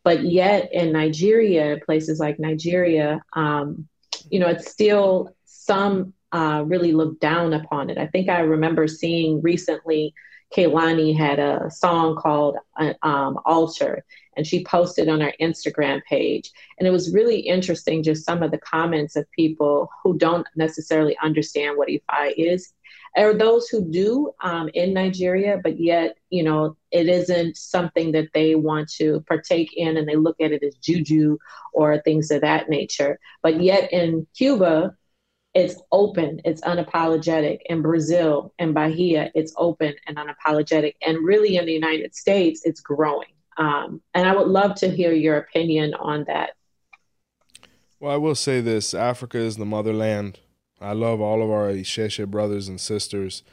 But 0.04 0.22
yet 0.24 0.72
in 0.72 0.92
Nigeria, 0.92 1.78
places 1.84 2.20
like 2.20 2.38
Nigeria, 2.38 3.20
um, 3.32 3.88
you 4.30 4.38
know, 4.38 4.46
it's 4.48 4.70
still 4.70 5.34
some 5.44 6.14
uh, 6.32 6.62
really 6.66 6.92
look 6.92 7.20
down 7.20 7.52
upon 7.52 7.90
it. 7.90 7.98
I 7.98 8.06
think 8.06 8.28
I 8.28 8.40
remember 8.40 8.88
seeing 8.88 9.42
recently 9.42 10.14
Kehlani 10.56 11.16
had 11.16 11.38
a 11.38 11.70
song 11.70 12.16
called 12.16 12.56
uh, 12.78 12.94
um, 13.02 13.38
Altar, 13.44 14.04
and 14.36 14.46
she 14.46 14.64
posted 14.64 15.08
on 15.08 15.22
our 15.22 15.32
Instagram 15.40 16.02
page. 16.04 16.50
And 16.78 16.86
it 16.86 16.90
was 16.90 17.12
really 17.12 17.40
interesting, 17.40 18.02
just 18.02 18.24
some 18.24 18.42
of 18.42 18.50
the 18.50 18.58
comments 18.58 19.16
of 19.16 19.30
people 19.32 19.90
who 20.02 20.16
don't 20.16 20.46
necessarily 20.56 21.16
understand 21.22 21.76
what 21.76 21.88
Ifa 21.88 22.32
is 22.36 22.72
or 23.16 23.34
those 23.34 23.68
who 23.68 23.84
do 23.84 24.32
um, 24.42 24.70
in 24.72 24.94
Nigeria, 24.94 25.60
but 25.62 25.78
yet, 25.78 26.16
you 26.30 26.42
know, 26.42 26.76
it 26.90 27.08
isn't 27.08 27.56
something 27.56 28.12
that 28.12 28.28
they 28.32 28.54
want 28.54 28.90
to 28.92 29.20
partake 29.28 29.74
in 29.76 29.96
and 29.96 30.08
they 30.08 30.16
look 30.16 30.40
at 30.40 30.52
it 30.52 30.62
as 30.62 30.74
juju 30.76 31.36
or 31.72 32.00
things 32.00 32.30
of 32.30 32.40
that 32.40 32.70
nature. 32.70 33.18
But 33.42 33.62
yet 33.62 33.92
in 33.92 34.26
Cuba, 34.36 34.96
it's 35.54 35.80
open, 35.92 36.40
it's 36.46 36.62
unapologetic. 36.62 37.58
In 37.66 37.82
Brazil 37.82 38.54
and 38.58 38.72
Bahia, 38.72 39.30
it's 39.34 39.52
open 39.58 39.94
and 40.06 40.16
unapologetic. 40.16 40.94
And 41.02 41.26
really 41.26 41.56
in 41.58 41.66
the 41.66 41.72
United 41.72 42.14
States, 42.14 42.62
it's 42.64 42.80
growing. 42.80 43.28
Um, 43.56 44.00
and 44.14 44.26
I 44.26 44.34
would 44.34 44.48
love 44.48 44.74
to 44.76 44.90
hear 44.90 45.12
your 45.12 45.36
opinion 45.36 45.94
on 45.94 46.24
that. 46.24 46.50
Well, 48.00 48.12
I 48.12 48.16
will 48.16 48.34
say 48.34 48.60
this 48.60 48.94
Africa 48.94 49.38
is 49.38 49.56
the 49.56 49.66
motherland 49.66 50.38
I 50.82 50.92
love 50.94 51.20
all 51.20 51.42
of 51.42 51.50
our 51.50 51.68
Isheshe 51.68 52.26
brothers 52.28 52.66
and 52.66 52.80
sisters. 52.80 53.44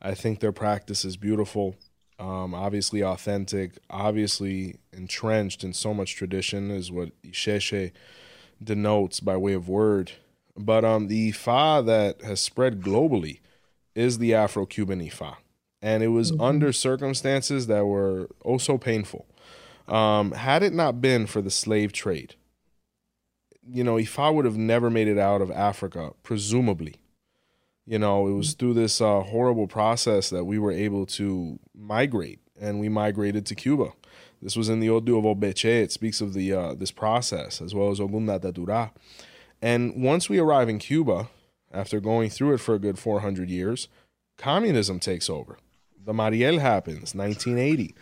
I 0.00 0.14
think 0.14 0.38
their 0.38 0.52
practice 0.52 1.04
is 1.04 1.16
beautiful, 1.16 1.74
um, 2.18 2.54
obviously 2.54 3.02
authentic, 3.02 3.72
obviously 3.90 4.76
entrenched 4.92 5.64
in 5.64 5.72
so 5.72 5.92
much 5.92 6.14
tradition, 6.14 6.70
is 6.70 6.92
what 6.92 7.10
Isheshe 7.22 7.90
denotes 8.62 9.18
by 9.18 9.36
way 9.36 9.52
of 9.54 9.68
word. 9.68 10.12
But 10.56 10.84
um, 10.84 11.08
the 11.08 11.32
Ifa 11.32 11.84
that 11.86 12.22
has 12.22 12.40
spread 12.40 12.80
globally 12.82 13.40
is 13.94 14.18
the 14.18 14.34
Afro 14.34 14.64
Cuban 14.64 15.00
Ifa. 15.00 15.36
And 15.82 16.02
it 16.02 16.08
was 16.08 16.30
mm-hmm. 16.30 16.40
under 16.40 16.72
circumstances 16.72 17.66
that 17.66 17.84
were 17.84 18.28
oh 18.44 18.58
so 18.58 18.78
painful. 18.78 19.26
Um, 19.88 20.32
had 20.32 20.62
it 20.62 20.72
not 20.72 21.00
been 21.00 21.26
for 21.26 21.40
the 21.40 21.50
slave 21.50 21.92
trade, 21.92 22.34
you 23.68 23.84
know, 23.84 23.96
Ifa 23.96 24.34
would 24.34 24.44
have 24.44 24.56
never 24.56 24.90
made 24.90 25.08
it 25.08 25.18
out 25.18 25.40
of 25.40 25.50
Africa, 25.50 26.12
presumably. 26.22 26.96
You 27.84 27.98
know, 27.98 28.26
it 28.26 28.32
was 28.32 28.54
through 28.54 28.74
this 28.74 29.00
uh, 29.00 29.20
horrible 29.20 29.68
process 29.68 30.30
that 30.30 30.44
we 30.44 30.58
were 30.58 30.72
able 30.72 31.06
to 31.06 31.58
migrate, 31.74 32.40
and 32.60 32.80
we 32.80 32.88
migrated 32.88 33.46
to 33.46 33.54
Cuba. 33.54 33.92
This 34.42 34.56
was 34.56 34.68
in 34.68 34.80
the 34.80 34.90
Odu 34.90 35.16
of 35.16 35.24
Obeche. 35.24 35.64
It 35.64 35.92
speaks 35.92 36.20
of 36.20 36.34
the 36.34 36.52
uh, 36.52 36.74
this 36.74 36.90
process 36.90 37.60
as 37.60 37.74
well 37.74 37.90
as 37.90 38.00
Ogunda 38.00 38.40
Dadura. 38.40 38.90
And 39.62 40.02
once 40.02 40.28
we 40.28 40.38
arrive 40.38 40.68
in 40.68 40.78
Cuba, 40.78 41.28
after 41.72 42.00
going 42.00 42.30
through 42.30 42.54
it 42.54 42.58
for 42.58 42.74
a 42.74 42.78
good 42.78 42.98
400 42.98 43.48
years, 43.48 43.88
communism 44.36 45.00
takes 45.00 45.30
over. 45.30 45.58
The 46.04 46.12
Mariel 46.12 46.60
happens, 46.60 47.14
1980. 47.14 47.94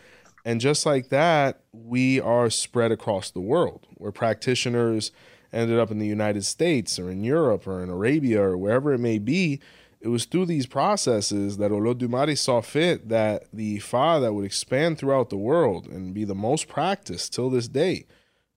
And 0.44 0.60
just 0.60 0.84
like 0.84 1.08
that, 1.08 1.60
we 1.72 2.20
are 2.20 2.50
spread 2.50 2.92
across 2.92 3.30
the 3.30 3.40
world 3.40 3.86
where 3.94 4.12
practitioners 4.12 5.10
ended 5.52 5.78
up 5.78 5.90
in 5.90 5.98
the 5.98 6.06
United 6.06 6.44
States 6.44 6.98
or 6.98 7.10
in 7.10 7.24
Europe 7.24 7.66
or 7.66 7.82
in 7.82 7.88
Arabia 7.88 8.42
or 8.42 8.56
wherever 8.56 8.92
it 8.92 8.98
may 8.98 9.18
be. 9.18 9.60
It 10.00 10.08
was 10.08 10.26
through 10.26 10.46
these 10.46 10.66
processes 10.66 11.56
that 11.56 11.70
Olodumare 11.70 12.36
saw 12.36 12.60
fit 12.60 13.08
that 13.08 13.44
the 13.52 13.78
Ifa 13.78 14.20
that 14.20 14.34
would 14.34 14.44
expand 14.44 14.98
throughout 14.98 15.30
the 15.30 15.38
world 15.38 15.86
and 15.86 16.12
be 16.12 16.24
the 16.24 16.34
most 16.34 16.68
practiced 16.68 17.32
till 17.32 17.48
this 17.48 17.68
day 17.68 18.04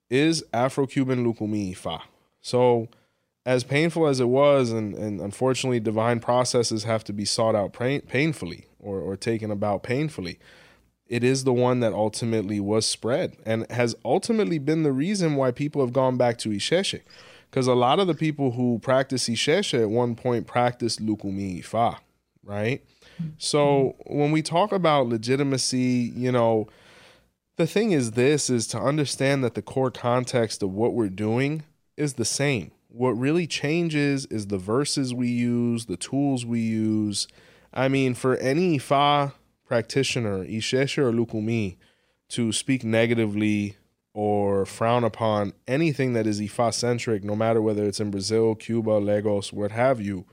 is 0.09 0.43
Afro-Cuban 0.51 1.25
Lukumi 1.25 1.73
Ifa. 1.73 2.01
So 2.41 2.89
as 3.45 3.63
painful 3.63 4.07
as 4.07 4.19
it 4.19 4.27
was, 4.27 4.73
and, 4.73 4.93
and 4.93 5.21
unfortunately 5.21 5.79
divine 5.79 6.19
processes 6.19 6.83
have 6.83 7.05
to 7.05 7.13
be 7.13 7.23
sought 7.23 7.55
out 7.55 7.71
pain, 7.71 8.01
painfully 8.01 8.65
or, 8.77 8.99
or 8.99 9.15
taken 9.15 9.49
about 9.49 9.83
painfully, 9.83 10.37
it 11.09 11.23
is 11.23 11.43
the 11.43 11.53
one 11.53 11.79
that 11.79 11.93
ultimately 11.93 12.59
was 12.59 12.85
spread 12.85 13.37
and 13.45 13.69
has 13.71 13.95
ultimately 14.03 14.59
been 14.59 14.83
the 14.83 14.91
reason 14.91 15.35
why 15.35 15.51
people 15.51 15.81
have 15.81 15.93
gone 15.93 16.17
back 16.17 16.37
to 16.39 16.49
Isheshe. 16.49 17.01
Because 17.49 17.67
a 17.67 17.73
lot 17.73 17.99
of 17.99 18.07
the 18.07 18.13
people 18.13 18.51
who 18.51 18.79
practice 18.79 19.29
Isheshe 19.29 19.81
at 19.81 19.89
one 19.89 20.15
point 20.15 20.47
practiced 20.47 21.01
Lukumi 21.01 21.63
Ifa, 21.63 21.97
right? 22.43 22.83
So 23.37 23.95
when 24.05 24.31
we 24.31 24.41
talk 24.41 24.71
about 24.71 25.07
legitimacy, 25.07 26.11
you 26.15 26.31
know, 26.31 26.67
the 27.55 27.67
thing 27.67 27.91
is 27.91 28.11
this 28.11 28.49
is 28.49 28.67
to 28.67 28.79
understand 28.79 29.43
that 29.43 29.55
the 29.55 29.61
core 29.61 29.91
context 29.91 30.61
of 30.61 30.71
what 30.73 30.93
we're 30.93 31.09
doing 31.09 31.63
is 31.95 32.13
the 32.13 32.25
same. 32.25 32.71
What 32.89 33.11
really 33.11 33.47
changes 33.47 34.25
is 34.27 34.47
the 34.47 34.57
verses 34.57 35.13
we 35.13 35.29
use, 35.29 35.85
the 35.85 35.97
tools 35.97 36.45
we 36.45 36.59
use. 36.59 37.27
I 37.73 37.87
mean, 37.87 38.13
for 38.13 38.35
any 38.37 38.77
Ifa 38.77 39.33
practitioner, 39.67 40.45
Isheshe 40.45 40.97
or 40.97 41.11
Lukumi, 41.11 41.77
to 42.29 42.51
speak 42.51 42.83
negatively 42.83 43.75
or 44.13 44.65
frown 44.65 45.03
upon 45.03 45.53
anything 45.67 46.13
that 46.13 46.25
is 46.25 46.41
Ifa 46.41 46.73
centric, 46.73 47.23
no 47.23 47.35
matter 47.35 47.61
whether 47.61 47.85
it's 47.85 47.99
in 47.99 48.09
Brazil, 48.09 48.55
Cuba, 48.55 48.91
Lagos, 48.91 49.53
what 49.53 49.71
have 49.71 50.01
you, 50.01 50.25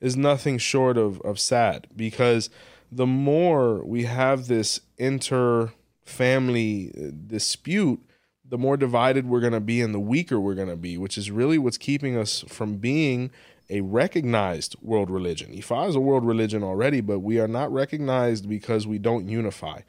is 0.00 0.16
nothing 0.16 0.58
short 0.58 0.98
of, 0.98 1.20
of 1.20 1.38
sad. 1.38 1.86
Because 1.94 2.50
the 2.90 3.06
more 3.06 3.84
we 3.84 4.04
have 4.04 4.48
this 4.48 4.80
inter 4.98 5.72
family 6.04 6.90
uh, 6.96 7.10
dispute, 7.26 8.00
the 8.44 8.58
more 8.58 8.76
divided 8.76 9.28
we're 9.28 9.40
going 9.40 9.52
to 9.52 9.60
be 9.60 9.80
and 9.80 9.94
the 9.94 10.00
weaker 10.00 10.40
we're 10.40 10.54
going 10.54 10.68
to 10.68 10.76
be, 10.76 10.98
which 10.98 11.16
is 11.16 11.30
really 11.30 11.56
what's 11.56 11.78
keeping 11.78 12.16
us 12.16 12.44
from 12.48 12.76
being 12.78 13.30
a 13.70 13.80
recognized 13.80 14.76
world 14.82 15.10
religion. 15.10 15.52
Ifa 15.52 15.88
is 15.88 15.94
a 15.94 16.00
world 16.00 16.24
religion 16.24 16.62
already, 16.62 17.00
but 17.00 17.20
we 17.20 17.38
are 17.38 17.48
not 17.48 17.72
recognized 17.72 18.48
because 18.48 18.86
we 18.86 18.98
don't 18.98 19.28
unify. 19.28 19.80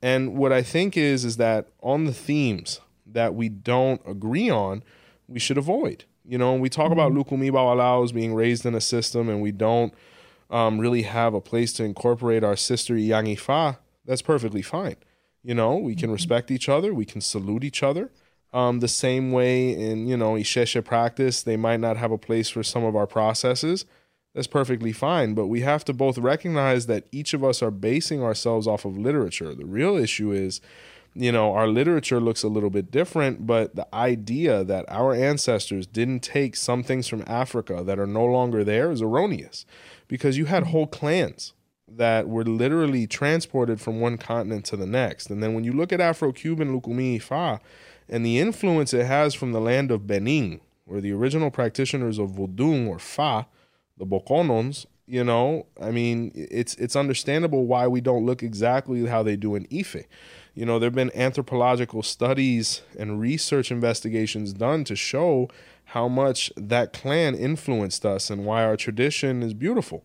And 0.00 0.36
what 0.36 0.52
I 0.52 0.62
think 0.62 0.96
is 0.96 1.24
is 1.24 1.36
that 1.38 1.68
on 1.82 2.04
the 2.04 2.12
themes 2.12 2.80
that 3.06 3.34
we 3.34 3.48
don't 3.48 4.00
agree 4.06 4.50
on, 4.50 4.82
we 5.28 5.38
should 5.38 5.58
avoid. 5.58 6.04
You 6.24 6.38
know, 6.38 6.54
we 6.54 6.68
talk 6.68 6.92
about 6.92 7.12
mm-hmm. 7.12 7.34
Lukumi 7.34 7.50
Babalawos 7.50 8.14
being 8.14 8.34
raised 8.34 8.64
in 8.64 8.74
a 8.74 8.80
system 8.80 9.28
and 9.28 9.42
we 9.42 9.52
don't 9.52 9.92
um, 10.50 10.78
really 10.78 11.02
have 11.02 11.34
a 11.34 11.40
place 11.40 11.72
to 11.74 11.84
incorporate 11.84 12.44
our 12.44 12.56
sister 12.56 12.96
Yang 12.96 13.36
Ifa, 13.36 13.78
that's 14.04 14.22
perfectly 14.22 14.62
fine. 14.62 14.96
You 15.42 15.54
know, 15.54 15.76
we 15.76 15.94
can 15.94 16.06
mm-hmm. 16.06 16.14
respect 16.14 16.50
each 16.50 16.68
other, 16.68 16.94
we 16.94 17.04
can 17.04 17.20
salute 17.20 17.64
each 17.64 17.82
other. 17.82 18.10
Um, 18.54 18.78
the 18.78 18.88
same 18.88 19.32
way 19.32 19.70
in 19.74 20.06
you 20.06 20.16
know 20.16 20.34
Isheshe 20.34 20.84
practice, 20.84 21.42
they 21.42 21.56
might 21.56 21.80
not 21.80 21.96
have 21.96 22.12
a 22.12 22.18
place 22.18 22.48
for 22.48 22.62
some 22.62 22.84
of 22.84 22.94
our 22.94 23.06
processes. 23.06 23.84
That's 24.32 24.46
perfectly 24.46 24.92
fine, 24.92 25.34
but 25.34 25.48
we 25.48 25.60
have 25.60 25.84
to 25.86 25.92
both 25.92 26.18
recognize 26.18 26.86
that 26.86 27.06
each 27.12 27.34
of 27.34 27.44
us 27.44 27.62
are 27.62 27.70
basing 27.70 28.22
ourselves 28.22 28.66
off 28.66 28.84
of 28.84 28.96
literature. 28.96 29.54
The 29.54 29.66
real 29.66 29.96
issue 29.96 30.32
is, 30.32 30.60
you 31.14 31.30
know, 31.30 31.52
our 31.52 31.68
literature 31.68 32.20
looks 32.20 32.42
a 32.42 32.48
little 32.48 32.70
bit 32.70 32.90
different, 32.90 33.46
but 33.46 33.76
the 33.76 33.92
idea 33.94 34.64
that 34.64 34.84
our 34.88 35.14
ancestors 35.14 35.86
didn't 35.86 36.20
take 36.20 36.56
some 36.56 36.82
things 36.82 37.06
from 37.06 37.22
Africa 37.28 37.82
that 37.84 37.98
are 37.98 38.08
no 38.08 38.24
longer 38.24 38.64
there 38.64 38.90
is 38.90 39.02
erroneous, 39.02 39.66
because 40.08 40.38
you 40.38 40.46
had 40.46 40.64
whole 40.64 40.88
clans 40.88 41.52
that 41.86 42.28
were 42.28 42.44
literally 42.44 43.06
transported 43.06 43.80
from 43.80 44.00
one 44.00 44.16
continent 44.16 44.64
to 44.64 44.76
the 44.76 44.86
next. 44.86 45.30
And 45.30 45.42
then 45.42 45.54
when 45.54 45.62
you 45.64 45.72
look 45.72 45.92
at 45.92 46.00
Afro-Cuban 46.00 46.74
Lukumi 46.74 47.22
Fa, 47.22 47.60
and 48.08 48.24
the 48.24 48.38
influence 48.38 48.92
it 48.92 49.06
has 49.06 49.34
from 49.34 49.52
the 49.52 49.60
land 49.60 49.90
of 49.90 50.06
Benin, 50.06 50.60
where 50.84 51.00
the 51.00 51.12
original 51.12 51.50
practitioners 51.50 52.18
of 52.18 52.32
Vodun 52.32 52.88
or 52.88 52.98
Fa, 52.98 53.46
the 53.96 54.06
Bokonons, 54.06 54.86
you 55.06 55.22
know, 55.22 55.66
I 55.80 55.90
mean, 55.90 56.32
it's 56.34 56.74
it's 56.76 56.96
understandable 56.96 57.66
why 57.66 57.86
we 57.86 58.00
don't 58.00 58.24
look 58.24 58.42
exactly 58.42 59.06
how 59.06 59.22
they 59.22 59.36
do 59.36 59.54
in 59.54 59.66
Ife. 59.72 60.04
You 60.54 60.64
know, 60.64 60.78
there 60.78 60.86
have 60.86 60.94
been 60.94 61.14
anthropological 61.14 62.02
studies 62.02 62.82
and 62.98 63.20
research 63.20 63.70
investigations 63.70 64.52
done 64.52 64.84
to 64.84 64.96
show 64.96 65.50
how 65.86 66.08
much 66.08 66.50
that 66.56 66.92
clan 66.92 67.34
influenced 67.34 68.06
us 68.06 68.30
and 68.30 68.46
why 68.46 68.64
our 68.64 68.76
tradition 68.76 69.42
is 69.42 69.52
beautiful. 69.52 70.04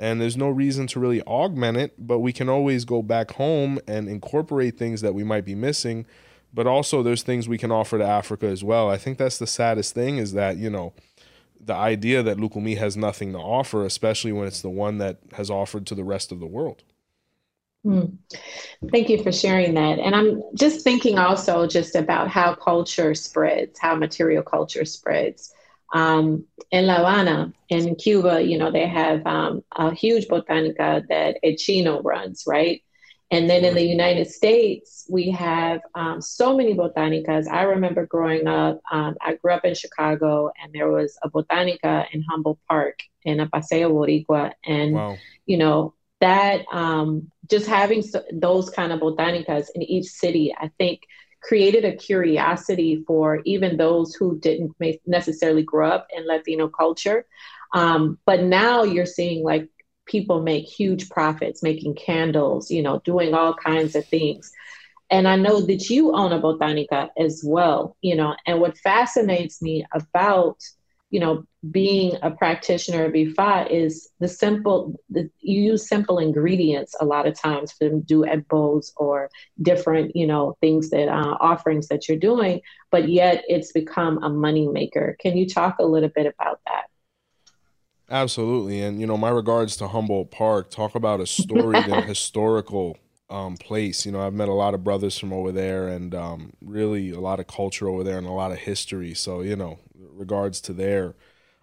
And 0.00 0.20
there's 0.20 0.36
no 0.36 0.48
reason 0.48 0.86
to 0.88 1.00
really 1.00 1.22
augment 1.22 1.76
it, 1.76 1.94
but 1.98 2.20
we 2.20 2.32
can 2.32 2.48
always 2.48 2.84
go 2.84 3.02
back 3.02 3.32
home 3.32 3.78
and 3.86 4.08
incorporate 4.08 4.78
things 4.78 5.02
that 5.02 5.14
we 5.14 5.22
might 5.22 5.44
be 5.44 5.54
missing 5.54 6.06
but 6.52 6.66
also 6.66 7.02
there's 7.02 7.22
things 7.22 7.48
we 7.48 7.58
can 7.58 7.70
offer 7.70 7.98
to 7.98 8.04
Africa 8.04 8.46
as 8.46 8.64
well. 8.64 8.90
I 8.90 8.96
think 8.96 9.18
that's 9.18 9.38
the 9.38 9.46
saddest 9.46 9.94
thing 9.94 10.18
is 10.18 10.32
that, 10.32 10.56
you 10.56 10.70
know, 10.70 10.92
the 11.60 11.74
idea 11.74 12.22
that 12.22 12.38
Lukumi 12.38 12.78
has 12.78 12.96
nothing 12.96 13.32
to 13.32 13.38
offer, 13.38 13.84
especially 13.84 14.32
when 14.32 14.46
it's 14.46 14.62
the 14.62 14.70
one 14.70 14.98
that 14.98 15.18
has 15.34 15.50
offered 15.50 15.86
to 15.86 15.94
the 15.94 16.04
rest 16.04 16.32
of 16.32 16.40
the 16.40 16.46
world. 16.46 16.82
Mm. 17.84 18.18
Thank 18.90 19.08
you 19.08 19.22
for 19.22 19.32
sharing 19.32 19.74
that. 19.74 19.98
And 19.98 20.14
I'm 20.14 20.42
just 20.54 20.82
thinking 20.82 21.18
also 21.18 21.66
just 21.66 21.94
about 21.94 22.28
how 22.28 22.54
culture 22.54 23.14
spreads, 23.14 23.78
how 23.78 23.94
material 23.94 24.42
culture 24.42 24.84
spreads. 24.84 25.52
Um, 25.92 26.44
in 26.70 26.86
La 26.86 26.96
Habana, 26.96 27.52
in 27.68 27.94
Cuba, 27.96 28.42
you 28.42 28.58
know, 28.58 28.70
they 28.70 28.86
have 28.86 29.26
um, 29.26 29.64
a 29.74 29.94
huge 29.94 30.28
botanica 30.28 31.06
that 31.08 31.38
El 31.42 31.56
Chino 31.56 32.00
runs, 32.02 32.44
right? 32.46 32.82
And 33.30 33.48
then 33.48 33.64
in 33.64 33.74
the 33.74 33.84
United 33.84 34.28
States, 34.28 35.06
we 35.08 35.30
have 35.30 35.80
um, 35.94 36.20
so 36.20 36.56
many 36.56 36.74
botanicas. 36.74 37.46
I 37.46 37.62
remember 37.62 38.04
growing 38.06 38.48
up, 38.48 38.80
um, 38.90 39.16
I 39.20 39.36
grew 39.36 39.52
up 39.52 39.64
in 39.64 39.74
Chicago, 39.74 40.50
and 40.60 40.72
there 40.72 40.90
was 40.90 41.16
a 41.22 41.30
botanica 41.30 42.06
in 42.12 42.24
Humboldt 42.28 42.58
Park 42.68 42.98
in 43.24 43.38
a 43.38 43.48
Paseo 43.48 43.90
Boricua. 43.90 44.52
And, 44.64 44.94
wow. 44.94 45.16
you 45.46 45.58
know, 45.58 45.94
that 46.20 46.64
um, 46.72 47.30
just 47.48 47.66
having 47.66 48.02
so, 48.02 48.22
those 48.32 48.68
kind 48.68 48.92
of 48.92 49.00
botanicas 49.00 49.70
in 49.74 49.82
each 49.82 50.06
city, 50.06 50.54
I 50.58 50.70
think 50.78 51.02
created 51.40 51.84
a 51.84 51.96
curiosity 51.96 53.02
for 53.06 53.40
even 53.44 53.76
those 53.76 54.14
who 54.14 54.38
didn't 54.40 54.74
necessarily 55.06 55.62
grow 55.62 55.88
up 55.88 56.08
in 56.14 56.26
Latino 56.26 56.68
culture. 56.68 57.26
Um, 57.72 58.18
but 58.26 58.42
now 58.42 58.82
you're 58.82 59.06
seeing 59.06 59.44
like 59.44 59.68
people 60.10 60.42
make 60.42 60.66
huge 60.66 61.08
profits 61.08 61.62
making 61.62 61.94
candles, 61.94 62.70
you 62.70 62.82
know, 62.82 63.00
doing 63.04 63.32
all 63.32 63.54
kinds 63.54 63.94
of 63.94 64.06
things. 64.06 64.52
And 65.10 65.26
I 65.26 65.36
know 65.36 65.60
that 65.62 65.90
you 65.90 66.14
own 66.14 66.32
a 66.32 66.40
botanica 66.40 67.08
as 67.18 67.42
well, 67.44 67.96
you 68.02 68.14
know, 68.14 68.34
and 68.46 68.60
what 68.60 68.78
fascinates 68.78 69.60
me 69.62 69.84
about, 69.92 70.58
you 71.10 71.18
know, 71.18 71.44
being 71.70 72.16
a 72.22 72.30
practitioner 72.30 73.04
of 73.06 73.12
Ifa 73.12 73.70
is 73.70 74.08
the 74.20 74.28
simple, 74.28 74.94
the, 75.10 75.28
you 75.40 75.62
use 75.62 75.88
simple 75.88 76.18
ingredients 76.18 76.94
a 77.00 77.04
lot 77.04 77.26
of 77.26 77.34
times 77.38 77.72
for 77.72 77.88
them 77.88 78.00
to 78.00 78.06
do 78.06 78.24
ebos 78.24 78.92
or 78.96 79.30
different, 79.60 80.14
you 80.14 80.26
know, 80.26 80.56
things 80.60 80.90
that, 80.90 81.08
uh, 81.08 81.36
offerings 81.40 81.88
that 81.88 82.08
you're 82.08 82.18
doing, 82.18 82.60
but 82.90 83.08
yet 83.08 83.44
it's 83.48 83.72
become 83.72 84.22
a 84.22 84.28
money 84.28 84.68
maker. 84.68 85.16
Can 85.20 85.36
you 85.36 85.48
talk 85.48 85.76
a 85.80 85.84
little 85.84 86.10
bit 86.14 86.26
about 86.26 86.60
that? 86.66 86.89
Absolutely. 88.10 88.80
And, 88.82 89.00
you 89.00 89.06
know, 89.06 89.16
my 89.16 89.28
regards 89.30 89.76
to 89.76 89.88
Humboldt 89.88 90.30
Park. 90.30 90.70
Talk 90.70 90.94
about 90.94 91.20
a 91.20 91.26
storied 91.26 91.86
and 91.86 92.04
historical 92.08 92.98
um, 93.30 93.56
place. 93.56 94.04
You 94.04 94.10
know, 94.12 94.20
I've 94.20 94.34
met 94.34 94.48
a 94.48 94.52
lot 94.54 94.74
of 94.74 94.82
brothers 94.82 95.16
from 95.16 95.32
over 95.32 95.52
there 95.52 95.86
and 95.88 96.14
um, 96.14 96.52
really 96.60 97.10
a 97.10 97.20
lot 97.20 97.38
of 97.38 97.46
culture 97.46 97.88
over 97.88 98.02
there 98.02 98.18
and 98.18 98.26
a 98.26 98.32
lot 98.32 98.50
of 98.50 98.58
history. 98.58 99.14
So, 99.14 99.42
you 99.42 99.54
know, 99.54 99.78
regards 99.96 100.60
to 100.62 100.72
there. 100.72 101.14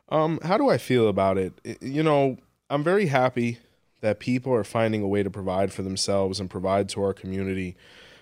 Um, 0.10 0.40
how 0.44 0.58
do 0.58 0.70
I 0.70 0.78
feel 0.78 1.10
about 1.10 1.38
it? 1.38 1.54
it? 1.66 1.84
You 1.84 2.02
know, 2.02 2.38
I'm 2.70 2.84
very 2.84 3.08
happy 3.08 3.60
that 4.00 4.20
people 4.20 4.54
are 4.54 4.64
finding 4.64 5.02
a 5.02 5.08
way 5.08 5.24
to 5.24 5.30
provide 5.30 5.74
for 5.74 5.82
themselves 5.82 6.40
and 6.40 6.50
provide 6.50 6.88
to 6.90 7.02
our 7.04 7.14
community 7.14 7.76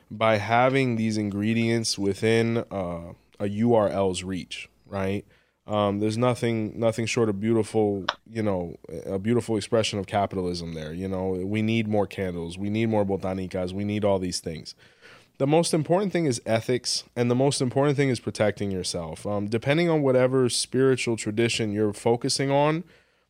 by 0.10 0.38
having 0.38 0.96
these 0.96 1.18
ingredients 1.18 1.98
within 2.00 2.58
uh, 2.72 3.14
a 3.40 3.46
URL's 3.46 4.24
reach, 4.24 4.70
right? 4.88 5.26
Um, 5.68 6.00
there's 6.00 6.18
nothing 6.18 6.80
nothing 6.80 7.08
short 7.08 7.28
of 7.28 7.40
beautiful, 7.40 8.06
you 8.30 8.44
know, 8.44 8.78
a 9.06 9.18
beautiful 9.18 9.58
expression 9.58 9.98
of 9.98 10.06
capitalism 10.06 10.74
there. 10.74 10.94
You 10.94 11.08
know, 11.08 11.30
we 11.30 11.62
need 11.62 11.88
more 11.88 12.06
candles, 12.06 12.58
we 12.58 12.70
need 12.70 12.90
more 12.90 13.04
botanicas, 13.04 13.74
we 13.74 13.84
need 13.84 14.06
all 14.06 14.20
these 14.20 14.40
things. 14.40 14.76
The 15.38 15.48
most 15.48 15.74
important 15.74 16.14
thing 16.14 16.28
is 16.28 16.42
ethics, 16.46 17.04
and 17.16 17.30
the 17.30 17.36
most 17.36 17.62
important 17.62 17.98
thing 17.98 18.10
is 18.10 18.20
protecting 18.20 18.72
yourself. 18.72 19.26
Um, 19.26 19.48
depending 19.48 19.90
on 19.90 20.02
whatever 20.02 20.48
spiritual 20.50 21.18
tradition 21.18 21.74
you're 21.74 21.94
focusing 21.94 22.52
on, 22.52 22.84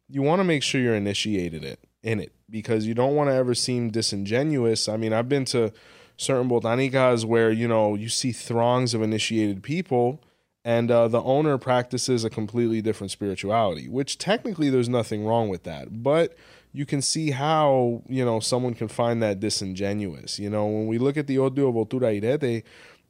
you 0.07 0.21
want 0.21 0.39
to 0.39 0.43
make 0.43 0.61
sure 0.61 0.81
you're 0.81 0.93
initiated 0.93 1.63
it 1.63 1.79
in 2.03 2.19
it 2.19 2.31
because 2.49 2.85
you 2.85 2.93
don't 2.93 3.15
want 3.15 3.29
to 3.29 3.33
ever 3.33 3.55
seem 3.55 3.89
disingenuous. 3.89 4.87
I 4.87 4.97
mean, 4.97 5.13
I've 5.13 5.29
been 5.29 5.45
to 5.45 5.71
certain 6.17 6.49
botanicas 6.49 7.25
where 7.25 7.51
you 7.51 7.67
know 7.67 7.95
you 7.95 8.09
see 8.09 8.33
throngs 8.33 8.93
of 8.93 9.01
initiated 9.01 9.63
people 9.63 10.21
and 10.65 10.91
uh, 10.91 11.07
the 11.07 11.21
owner 11.21 11.57
practices 11.57 12.25
a 12.25 12.29
completely 12.29 12.81
different 12.81 13.11
spirituality 13.11 13.87
which 13.87 14.17
technically 14.17 14.69
there's 14.69 14.89
nothing 14.89 15.25
wrong 15.25 15.47
with 15.47 15.63
that 15.63 16.03
but 16.03 16.35
you 16.73 16.85
can 16.85 17.01
see 17.01 17.31
how 17.31 18.01
you 18.09 18.25
know 18.25 18.39
someone 18.39 18.73
can 18.73 18.89
find 18.89 19.21
that 19.23 19.39
disingenuous 19.39 20.39
you 20.39 20.49
know 20.49 20.65
when 20.65 20.87
we 20.87 20.97
look 20.97 21.15
at 21.15 21.27
the 21.27 21.37
Odu 21.37 21.67
of 21.67 21.75
Otura 21.75 22.19
Irete 22.19 22.63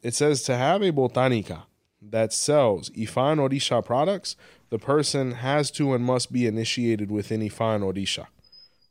it 0.03 0.13
says 0.13 0.43
to 0.43 0.55
have 0.55 0.81
a 0.81 0.91
botanica 0.91 1.63
that 2.01 2.31
sells 2.31 2.91
ifa 2.91 3.31
and 3.31 3.41
orisha 3.41 3.83
products 3.83 4.35
the 4.69 4.77
person 4.77 5.31
has 5.31 5.71
to 5.71 5.93
and 5.93 6.03
must 6.03 6.31
be 6.31 6.45
initiated 6.45 7.09
within 7.09 7.41
ifa 7.41 7.75
and 7.75 7.83
orisha 7.83 8.27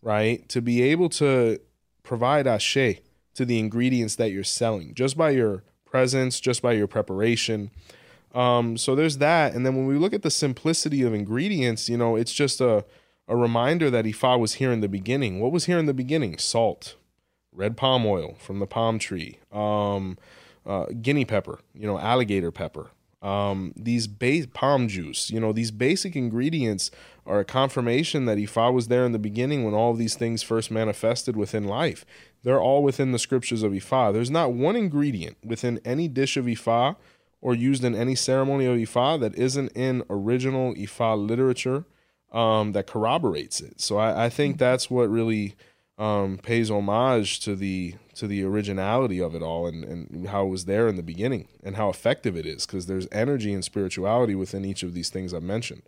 right 0.03 0.49
to 0.49 0.61
be 0.61 0.83
able 0.83 1.09
to 1.09 1.61
provide 2.03 2.47
ashe 2.47 3.01
to 3.35 3.45
the 3.45 3.59
ingredients 3.59 4.17
that 4.17 4.31
you're 4.31 4.45
selling 4.45 4.95
just 4.95 5.17
by 5.17 5.31
your 5.31 5.63
presence, 5.95 6.41
just 6.41 6.61
by 6.61 6.73
your 6.73 6.89
preparation. 6.89 7.71
Um, 8.35 8.77
so 8.77 8.95
there's 8.95 9.19
that. 9.19 9.55
And 9.55 9.65
then 9.65 9.77
when 9.77 9.87
we 9.87 9.97
look 9.97 10.13
at 10.13 10.23
the 10.23 10.31
simplicity 10.31 11.03
of 11.03 11.15
ingredients, 11.15 11.89
you 11.89 11.97
know, 11.97 12.17
it's 12.17 12.33
just 12.33 12.61
a, 12.61 12.85
a 13.29 13.37
reminder 13.37 13.91
that 13.91 14.05
Ifa 14.05 14.39
was 14.39 14.55
here 14.55 14.73
in 14.73 14.81
the 14.81 14.89
beginning. 14.89 15.41
What 15.41 15.53
was 15.53 15.67
here 15.67 15.79
in 15.79 15.87
the 15.87 15.95
beginning? 15.95 16.39
Salt, 16.39 16.97
red 17.53 17.77
palm 17.77 18.05
oil 18.05 18.35
from 18.39 18.59
the 18.59 18.67
palm 18.67 18.99
tree, 18.99 19.39
um, 19.53 20.19
uh, 20.67 20.87
guinea 21.01 21.25
pepper, 21.25 21.61
you 21.75 21.87
know, 21.87 21.99
alligator 21.99 22.51
pepper, 22.51 22.91
um, 23.25 23.73
these 23.75 24.07
base 24.07 24.47
palm 24.53 24.87
juice, 24.87 25.31
you 25.31 25.41
know, 25.41 25.51
these 25.51 25.71
basic 25.71 26.15
ingredients 26.15 26.91
are 27.25 27.41
a 27.41 27.45
confirmation 27.45 28.27
that 28.27 28.37
Ifa 28.37 28.71
was 28.71 28.89
there 28.89 29.07
in 29.07 29.13
the 29.13 29.19
beginning 29.19 29.65
when 29.65 29.73
all 29.73 29.93
of 29.93 29.99
these 29.99 30.15
things 30.15 30.43
first 30.43 30.71
manifested 30.71 31.35
within 31.35 31.65
life. 31.65 32.05
They're 32.43 32.61
all 32.61 32.83
within 32.83 33.13
the 33.13 33.19
scriptures 33.19 33.63
of 33.63 33.73
Ifa. 33.73 34.13
There's 34.13 34.31
not 34.31 34.53
one 34.53 34.77
ingredient 34.77 35.39
within 35.43 35.81
any 35.87 36.07
dish 36.07 36.37
of 36.37 36.45
Ifa 36.45 36.97
or 37.45 37.55
used 37.55 37.85
in 37.85 37.95
any 37.95 38.15
ceremony 38.15 38.65
of 38.65 38.79
Ifa 38.79 39.21
that 39.21 39.37
isn't 39.37 39.71
in 39.73 40.03
original 40.09 40.75
Ifa 40.75 41.29
literature 41.29 41.85
um, 42.33 42.73
that 42.73 42.87
corroborates 42.87 43.61
it. 43.61 43.83
So 43.83 43.99
I, 43.99 44.25
I 44.25 44.29
think 44.31 44.57
that's 44.57 44.91
what 44.91 45.11
really 45.11 45.55
um, 45.99 46.39
pays 46.39 46.71
homage 46.71 47.41
to 47.41 47.55
the 47.55 47.97
to 48.15 48.27
the 48.27 48.43
originality 48.45 49.21
of 49.21 49.35
it 49.35 49.43
all 49.43 49.67
and, 49.67 49.85
and 49.85 50.29
how 50.29 50.47
it 50.47 50.49
was 50.49 50.65
there 50.65 50.89
in 50.89 50.97
the 50.97 51.03
beginning 51.03 51.49
and 51.63 51.77
how 51.77 51.91
effective 51.91 52.37
it 52.37 52.47
is 52.47 52.65
because 52.65 52.87
there's 52.87 53.07
energy 53.13 53.53
and 53.53 53.65
spirituality 53.65 54.35
within 54.35 54.65
each 54.65 54.83
of 54.83 54.95
these 54.95 55.11
things 55.11 55.35
I've 55.35 55.43
mentioned. 55.43 55.83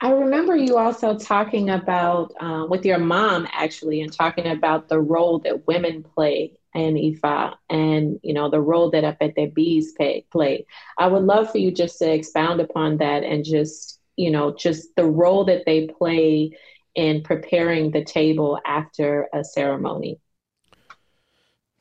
I 0.00 0.12
remember 0.12 0.56
you 0.56 0.78
also 0.78 1.18
talking 1.18 1.70
about 1.70 2.32
uh, 2.40 2.66
with 2.68 2.86
your 2.86 2.98
mom 2.98 3.46
actually, 3.52 4.00
and 4.00 4.12
talking 4.12 4.46
about 4.46 4.88
the 4.88 4.98
role 4.98 5.40
that 5.40 5.66
women 5.66 6.02
play 6.02 6.52
in 6.76 6.94
Ifa, 6.94 7.54
and 7.68 8.20
you 8.22 8.34
know 8.34 8.50
the 8.50 8.60
role 8.60 8.90
that 8.90 9.04
Apetebis 9.04 9.96
play. 9.96 10.24
Play. 10.30 10.66
I 10.98 11.08
would 11.08 11.24
love 11.24 11.50
for 11.50 11.58
you 11.58 11.70
just 11.70 11.98
to 11.98 12.12
expound 12.12 12.60
upon 12.60 12.98
that 12.98 13.24
and 13.24 13.44
just 13.44 14.00
you 14.16 14.30
know 14.30 14.54
just 14.54 14.94
the 14.96 15.04
role 15.04 15.44
that 15.46 15.64
they 15.66 15.88
play 15.88 16.50
in 16.94 17.22
preparing 17.22 17.90
the 17.90 18.04
table 18.04 18.58
after 18.66 19.28
a 19.32 19.42
ceremony. 19.42 20.20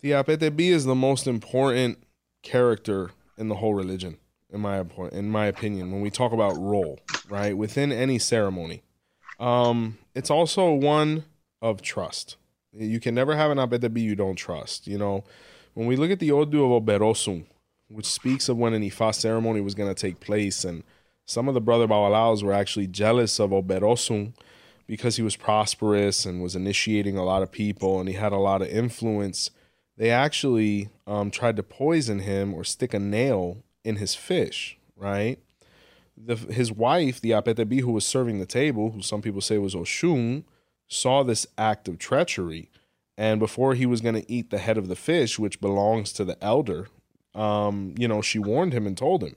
The 0.01 0.11
Apetebi 0.11 0.69
is 0.69 0.85
the 0.85 0.95
most 0.95 1.27
important 1.27 1.99
character 2.41 3.11
in 3.37 3.49
the 3.49 3.55
whole 3.55 3.73
religion 3.73 4.17
in 4.55 4.61
my 4.61 4.83
in 5.11 5.29
my 5.29 5.45
opinion, 5.45 5.91
when 5.91 6.01
we 6.01 6.09
talk 6.09 6.31
about 6.31 6.57
role, 6.57 6.99
right 7.29 7.55
within 7.55 7.91
any 7.91 8.17
ceremony, 8.17 8.83
um, 9.39 9.97
it's 10.15 10.31
also 10.31 10.71
one 10.71 11.25
of 11.61 11.81
trust. 11.81 12.37
You 12.78 12.99
can 12.99 13.15
never 13.15 13.36
have 13.36 13.51
an 13.51 13.57
apete 13.57 14.01
you 14.01 14.15
don't 14.15 14.36
trust. 14.36 14.88
You 14.88 14.97
know, 14.97 15.23
when 15.73 15.88
we 15.88 15.95
look 15.95 16.11
at 16.11 16.19
the 16.19 16.32
Odu 16.32 16.63
of 16.63 16.84
Oberosum, 16.84 17.45
which 17.88 18.05
speaks 18.05 18.49
of 18.49 18.57
when 18.57 18.73
an 18.73 18.82
Ifa 18.82 19.13
ceremony 19.13 19.61
was 19.61 19.76
going 19.76 19.93
to 19.93 19.99
take 19.99 20.19
place, 20.19 20.65
and 20.65 20.84
some 21.26 21.47
of 21.47 21.53
the 21.53 21.61
brother 21.61 21.88
Babalawos 21.88 22.43
were 22.43 22.53
actually 22.53 22.88
jealous 22.88 23.39
of 23.39 23.51
Oberosum 23.51 24.34
because 24.88 25.15
he 25.15 25.23
was 25.23 25.36
prosperous 25.36 26.26
and 26.26 26.41
was 26.41 26.55
initiating 26.55 27.17
a 27.17 27.23
lot 27.23 27.41
of 27.41 27.51
people 27.51 27.99
and 27.99 28.07
he 28.07 28.15
had 28.15 28.32
a 28.32 28.38
lot 28.38 28.61
of 28.61 28.67
influence. 28.67 29.49
They 29.97 30.11
actually 30.11 30.89
um, 31.07 31.32
tried 31.32 31.55
to 31.55 31.63
poison 31.63 32.19
him 32.19 32.53
or 32.53 32.63
stick 32.63 32.93
a 32.93 32.99
nail 32.99 33.63
in 33.84 33.95
his 33.95 34.13
fish, 34.13 34.78
right? 34.95 35.39
The, 36.17 36.36
his 36.36 36.71
wife, 36.71 37.19
the 37.19 37.32
Apetebi, 37.32 37.82
who 37.82 37.91
was 37.91 38.05
serving 38.05 38.39
the 38.39 38.45
table, 38.45 38.91
who 38.91 39.01
some 39.01 39.21
people 39.21 39.41
say 39.41 39.57
was 39.57 39.76
Oshun, 39.76 40.43
saw 40.88 41.23
this 41.23 41.47
act 41.57 41.88
of 41.88 41.97
treachery. 41.97 42.69
And 43.17 43.39
before 43.39 43.75
he 43.75 43.86
was 43.86 44.01
going 44.01 44.15
to 44.15 44.31
eat 44.31 44.49
the 44.49 44.57
head 44.57 44.77
of 44.77 44.88
the 44.88 44.95
fish, 44.95 45.39
which 45.39 45.61
belongs 45.61 46.11
to 46.13 46.25
the 46.25 46.41
elder, 46.43 46.88
um, 47.33 47.95
you 47.97 48.07
know, 48.07 48.21
she 48.21 48.39
warned 48.39 48.73
him 48.73 48.86
and 48.86 48.97
told 48.97 49.23
him. 49.23 49.36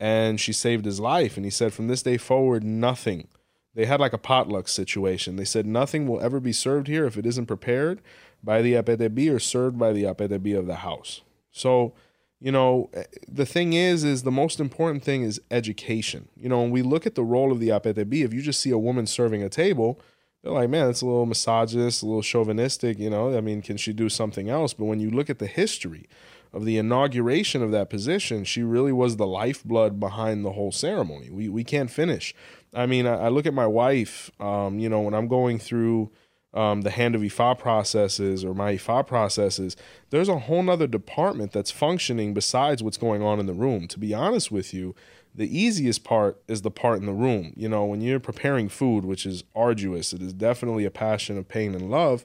And 0.00 0.40
she 0.40 0.52
saved 0.52 0.84
his 0.84 0.98
life. 0.98 1.36
And 1.36 1.44
he 1.44 1.50
said, 1.50 1.72
from 1.72 1.88
this 1.88 2.02
day 2.02 2.16
forward, 2.16 2.64
nothing. 2.64 3.28
They 3.74 3.86
had 3.86 4.00
like 4.00 4.12
a 4.12 4.18
potluck 4.18 4.68
situation. 4.68 5.36
They 5.36 5.44
said, 5.44 5.66
nothing 5.66 6.06
will 6.06 6.20
ever 6.20 6.40
be 6.40 6.52
served 6.52 6.88
here 6.88 7.06
if 7.06 7.16
it 7.16 7.26
isn't 7.26 7.46
prepared 7.46 8.00
by 8.42 8.62
the 8.62 8.74
Apetebi 8.74 9.32
or 9.32 9.38
served 9.38 9.78
by 9.78 9.92
the 9.92 10.04
Apetebi 10.04 10.58
of 10.58 10.66
the 10.66 10.76
house. 10.76 11.22
So, 11.52 11.94
you 12.42 12.50
know 12.50 12.90
eh, 12.92 13.04
the 13.28 13.46
thing 13.46 13.72
is 13.72 14.02
is 14.02 14.24
the 14.24 14.30
most 14.30 14.58
important 14.58 15.02
thing 15.02 15.22
is 15.22 15.40
education 15.50 16.28
you 16.36 16.48
know 16.48 16.60
when 16.60 16.70
we 16.70 16.82
look 16.82 17.06
at 17.06 17.14
the 17.14 17.22
role 17.22 17.52
of 17.52 17.60
the 17.60 17.68
apetebi 17.68 18.24
if 18.24 18.34
you 18.34 18.42
just 18.42 18.60
see 18.60 18.70
a 18.70 18.78
woman 18.78 19.06
serving 19.06 19.42
a 19.42 19.48
table 19.48 20.00
they're 20.42 20.52
like 20.52 20.70
man 20.70 20.88
it's 20.88 21.02
a 21.02 21.06
little 21.06 21.26
misogynist 21.26 22.02
a 22.02 22.06
little 22.06 22.22
chauvinistic 22.22 22.98
you 22.98 23.10
know? 23.10 23.36
I 23.36 23.40
mean 23.40 23.62
can 23.62 23.76
she 23.76 23.92
do 23.92 24.08
something 24.08 24.48
else? 24.48 24.74
But 24.74 24.86
when 24.86 25.00
you 25.00 25.10
look 25.10 25.30
at 25.30 25.38
the 25.38 25.46
history 25.46 26.08
of 26.52 26.64
the 26.64 26.76
inauguration 26.76 27.62
of 27.62 27.70
that 27.72 27.90
position 27.90 28.44
she 28.44 28.62
really 28.62 28.92
was 28.92 29.16
the 29.16 29.26
lifeblood 29.26 29.98
behind 29.98 30.44
the 30.44 30.52
whole 30.52 30.72
ceremony. 30.72 31.30
We, 31.30 31.48
we 31.48 31.64
can't 31.64 31.90
finish. 31.90 32.34
I 32.74 32.86
mean 32.86 33.06
i, 33.06 33.14
I 33.14 33.28
look 33.28 33.46
at 33.46 33.54
my 33.54 33.66
wife 33.66 34.30
um, 34.40 34.78
you 34.78 34.88
know 34.88 35.00
when 35.00 35.14
i'm 35.14 35.28
going 35.28 35.58
through 35.58 36.10
um, 36.54 36.82
the 36.82 36.90
hand 36.90 37.14
of 37.14 37.22
IFA 37.22 37.58
processes 37.58 38.44
or 38.44 38.54
my 38.54 38.74
IFA 38.74 39.06
processes, 39.06 39.76
there's 40.10 40.28
a 40.28 40.38
whole 40.38 40.62
nother 40.62 40.86
department 40.86 41.52
that's 41.52 41.70
functioning 41.70 42.34
besides 42.34 42.82
what's 42.82 42.98
going 42.98 43.22
on 43.22 43.40
in 43.40 43.46
the 43.46 43.54
room. 43.54 43.88
To 43.88 43.98
be 43.98 44.12
honest 44.12 44.50
with 44.52 44.74
you, 44.74 44.94
the 45.34 45.58
easiest 45.58 46.04
part 46.04 46.40
is 46.46 46.62
the 46.62 46.70
part 46.70 46.98
in 46.98 47.06
the 47.06 47.12
room. 47.12 47.52
You 47.56 47.68
know, 47.68 47.84
when 47.84 48.00
you're 48.00 48.20
preparing 48.20 48.68
food, 48.68 49.04
which 49.04 49.24
is 49.24 49.44
arduous, 49.54 50.12
it 50.12 50.22
is 50.22 50.32
definitely 50.32 50.84
a 50.84 50.90
passion 50.90 51.38
of 51.38 51.48
pain 51.48 51.74
and 51.74 51.90
love. 51.90 52.24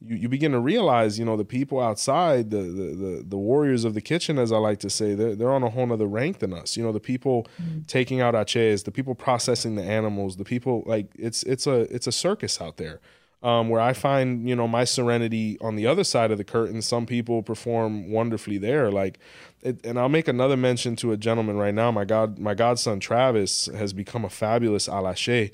You, 0.00 0.16
you 0.16 0.28
begin 0.28 0.52
to 0.52 0.60
realize, 0.60 1.18
you 1.18 1.24
know, 1.24 1.36
the 1.36 1.44
people 1.44 1.80
outside, 1.80 2.50
the, 2.50 2.62
the 2.62 2.94
the 2.94 3.24
the 3.28 3.36
warriors 3.36 3.84
of 3.84 3.94
the 3.94 4.00
kitchen, 4.00 4.38
as 4.38 4.52
I 4.52 4.58
like 4.58 4.78
to 4.80 4.90
say, 4.90 5.14
they're, 5.14 5.34
they're 5.34 5.52
on 5.52 5.62
a 5.62 5.70
whole 5.70 5.86
nother 5.86 6.06
rank 6.06 6.38
than 6.38 6.52
us. 6.52 6.76
You 6.76 6.82
know, 6.82 6.92
the 6.92 7.00
people 7.00 7.46
mm-hmm. 7.60 7.82
taking 7.82 8.20
out 8.20 8.34
aches, 8.34 8.82
the 8.82 8.90
people 8.90 9.14
processing 9.14 9.74
the 9.74 9.82
animals, 9.82 10.36
the 10.36 10.44
people 10.44 10.82
like 10.86 11.08
it's 11.18 11.42
it's 11.44 11.66
a 11.66 11.80
it's 11.94 12.06
a 12.06 12.12
circus 12.12 12.60
out 12.60 12.76
there 12.78 13.00
um, 13.42 13.68
where 13.68 13.80
I 13.80 13.92
find 13.92 14.48
you 14.48 14.56
know 14.56 14.66
my 14.66 14.84
serenity 14.84 15.58
on 15.60 15.76
the 15.76 15.86
other 15.86 16.04
side 16.04 16.30
of 16.30 16.38
the 16.38 16.44
curtain. 16.44 16.82
Some 16.82 17.06
people 17.06 17.42
perform 17.42 18.10
wonderfully 18.10 18.58
there, 18.58 18.90
like, 18.90 19.18
it, 19.62 19.84
and 19.84 19.98
I'll 19.98 20.08
make 20.08 20.28
another 20.28 20.56
mention 20.56 20.96
to 20.96 21.12
a 21.12 21.16
gentleman 21.16 21.56
right 21.56 21.74
now. 21.74 21.90
My 21.90 22.04
god, 22.04 22.38
my 22.38 22.54
godson 22.54 23.00
Travis 23.00 23.66
has 23.66 23.92
become 23.92 24.24
a 24.24 24.30
fabulous 24.30 24.88
alache. 24.88 25.52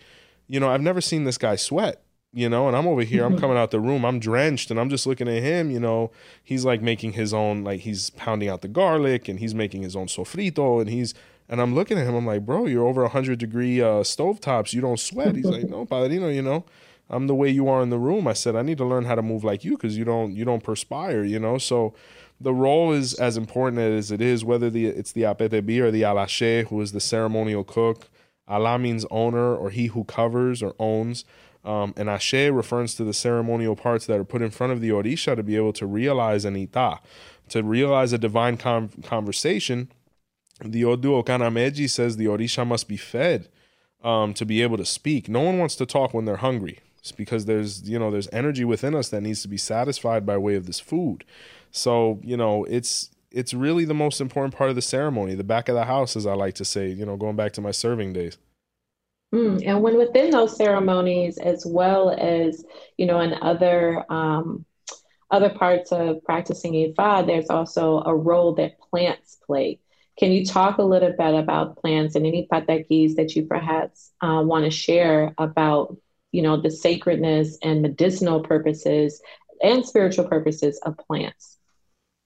You 0.49 0.61
know, 0.61 0.71
I've 0.71 0.83
never 0.83 1.01
seen 1.01 1.25
this 1.25 1.39
guy 1.39 1.57
sweat. 1.57 2.03
You 2.35 2.49
know, 2.49 2.67
and 2.67 2.75
I'm 2.75 2.87
over 2.87 3.03
here. 3.03 3.27
I'm 3.27 3.39
coming 3.41 3.59
out 3.59 3.73
the 3.73 3.81
room. 3.81 4.07
I'm 4.07 4.19
drenched, 4.19 4.71
and 4.71 4.81
I'm 4.81 4.89
just 4.89 5.07
looking 5.07 5.29
at 5.29 5.43
him. 5.43 5.71
You 5.71 5.81
know, 5.81 6.13
he's 6.43 6.65
like 6.65 6.81
making 6.81 7.13
his 7.13 7.35
own, 7.35 7.63
like 7.63 7.81
he's 7.81 8.09
pounding 8.11 8.49
out 8.49 8.63
the 8.63 8.69
garlic, 8.69 9.29
and 9.29 9.39
he's 9.39 9.55
making 9.55 9.83
his 9.83 9.95
own 9.95 10.07
sofrito, 10.07 10.81
and 10.81 10.89
he's 10.89 11.15
and 11.53 11.61
I'm 11.61 11.75
looking 11.75 11.99
at 11.99 12.07
him. 12.07 12.15
I'm 12.15 12.27
like, 12.27 12.47
bro, 12.47 12.65
you're 12.65 12.87
over 12.87 13.03
100 13.03 13.39
degree 13.39 13.81
uh, 13.83 14.03
stovetops. 14.03 14.73
You 14.73 14.81
don't 14.81 14.99
sweat. 14.99 15.35
He's 15.35 15.45
like, 15.45 15.69
no, 15.69 15.85
padrino, 15.85 16.29
you 16.29 16.41
know. 16.41 16.65
I'm 17.13 17.27
the 17.27 17.35
way 17.35 17.51
you 17.51 17.69
are 17.69 17.83
in 17.83 17.91
the 17.91 17.99
room. 17.99 18.27
I 18.27 18.33
said 18.33 18.57
I 18.57 18.63
need 18.63 18.79
to 18.79 18.85
learn 18.85 19.05
how 19.05 19.15
to 19.15 19.23
move 19.23 19.45
like 19.45 19.65
you 19.65 19.73
because 19.73 19.97
you 19.97 20.05
don't 20.05 20.35
you 20.35 20.45
don't 20.45 20.65
perspire, 20.65 21.23
you 21.23 21.39
know. 21.39 21.59
So 21.59 21.95
the 22.41 22.55
role 22.55 22.93
is 22.93 23.15
as 23.15 23.37
important 23.37 23.81
as 23.81 24.11
it 24.11 24.21
is, 24.21 24.45
whether 24.45 24.71
the 24.71 24.87
it's 24.87 25.13
the 25.13 25.23
apetebi 25.23 25.79
or 25.81 25.91
the 25.91 26.03
alache, 26.03 26.67
who 26.69 26.81
is 26.81 26.93
the 26.93 27.01
ceremonial 27.01 27.65
cook. 27.65 28.09
Ala 28.51 28.79
means 28.79 29.05
owner 29.11 29.55
or 29.55 29.71
he 29.71 29.87
who 29.87 30.05
covers 30.05 30.63
or 30.63 30.75
owns. 30.79 31.25
Um, 31.65 31.95
and 31.97 32.11
ashe 32.11 32.33
refers 32.33 32.97
to 32.97 33.05
the 33.05 33.15
ceremonial 33.15 33.77
parts 33.77 34.07
that 34.07 34.19
are 34.19 34.25
put 34.25 34.43
in 34.43 34.51
front 34.51 34.73
of 34.73 34.81
the 34.81 34.89
orisha 34.89 35.37
to 35.37 35.45
be 35.45 35.55
able 35.55 35.73
to 35.75 35.87
realize 35.87 36.45
an 36.45 36.57
ita, 36.57 36.99
to 37.51 37.63
realize 37.63 38.13
a 38.13 38.19
divine 38.19 38.57
com- 38.57 38.89
conversation. 39.05 39.89
The 40.65 40.85
Odu 40.85 41.23
Okanameji 41.23 41.89
says 41.89 42.17
the 42.17 42.27
orisha 42.27 42.67
must 42.67 42.89
be 42.89 42.97
fed 42.97 43.49
um, 44.03 44.35
to 44.35 44.45
be 44.45 44.61
able 44.61 44.77
to 44.77 44.85
speak. 44.85 45.29
No 45.29 45.41
one 45.41 45.59
wants 45.59 45.77
to 45.77 45.87
talk 45.87 46.13
when 46.13 46.25
they're 46.25 46.37
hungry. 46.37 46.81
It's 47.03 47.13
because 47.13 47.45
there's 47.47 47.89
you 47.89 47.99
know 47.99 48.11
there's 48.11 48.29
energy 48.33 48.65
within 48.65 48.95
us 48.95 49.09
that 49.11 49.21
needs 49.21 49.43
to 49.43 49.49
be 49.49 49.57
satisfied 49.57 50.25
by 50.25 50.39
way 50.39 50.55
of 50.55 50.67
this 50.67 50.81
food. 50.81 51.25
So 51.71 52.21
you 52.23 52.37
know 52.37 52.65
it's 52.65 53.11
it's 53.31 53.53
really 53.53 53.85
the 53.85 53.95
most 53.95 54.21
important 54.21 54.55
part 54.55 54.71
of 54.71 54.77
the 54.77 54.83
ceremony, 54.83 55.35
the 55.35 55.45
back 55.45 55.69
of 55.69 55.75
the 55.75 55.85
house, 55.85 56.17
as 56.17 56.27
I 56.27 56.35
like 56.35 56.55
to 56.55 56.65
say. 56.65 56.89
You 56.89 57.05
know, 57.05 57.17
going 57.17 57.37
back 57.37 57.53
to 57.53 57.61
my 57.61 57.73
serving 57.73 58.13
days. 58.13 58.39
Mm, 59.35 59.63
and 59.67 59.83
when 59.83 59.97
within 59.97 60.31
those 60.31 60.57
ceremonies, 60.57 61.39
as 61.39 61.65
well 61.67 62.11
as 62.11 62.65
you 62.99 63.07
know, 63.07 63.21
in 63.21 63.35
other 63.43 64.05
um, 64.13 64.65
other 65.33 65.49
parts 65.49 65.91
of 65.91 66.23
practicing 66.23 66.75
Ifa, 66.75 67.27
there's 67.27 67.49
also 67.49 68.03
a 68.05 68.15
role 68.15 68.55
that 68.57 68.79
plants 68.79 69.39
play. 69.47 69.81
Can 70.19 70.31
you 70.31 70.45
talk 70.45 70.77
a 70.77 70.83
little 70.83 71.11
bit 71.11 71.35
about 71.35 71.79
plants 71.79 72.15
and 72.15 72.27
any 72.27 72.47
patakis 72.53 73.17
that 73.17 73.35
you 73.35 73.47
perhaps 73.47 74.13
uh, 74.21 74.43
want 74.45 74.67
to 74.67 74.71
share 74.71 75.35
about, 75.39 75.97
you 76.33 76.43
know, 76.43 76.61
the 76.61 76.71
sacredness 76.71 77.59
and 77.63 77.83
medicinal 77.83 78.41
purposes 78.41 79.23
and 79.63 79.87
spiritual 79.87 80.27
purposes 80.27 80.81
of 80.85 80.97
plants? 80.97 81.59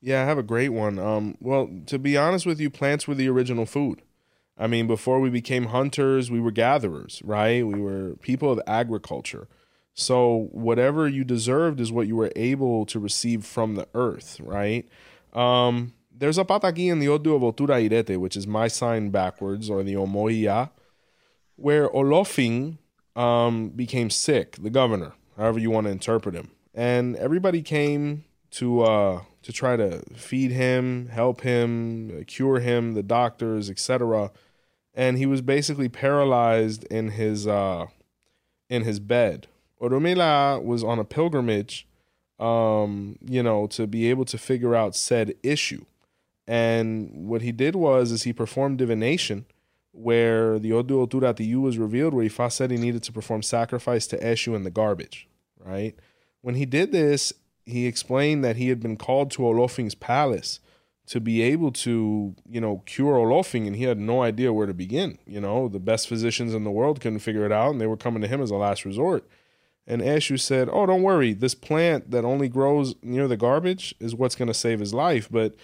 Yeah, 0.00 0.22
I 0.22 0.26
have 0.26 0.38
a 0.38 0.42
great 0.42 0.70
one. 0.70 0.98
Um, 0.98 1.36
well, 1.40 1.68
to 1.86 1.98
be 1.98 2.16
honest 2.16 2.46
with 2.46 2.60
you, 2.60 2.70
plants 2.70 3.08
were 3.08 3.14
the 3.14 3.28
original 3.28 3.66
food. 3.66 4.02
I 4.58 4.66
mean, 4.66 4.86
before 4.86 5.20
we 5.20 5.28
became 5.28 5.66
hunters, 5.66 6.30
we 6.30 6.40
were 6.40 6.50
gatherers, 6.50 7.20
right? 7.24 7.66
We 7.66 7.80
were 7.80 8.16
people 8.22 8.50
of 8.50 8.60
agriculture. 8.66 9.48
So 9.92 10.48
whatever 10.52 11.08
you 11.08 11.24
deserved 11.24 11.80
is 11.80 11.90
what 11.90 12.06
you 12.06 12.16
were 12.16 12.32
able 12.36 12.86
to 12.86 12.98
receive 12.98 13.44
from 13.44 13.74
the 13.74 13.88
earth, 13.94 14.40
right? 14.40 14.88
Um, 15.32 15.94
there's 16.14 16.38
a 16.38 16.44
pataki 16.44 16.90
in 16.90 16.98
the 16.98 17.08
Odu 17.08 17.34
of 17.34 17.42
Otura 17.42 17.86
Irete, 17.86 18.18
which 18.18 18.36
is 18.36 18.46
my 18.46 18.68
sign 18.68 19.10
backwards, 19.10 19.68
or 19.68 19.82
the 19.82 19.94
Omoia, 19.94 20.70
where 21.56 21.88
Olofin 21.88 22.78
um, 23.16 23.70
became 23.70 24.10
sick, 24.10 24.56
the 24.62 24.70
governor, 24.70 25.14
however 25.36 25.58
you 25.58 25.70
want 25.70 25.86
to 25.86 25.90
interpret 25.90 26.34
him. 26.34 26.50
And 26.74 27.16
everybody 27.16 27.62
came 27.62 28.24
to 28.52 28.82
uh, 28.82 29.22
to 29.42 29.52
try 29.52 29.76
to 29.76 30.02
feed 30.14 30.52
him, 30.52 31.08
help 31.08 31.40
him, 31.40 32.24
cure 32.26 32.60
him, 32.60 32.94
the 32.94 33.02
doctors, 33.02 33.68
etc. 33.70 34.30
And 34.94 35.18
he 35.18 35.26
was 35.26 35.40
basically 35.40 35.88
paralyzed 35.88 36.84
in 36.84 37.10
his 37.10 37.46
uh, 37.46 37.86
in 38.68 38.84
his 38.84 39.00
bed 39.00 39.48
Orunmila 39.80 40.62
was 40.62 40.82
on 40.82 40.98
a 40.98 41.04
pilgrimage, 41.04 41.86
um, 42.38 43.18
you 43.24 43.42
know, 43.42 43.66
to 43.68 43.86
be 43.86 44.08
able 44.10 44.24
to 44.26 44.38
figure 44.38 44.74
out 44.74 44.96
said 44.96 45.34
issue. 45.42 45.84
And 46.46 47.28
what 47.28 47.42
he 47.42 47.52
did 47.52 47.76
was 47.76 48.12
is 48.12 48.22
he 48.22 48.32
performed 48.32 48.78
divination 48.78 49.46
where 49.96 50.58
the 50.58 50.72
Odu 50.72 51.06
Oturatiyu 51.06 51.60
was 51.60 51.78
revealed, 51.78 52.14
where 52.14 52.26
Ifa 52.26 52.52
said 52.52 52.70
he 52.70 52.76
needed 52.76 53.02
to 53.04 53.12
perform 53.12 53.42
sacrifice 53.42 54.06
to 54.08 54.18
Eshu 54.18 54.54
in 54.54 54.62
the 54.62 54.70
garbage, 54.70 55.28
right? 55.58 55.94
When 56.42 56.54
he 56.54 56.66
did 56.66 56.92
this, 56.92 57.32
he 57.64 57.86
explained 57.86 58.44
that 58.44 58.56
he 58.56 58.68
had 58.68 58.80
been 58.80 58.96
called 58.96 59.30
to 59.32 59.42
Olofin's 59.42 59.94
palace 59.94 60.60
to 61.06 61.20
be 61.20 61.40
able 61.40 61.70
to, 61.70 62.34
you 62.48 62.60
know, 62.60 62.82
cure 62.84 63.14
Olofin, 63.14 63.66
and 63.66 63.76
he 63.76 63.84
had 63.84 63.98
no 63.98 64.22
idea 64.22 64.52
where 64.52 64.66
to 64.66 64.74
begin. 64.74 65.18
You 65.26 65.40
know, 65.40 65.68
the 65.68 65.78
best 65.78 66.08
physicians 66.08 66.52
in 66.52 66.64
the 66.64 66.70
world 66.70 67.00
couldn't 67.00 67.20
figure 67.20 67.46
it 67.46 67.52
out, 67.52 67.70
and 67.70 67.80
they 67.80 67.86
were 67.86 67.96
coming 67.96 68.22
to 68.22 68.28
him 68.28 68.42
as 68.42 68.50
a 68.50 68.56
last 68.56 68.84
resort. 68.84 69.26
And 69.86 70.02
Eshu 70.02 70.38
said, 70.38 70.68
Oh, 70.70 70.84
don't 70.84 71.02
worry. 71.02 71.32
This 71.32 71.54
plant 71.54 72.10
that 72.10 72.24
only 72.24 72.48
grows 72.48 72.96
near 73.02 73.28
the 73.28 73.36
garbage 73.36 73.94
is 74.00 74.16
what's 74.16 74.34
going 74.34 74.48
to 74.48 74.54
save 74.54 74.80
his 74.80 74.92
life. 74.92 75.28
But 75.30 75.54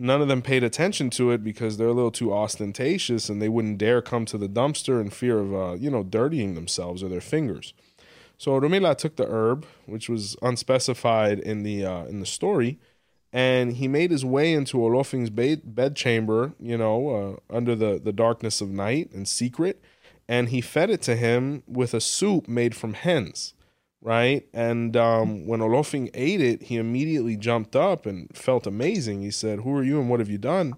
none 0.00 0.22
of 0.22 0.28
them 0.28 0.40
paid 0.40 0.64
attention 0.64 1.10
to 1.10 1.30
it 1.30 1.44
because 1.44 1.76
they're 1.76 1.88
a 1.88 1.92
little 1.92 2.10
too 2.10 2.32
ostentatious 2.32 3.28
and 3.28 3.40
they 3.40 3.48
wouldn't 3.48 3.78
dare 3.78 4.00
come 4.00 4.24
to 4.24 4.38
the 4.38 4.48
dumpster 4.48 5.00
in 5.00 5.10
fear 5.10 5.38
of, 5.38 5.54
uh, 5.54 5.72
you 5.74 5.90
know, 5.90 6.02
dirtying 6.02 6.54
themselves 6.54 7.02
or 7.02 7.08
their 7.08 7.20
fingers. 7.20 7.74
So 8.38 8.58
Rumila 8.58 8.96
took 8.96 9.16
the 9.16 9.28
herb, 9.28 9.66
which 9.84 10.08
was 10.08 10.34
unspecified 10.40 11.38
in 11.38 11.62
the 11.62 11.84
uh, 11.84 12.04
in 12.06 12.20
the 12.20 12.26
story, 12.26 12.78
and 13.34 13.74
he 13.74 13.86
made 13.86 14.10
his 14.10 14.24
way 14.24 14.54
into 14.54 14.82
Olofin's 14.82 15.28
bed 15.28 15.74
bedchamber, 15.74 16.54
you 16.58 16.78
know, 16.78 17.38
uh, 17.50 17.54
under 17.54 17.76
the, 17.76 18.00
the 18.02 18.14
darkness 18.14 18.62
of 18.62 18.70
night 18.70 19.10
in 19.12 19.26
secret, 19.26 19.84
and 20.26 20.48
he 20.48 20.62
fed 20.62 20.88
it 20.88 21.02
to 21.02 21.16
him 21.16 21.62
with 21.66 21.92
a 21.92 22.00
soup 22.00 22.48
made 22.48 22.74
from 22.74 22.94
hens 22.94 23.52
right? 24.02 24.46
And 24.52 24.96
um, 24.96 25.46
when 25.46 25.60
Olofin 25.60 26.10
ate 26.14 26.40
it, 26.40 26.62
he 26.62 26.76
immediately 26.76 27.36
jumped 27.36 27.76
up 27.76 28.06
and 28.06 28.34
felt 28.36 28.66
amazing. 28.66 29.22
He 29.22 29.30
said, 29.30 29.60
Who 29.60 29.76
are 29.76 29.82
you 29.82 30.00
and 30.00 30.08
what 30.08 30.20
have 30.20 30.30
you 30.30 30.38
done? 30.38 30.74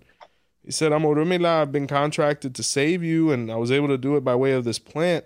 He 0.64 0.70
said, 0.70 0.93
I'm 0.93 1.03
Orunmila. 1.03 1.62
I've 1.62 1.73
been 1.73 1.89
contracted 1.89 2.55
to 2.55 2.62
save 2.62 3.03
you, 3.03 3.33
and 3.33 3.51
I 3.51 3.57
was 3.57 3.73
able 3.73 3.89
to 3.89 3.99
do 3.99 4.16
it 4.16 4.25
by 4.25 4.35
way 4.35 4.53
of 4.53 4.64
this 4.64 4.79
plant. 4.79 5.25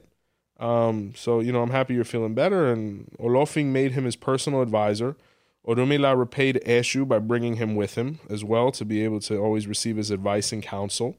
Um, 0.58 1.12
so, 1.14 1.40
you 1.40 1.52
know, 1.52 1.62
I'm 1.62 1.70
happy 1.70 1.94
you're 1.94 2.04
feeling 2.04 2.34
better. 2.34 2.72
And 2.72 3.10
Olofin 3.20 3.66
made 3.66 3.92
him 3.92 4.04
his 4.04 4.16
personal 4.16 4.62
advisor. 4.62 5.16
Orunmila 5.66 6.16
repaid 6.16 6.62
Eshu 6.64 7.06
by 7.06 7.18
bringing 7.18 7.56
him 7.56 7.74
with 7.74 7.96
him 7.96 8.20
as 8.30 8.44
well 8.44 8.70
to 8.72 8.84
be 8.84 9.02
able 9.04 9.20
to 9.20 9.36
always 9.38 9.66
receive 9.66 9.96
his 9.96 10.10
advice 10.10 10.52
and 10.52 10.62
counsel. 10.62 11.16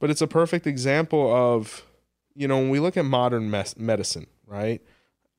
But 0.00 0.10
it's 0.10 0.20
a 0.20 0.26
perfect 0.26 0.66
example 0.66 1.34
of, 1.34 1.86
you 2.34 2.46
know, 2.48 2.58
when 2.58 2.68
we 2.68 2.80
look 2.80 2.96
at 2.96 3.04
modern 3.04 3.50
mes- 3.50 3.78
medicine, 3.78 4.26
right? 4.46 4.82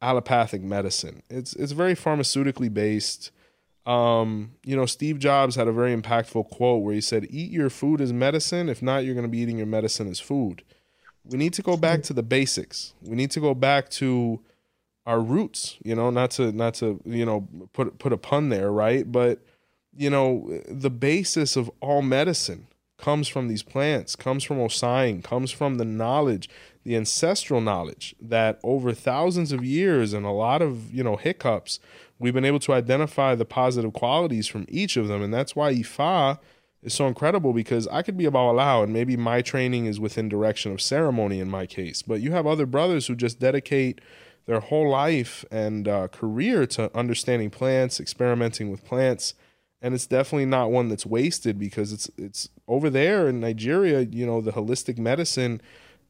Allopathic 0.01 0.61
medicine. 0.61 1.23
It's 1.29 1.53
it's 1.53 1.71
very 1.71 1.95
pharmaceutically 1.95 2.73
based. 2.73 3.31
Um, 3.85 4.51
you 4.63 4.75
know, 4.75 4.85
Steve 4.85 5.17
Jobs 5.17 5.55
had 5.55 5.67
a 5.67 5.71
very 5.71 5.95
impactful 5.95 6.49
quote 6.49 6.83
where 6.83 6.93
he 6.93 7.01
said, 7.01 7.27
"Eat 7.29 7.51
your 7.51 7.69
food 7.69 8.01
as 8.01 8.11
medicine. 8.11 8.69
If 8.69 8.81
not, 8.81 9.05
you're 9.05 9.13
going 9.13 9.25
to 9.25 9.31
be 9.31 9.39
eating 9.39 9.57
your 9.57 9.67
medicine 9.67 10.09
as 10.09 10.19
food." 10.19 10.63
We 11.23 11.37
need 11.37 11.53
to 11.53 11.61
go 11.61 11.75
back 11.75 12.03
to 12.03 12.13
the 12.13 12.23
basics. 12.23 12.93
We 13.01 13.15
need 13.15 13.31
to 13.31 13.39
go 13.39 13.53
back 13.53 13.89
to 13.91 14.41
our 15.05 15.19
roots. 15.19 15.77
You 15.83 15.95
know, 15.95 16.09
not 16.09 16.31
to 16.31 16.51
not 16.51 16.75
to 16.75 17.01
you 17.05 17.25
know 17.25 17.47
put 17.73 17.97
put 17.99 18.13
a 18.13 18.17
pun 18.17 18.49
there, 18.49 18.71
right? 18.71 19.09
But 19.09 19.39
you 19.95 20.09
know, 20.09 20.61
the 20.67 20.91
basis 20.91 21.55
of 21.55 21.71
all 21.81 22.01
medicine 22.01 22.67
comes 22.97 23.27
from 23.27 23.47
these 23.47 23.63
plants, 23.63 24.15
comes 24.15 24.43
from 24.43 24.57
Osain, 24.57 25.23
comes 25.23 25.51
from 25.51 25.75
the 25.75 25.85
knowledge 25.85 26.49
the 26.87 26.95
ancestral 26.95 27.59
knowledge 27.59 28.15
that 28.21 28.61
over 28.63 28.93
thousands 28.93 29.51
of 29.51 29.61
years 29.61 30.13
and 30.13 30.25
a 30.25 30.31
lot 30.31 30.61
of 30.61 30.93
you 30.93 31.03
know 31.03 31.17
hiccups 31.17 31.81
we've 32.17 32.33
been 32.33 32.45
able 32.45 32.59
to 32.59 32.71
identify 32.71 33.35
the 33.35 33.43
positive 33.43 33.91
qualities 33.91 34.47
from 34.47 34.65
each 34.69 34.95
of 34.95 35.09
them. 35.09 35.21
And 35.21 35.33
that's 35.33 35.53
why 35.53 35.73
ifa 35.73 36.39
is 36.81 36.93
so 36.93 37.05
incredible 37.05 37.51
because 37.51 37.89
i 37.89 38.01
could 38.01 38.15
be 38.15 38.25
a 38.25 38.31
Babalawo 38.31 38.85
and 38.85 38.93
maybe 38.93 39.17
my 39.17 39.41
training 39.41 39.85
is 39.85 39.99
within 39.99 40.29
direction 40.29 40.71
of 40.71 40.81
ceremony 40.81 41.41
in 41.41 41.49
my 41.49 41.65
case. 41.65 42.03
But 42.03 42.21
you 42.21 42.31
have 42.31 42.47
other 42.47 42.65
brothers 42.65 43.07
who 43.07 43.17
just 43.17 43.37
dedicate 43.37 43.99
their 44.45 44.61
whole 44.61 44.89
life 44.89 45.43
and 45.51 45.89
uh, 45.89 46.07
career 46.07 46.65
to 46.67 46.97
understanding 46.97 47.49
plants 47.49 47.99
experimenting 47.99 48.71
with 48.71 48.85
plants. 48.85 49.33
And 49.81 49.93
it's 49.93 50.07
definitely 50.07 50.45
not 50.45 50.71
one 50.71 50.87
that's 50.87 51.05
wasted 51.05 51.59
because 51.59 51.91
it's 51.91 52.09
it's 52.17 52.47
over 52.65 52.89
there 52.89 53.27
in 53.27 53.41
nigeria 53.41 54.07
you 54.09 54.25
know 54.25 54.39
the 54.39 54.53
holistic 54.53 54.97
medicine 54.97 55.59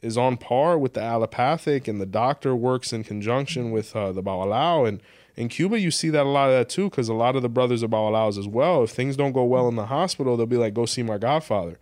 is 0.01 0.17
on 0.17 0.37
par 0.37 0.77
with 0.77 0.93
the 0.93 1.01
allopathic, 1.01 1.87
and 1.87 1.99
the 1.99 2.05
doctor 2.05 2.55
works 2.55 2.93
in 2.93 3.03
conjunction 3.03 3.71
with 3.71 3.95
uh, 3.95 4.11
the 4.11 4.23
Babalawo. 4.23 4.87
And 4.87 5.01
in 5.35 5.49
Cuba, 5.49 5.79
you 5.79 5.91
see 5.91 6.09
that 6.09 6.25
a 6.25 6.29
lot 6.29 6.49
of 6.49 6.55
that 6.55 6.69
too, 6.69 6.89
because 6.89 7.09
a 7.09 7.13
lot 7.13 7.35
of 7.35 7.41
the 7.41 7.49
brothers 7.49 7.83
are 7.83 7.87
Babalawos 7.87 8.37
as 8.37 8.47
well. 8.47 8.83
If 8.83 8.91
things 8.91 9.15
don't 9.15 9.31
go 9.31 9.43
well 9.43 9.67
in 9.67 9.75
the 9.75 9.87
hospital, 9.87 10.37
they'll 10.37 10.45
be 10.45 10.57
like, 10.57 10.73
"Go 10.73 10.85
see 10.85 11.03
my 11.03 11.17
godfather." 11.17 11.79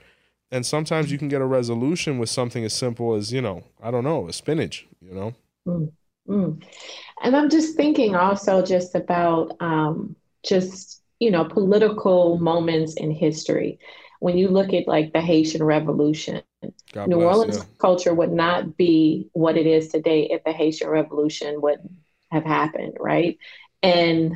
And 0.52 0.66
sometimes 0.66 1.12
you 1.12 1.18
can 1.18 1.28
get 1.28 1.42
a 1.42 1.46
resolution 1.46 2.18
with 2.18 2.30
something 2.30 2.64
as 2.64 2.74
simple 2.74 3.16
as, 3.16 3.34
you 3.34 3.42
know, 3.42 3.64
I 3.82 3.92
don't 3.92 4.04
know, 4.04 4.28
a 4.28 4.34
spinach. 4.34 4.88
You 5.02 5.14
know. 5.68 5.92
Mm. 6.28 6.62
And 7.22 7.36
I'm 7.36 7.50
just 7.50 7.76
thinking 7.76 8.16
also 8.16 8.62
just 8.64 8.96
about 8.96 9.56
um, 9.60 10.16
just 10.44 11.02
you 11.20 11.32
know 11.32 11.46
political 11.46 12.38
moments 12.38 12.96
in 12.96 13.12
history 13.12 13.80
when 14.20 14.38
you 14.38 14.48
look 14.48 14.74
at 14.74 14.88
like 14.88 15.14
the 15.14 15.22
Haitian 15.22 15.64
Revolution, 15.64 16.42
God 16.92 17.10
New 17.10 17.18
bless, 17.18 17.36
Orleans 17.36 17.58
yeah. 17.58 17.64
culture 17.80 18.14
would 18.14 18.32
not 18.32 18.78
be 18.78 19.30
what 19.34 19.58
it 19.58 19.66
is 19.66 19.90
today 19.90 20.30
if 20.32 20.44
the 20.44 20.52
Haitian 20.52 20.90
Revolution 20.90 21.62
would 21.62 21.80
have 22.32 22.44
happened, 22.44 22.98
right? 23.00 23.38
And 23.84 24.36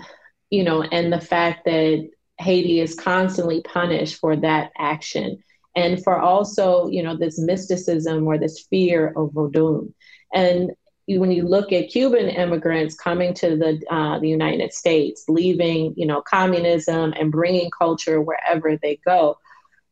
you 0.49 0.63
know, 0.63 0.81
and 0.83 1.13
the 1.13 1.21
fact 1.21 1.65
that 1.65 2.09
Haiti 2.39 2.79
is 2.79 2.95
constantly 2.95 3.61
punished 3.61 4.15
for 4.15 4.35
that 4.37 4.71
action 4.77 5.43
and 5.75 6.03
for 6.03 6.19
also, 6.19 6.87
you 6.87 7.03
know, 7.03 7.15
this 7.15 7.37
mysticism 7.37 8.25
or 8.25 8.37
this 8.37 8.65
fear 8.69 9.13
of 9.15 9.31
Vodun. 9.31 9.93
And 10.33 10.71
when 11.07 11.31
you 11.31 11.43
look 11.43 11.71
at 11.71 11.89
Cuban 11.89 12.29
immigrants 12.29 12.95
coming 12.95 13.33
to 13.35 13.55
the 13.55 13.81
uh, 13.89 14.19
the 14.19 14.29
United 14.29 14.73
States, 14.73 15.25
leaving, 15.27 15.93
you 15.97 16.05
know, 16.05 16.21
communism 16.21 17.13
and 17.17 17.31
bringing 17.31 17.69
culture 17.71 18.21
wherever 18.21 18.77
they 18.77 18.97
go, 19.05 19.37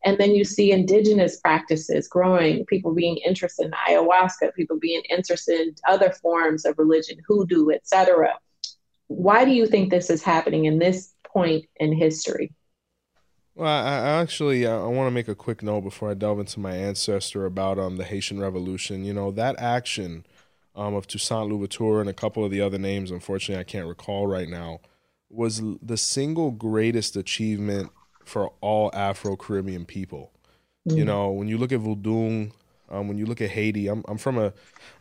and 0.04 0.18
then 0.18 0.34
you 0.34 0.44
see 0.44 0.70
indigenous 0.70 1.40
practices 1.40 2.08
growing, 2.08 2.64
people 2.66 2.94
being 2.94 3.16
interested 3.18 3.66
in 3.66 3.72
ayahuasca, 3.72 4.54
people 4.54 4.78
being 4.78 5.02
interested 5.10 5.60
in 5.60 5.74
other 5.88 6.10
forms 6.10 6.64
of 6.64 6.78
religion, 6.78 7.18
hoodoo, 7.26 7.70
etc. 7.70 8.34
Why 9.08 9.44
do 9.44 9.50
you 9.50 9.66
think 9.66 9.90
this 9.90 10.10
is 10.10 10.22
happening 10.22 10.66
in 10.66 10.78
this 10.78 11.14
point 11.24 11.66
in 11.76 11.92
history? 11.92 12.52
Well, 13.54 13.68
I, 13.68 13.96
I 13.96 14.20
actually 14.20 14.66
uh, 14.66 14.78
I 14.78 14.86
want 14.86 15.08
to 15.08 15.14
make 15.14 15.26
a 15.26 15.34
quick 15.34 15.64
note 15.64 15.80
before 15.80 16.10
I 16.10 16.14
delve 16.14 16.38
into 16.38 16.60
my 16.60 16.76
ancestor 16.76 17.44
about 17.44 17.78
um 17.78 17.96
the 17.96 18.04
Haitian 18.04 18.38
Revolution. 18.38 19.04
You 19.04 19.12
know 19.12 19.32
that 19.32 19.58
action 19.58 20.24
um, 20.76 20.94
of 20.94 21.08
Toussaint 21.08 21.48
Louverture 21.48 22.00
and 22.00 22.08
a 22.08 22.14
couple 22.14 22.44
of 22.44 22.52
the 22.52 22.60
other 22.60 22.78
names, 22.78 23.10
unfortunately 23.10 23.60
I 23.60 23.64
can't 23.64 23.88
recall 23.88 24.28
right 24.28 24.48
now, 24.48 24.78
was 25.28 25.60
the 25.82 25.96
single 25.96 26.52
greatest 26.52 27.16
achievement 27.16 27.90
for 28.28 28.52
all 28.60 28.90
Afro 28.94 29.36
Caribbean 29.36 29.84
people. 29.84 30.30
Mm-hmm. 30.86 30.98
You 30.98 31.04
know, 31.04 31.30
when 31.30 31.48
you 31.48 31.58
look 31.58 31.72
at 31.72 31.80
Voodoo, 31.80 32.50
Um, 32.90 33.06
when 33.06 33.18
you 33.18 33.26
look 33.26 33.42
at 33.42 33.50
Haiti, 33.50 33.86
I'm, 33.92 34.02
I'm 34.08 34.16
from 34.16 34.38
a, 34.38 34.48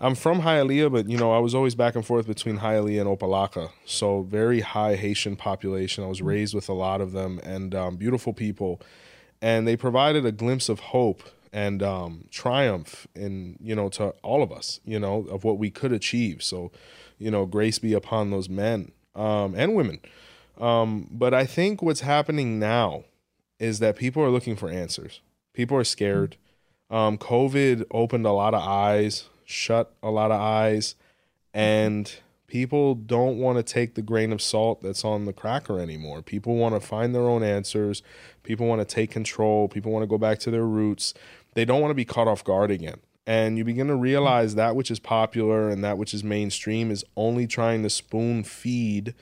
I'm 0.01 0.15
from 0.15 0.41
Hialeah, 0.41 0.91
but 0.91 1.07
you 1.07 1.17
know 1.17 1.31
I 1.31 1.39
was 1.39 1.55
always 1.55 1.75
back 1.75 1.95
and 1.95 2.05
forth 2.05 2.27
between 2.27 2.57
Hialeah 2.59 2.99
and 2.99 3.09
Opa-locka, 3.09 3.71
so 3.85 4.23
very 4.23 4.59
high 4.59 4.95
Haitian 4.97 5.37
population. 5.37 6.03
I 6.03 6.07
was 6.07 6.21
raised 6.21 6.53
with 6.53 6.67
a 6.67 6.73
lot 6.73 6.99
of 6.99 7.13
them 7.13 7.39
and 7.43 7.73
um, 7.73 7.95
beautiful 7.95 8.33
people, 8.33 8.81
and 9.41 9.65
they 9.65 9.77
provided 9.77 10.25
a 10.25 10.33
glimpse 10.33 10.67
of 10.67 10.79
hope 10.91 11.23
and 11.53 11.81
um, 11.81 12.25
triumph 12.29 13.07
in 13.15 13.55
you 13.63 13.73
know 13.73 13.87
to 13.89 14.13
all 14.21 14.43
of 14.43 14.51
us, 14.51 14.81
you 14.83 14.99
know, 14.99 15.25
of 15.31 15.45
what 15.45 15.57
we 15.57 15.69
could 15.71 15.93
achieve. 15.93 16.43
So, 16.43 16.71
you 17.17 17.31
know, 17.31 17.45
grace 17.45 17.79
be 17.79 17.93
upon 17.95 18.31
those 18.31 18.49
men 18.49 18.91
um, 19.15 19.55
and 19.55 19.73
women. 19.79 19.99
Um, 20.59 21.07
but 21.09 21.33
I 21.33 21.45
think 21.45 21.81
what's 21.81 22.01
happening 22.01 22.59
now 22.59 23.05
is 23.59 23.79
that 23.79 23.95
people 23.95 24.23
are 24.23 24.29
looking 24.29 24.55
for 24.55 24.69
answers. 24.69 25.21
People 25.53 25.77
are 25.77 25.83
scared. 25.83 26.37
Um, 26.89 27.17
COVID 27.17 27.85
opened 27.91 28.25
a 28.25 28.31
lot 28.31 28.53
of 28.53 28.61
eyes, 28.61 29.25
shut 29.45 29.93
a 30.01 30.11
lot 30.11 30.31
of 30.31 30.39
eyes, 30.39 30.95
and 31.53 32.13
people 32.47 32.95
don't 32.95 33.37
want 33.37 33.57
to 33.57 33.63
take 33.63 33.95
the 33.95 34.01
grain 34.01 34.31
of 34.31 34.41
salt 34.41 34.81
that's 34.81 35.03
on 35.03 35.25
the 35.25 35.33
cracker 35.33 35.79
anymore. 35.79 36.21
People 36.21 36.55
want 36.55 36.75
to 36.75 36.85
find 36.85 37.13
their 37.13 37.23
own 37.23 37.43
answers. 37.43 38.01
People 38.43 38.67
want 38.67 38.79
to 38.79 38.95
take 38.95 39.11
control. 39.11 39.67
People 39.67 39.91
want 39.91 40.03
to 40.03 40.07
go 40.07 40.17
back 40.17 40.39
to 40.39 40.51
their 40.51 40.65
roots. 40.65 41.13
They 41.53 41.65
don't 41.65 41.81
want 41.81 41.91
to 41.91 41.95
be 41.95 42.05
caught 42.05 42.27
off 42.27 42.43
guard 42.43 42.71
again. 42.71 42.99
And 43.25 43.57
you 43.57 43.65
begin 43.65 43.87
to 43.87 43.95
realize 43.95 44.55
that 44.55 44.75
which 44.75 44.89
is 44.89 44.99
popular 44.99 45.67
and 45.67 45.83
that 45.83 45.97
which 45.97 46.13
is 46.13 46.23
mainstream 46.23 46.89
is 46.91 47.03
only 47.17 47.45
trying 47.45 47.83
to 47.83 47.89
spoon 47.89 48.45
feed 48.45 49.13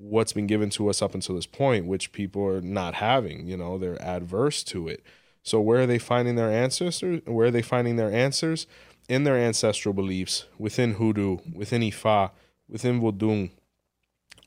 what's 0.00 0.32
been 0.32 0.46
given 0.46 0.70
to 0.70 0.88
us 0.88 1.02
up 1.02 1.14
until 1.14 1.34
this 1.36 1.46
point, 1.46 1.84
which 1.86 2.12
people 2.12 2.42
are 2.46 2.62
not 2.62 2.94
having. 2.94 3.46
You 3.46 3.56
know, 3.58 3.76
they're 3.78 4.00
adverse 4.02 4.62
to 4.64 4.88
it. 4.88 5.04
So 5.42 5.60
where 5.60 5.82
are 5.82 5.86
they 5.86 5.98
finding 5.98 6.36
their 6.36 6.50
ancestors? 6.50 7.20
Where 7.26 7.48
are 7.48 7.50
they 7.50 7.62
finding 7.62 7.96
their 7.96 8.10
answers? 8.10 8.66
In 9.08 9.24
their 9.24 9.36
ancestral 9.36 9.92
beliefs, 9.92 10.46
within 10.58 10.94
hoodoo, 10.94 11.38
within 11.52 11.82
Ifa, 11.82 12.30
within 12.68 13.00
Vodun, 13.00 13.50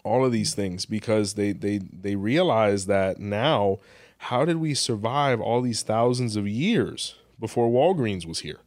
all 0.03 0.25
of 0.25 0.31
these 0.31 0.55
things, 0.55 0.85
because 0.85 1.33
they 1.33 1.51
they 1.51 1.79
they 1.79 2.15
realize 2.15 2.85
that 2.85 3.19
now, 3.19 3.79
how 4.17 4.45
did 4.45 4.57
we 4.57 4.73
survive 4.73 5.41
all 5.41 5.61
these 5.61 5.81
thousands 5.83 6.35
of 6.35 6.47
years 6.47 7.15
before 7.39 7.69
Walgreens 7.69 8.25
was 8.25 8.39
here? 8.39 8.59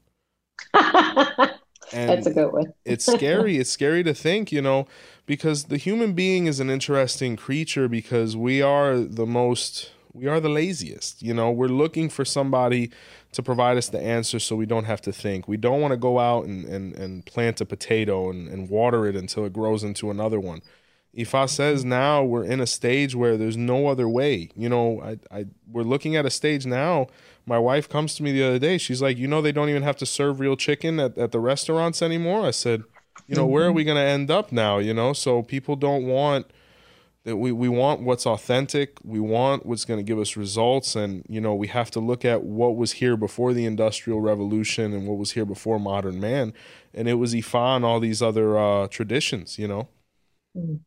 And 1.93 2.09
That's 2.11 2.27
a 2.27 2.33
good 2.33 2.53
one. 2.53 2.73
it's 2.85 3.07
scary. 3.07 3.57
It's 3.59 3.71
scary 3.71 4.03
to 4.03 4.15
think, 4.15 4.53
you 4.53 4.61
know, 4.63 4.87
because 5.27 5.65
the 5.65 5.77
human 5.77 6.13
being 6.13 6.47
is 6.47 6.61
an 6.61 6.71
interesting 6.71 7.37
creature 7.37 7.89
because 7.89 8.37
we 8.37 8.63
are 8.63 8.97
the 8.99 9.27
most 9.27 9.93
we 10.13 10.27
are 10.27 10.41
the 10.41 10.49
laziest. 10.49 11.23
You 11.23 11.35
know, 11.35 11.51
we're 11.51 11.67
looking 11.67 12.09
for 12.09 12.25
somebody 12.25 12.91
to 13.33 13.43
provide 13.43 13.77
us 13.77 13.91
the 13.91 14.01
answer 14.01 14.39
so 14.39 14.57
we 14.57 14.65
don't 14.65 14.85
have 14.85 15.03
to 15.03 15.13
think. 15.13 15.47
We 15.47 15.59
don't 15.59 15.83
want 15.83 15.93
to 15.93 15.99
go 15.99 16.19
out 16.19 16.47
and, 16.47 16.65
and, 16.65 16.95
and 16.95 17.27
plant 17.27 17.61
a 17.61 17.67
potato 17.67 18.31
and, 18.31 18.49
and 18.49 18.71
water 18.71 19.07
it 19.07 19.15
until 19.15 19.45
it 19.45 19.53
grows 19.53 19.85
into 19.85 20.11
another 20.11 20.41
one. 20.41 20.63
Ifa 21.15 21.51
says 21.51 21.81
mm-hmm. 21.81 21.91
now 21.91 22.25
we're 22.25 22.45
in 22.45 22.61
a 22.61 22.67
stage 22.67 23.15
where 23.15 23.37
there's 23.37 23.59
no 23.59 23.89
other 23.89 24.09
way. 24.09 24.51
You 24.57 24.71
know, 24.71 25.03
I, 25.03 25.19
I 25.41 25.47
we're 25.71 25.83
looking 25.83 26.17
at 26.17 26.25
a 26.25 26.31
stage 26.31 26.65
now 26.65 27.09
my 27.47 27.59
wife 27.59 27.89
comes 27.89 28.17
to 28.17 28.23
me 28.25 28.33
the 28.33 28.43
other 28.43 28.59
day. 28.59 28.77
She's 28.77 29.01
like, 29.01 29.17
you 29.17 29.29
know, 29.29 29.41
they 29.41 29.53
don't 29.53 29.69
even 29.69 29.85
have 29.85 29.97
to 29.99 30.07
serve 30.07 30.41
real 30.41 30.57
chicken 30.57 30.99
at, 30.99 31.17
at 31.17 31.31
the 31.31 31.39
restaurants 31.39 32.03
anymore. 32.03 32.45
I 32.45 32.51
said, 32.51 32.83
you 33.27 33.35
know, 33.35 33.47
where 33.47 33.65
are 33.67 33.73
we 33.73 33.85
going 33.85 33.97
to 33.97 34.03
end 34.03 34.31
up 34.31 34.53
now? 34.53 34.79
You 34.79 34.95
know, 34.95 35.13
so 35.13 35.43
people 35.43 35.77
don't 35.77 36.07
want 36.07 36.47
that 37.25 37.37
we, 37.37 37.51
we 37.51 37.69
want 37.69 38.03
what's 38.03 38.25
authentic. 38.25 38.99
We 39.03 39.19
want 39.19 39.67
what's 39.67 39.85
going 39.85 39.99
to 39.99 40.05
give 40.05 40.19
us 40.19 40.37
results. 40.37 40.95
And, 40.95 41.25
you 41.29 41.41
know, 41.41 41.57
we 41.57 41.67
have 41.67 41.91
to 41.93 42.01
look 42.01 42.25
at 42.25 42.45
what 42.45 42.77
was 42.77 42.93
here 42.93 43.17
before 43.17 43.53
the 43.53 43.67
industrial 43.67 44.21
revolution 44.21 44.93
and 44.93 45.09
what 45.09 45.19
was 45.19 45.33
here 45.33 45.45
before 45.45 45.81
modern 45.81 46.21
man. 46.21 46.55
And 46.95 47.09
it 47.09 47.15
was 47.15 47.35
Ifa 47.35 47.77
and 47.77 47.85
all 47.85 47.99
these 47.99 48.23
other 48.23 48.57
uh, 48.57 48.87
traditions, 48.87 49.59
you 49.59 49.67
know. 49.67 49.89
Mm. 50.57 50.81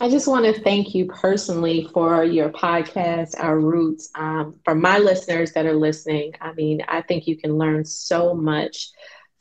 I 0.00 0.08
just 0.08 0.28
want 0.28 0.44
to 0.44 0.60
thank 0.62 0.94
you 0.94 1.06
personally 1.06 1.88
for 1.92 2.22
your 2.22 2.50
podcast, 2.50 3.34
Our 3.38 3.58
Roots. 3.58 4.10
Um, 4.14 4.56
for 4.62 4.74
my 4.74 4.98
listeners 4.98 5.52
that 5.52 5.66
are 5.66 5.74
listening, 5.74 6.34
I 6.40 6.52
mean, 6.52 6.82
I 6.86 7.00
think 7.02 7.26
you 7.26 7.36
can 7.36 7.56
learn 7.56 7.84
so 7.84 8.34
much 8.34 8.90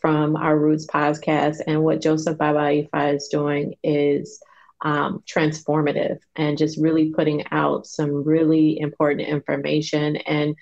from 0.06 0.36
Our 0.36 0.56
Roots 0.56 0.86
podcast. 0.86 1.62
And 1.66 1.84
what 1.84 2.00
Joseph 2.00 2.38
Baba 2.38 2.60
Ifa 2.60 3.16
is 3.16 3.28
doing 3.28 3.74
is 3.84 4.40
um, 4.82 5.24
transformative 5.26 6.20
and 6.36 6.60
just 6.60 6.78
really 6.78 7.12
putting 7.12 7.44
out 7.50 7.88
some 7.88 8.24
really 8.24 8.80
important 8.80 9.28
information 9.28 10.18
and 10.18 10.56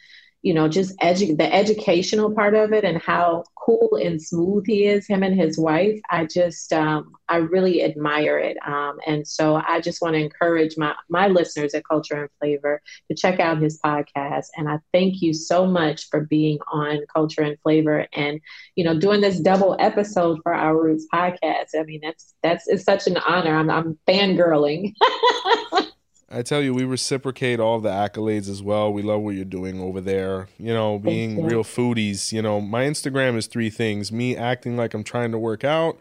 you 0.44 0.54
know, 0.54 0.68
just 0.68 0.96
edu- 1.00 1.38
the 1.38 1.52
educational 1.54 2.32
part 2.34 2.54
of 2.54 2.74
it 2.74 2.84
and 2.84 3.02
how 3.02 3.46
cool 3.56 3.98
and 4.02 4.22
smooth 4.22 4.66
he 4.68 4.86
is, 4.86 5.08
him 5.08 5.24
and 5.24 5.40
his 5.40 5.58
wife. 5.58 5.98
I 6.10 6.26
just, 6.26 6.74
um, 6.74 7.14
I 7.30 7.38
really 7.38 7.82
admire 7.82 8.38
it. 8.38 8.58
Um, 8.68 9.00
and 9.08 9.26
so 9.26 9.56
I 9.66 9.80
just 9.80 10.02
want 10.02 10.16
to 10.16 10.20
encourage 10.20 10.78
my, 10.78 10.94
my 11.10 11.28
listeners 11.30 11.74
at 11.74 11.88
Culture 11.88 12.22
and 12.22 12.30
Flavor 12.40 12.82
to 13.10 13.16
check 13.16 13.40
out 13.40 13.62
his 13.62 13.80
podcast. 13.80 14.48
And 14.58 14.68
I 14.68 14.80
thank 14.92 15.22
you 15.22 15.34
so 15.34 15.66
much 15.66 16.10
for 16.10 16.22
being 16.22 16.60
on 16.74 17.00
Culture 17.14 17.42
and 17.42 17.58
Flavor 17.62 18.06
and, 18.12 18.42
you 18.76 18.84
know, 18.84 19.00
doing 19.00 19.22
this 19.22 19.40
double 19.40 19.78
episode 19.80 20.40
for 20.44 20.54
our 20.54 20.78
Roots 20.78 21.08
podcast. 21.12 21.70
I 21.80 21.84
mean, 21.84 22.02
that's, 22.04 22.34
that's, 22.44 22.68
it's 22.68 22.84
such 22.84 23.08
an 23.08 23.16
honor. 23.18 23.56
I'm, 23.56 23.70
I'm 23.70 23.98
fangirling. 24.06 24.94
I 26.34 26.42
tell 26.42 26.64
you, 26.64 26.74
we 26.74 26.84
reciprocate 26.84 27.60
all 27.60 27.80
the 27.80 27.90
accolades 27.90 28.50
as 28.50 28.64
well. 28.64 28.92
We 28.92 29.04
love 29.04 29.22
what 29.22 29.36
you're 29.36 29.46
doing 29.46 29.80
over 29.80 30.02
there. 30.02 30.48
You 30.58 30.74
know, 30.74 30.98
being 30.98 31.38
you. 31.38 31.46
real 31.46 31.64
foodies. 31.64 32.32
You 32.32 32.42
know, 32.42 32.60
my 32.60 32.86
Instagram 32.86 33.38
is 33.38 33.46
three 33.46 33.70
things: 33.70 34.12
me 34.12 34.36
acting 34.36 34.76
like 34.76 34.96
I'm 34.96 35.04
trying 35.04 35.32
to 35.32 35.38
work 35.38 35.64
out, 35.64 36.00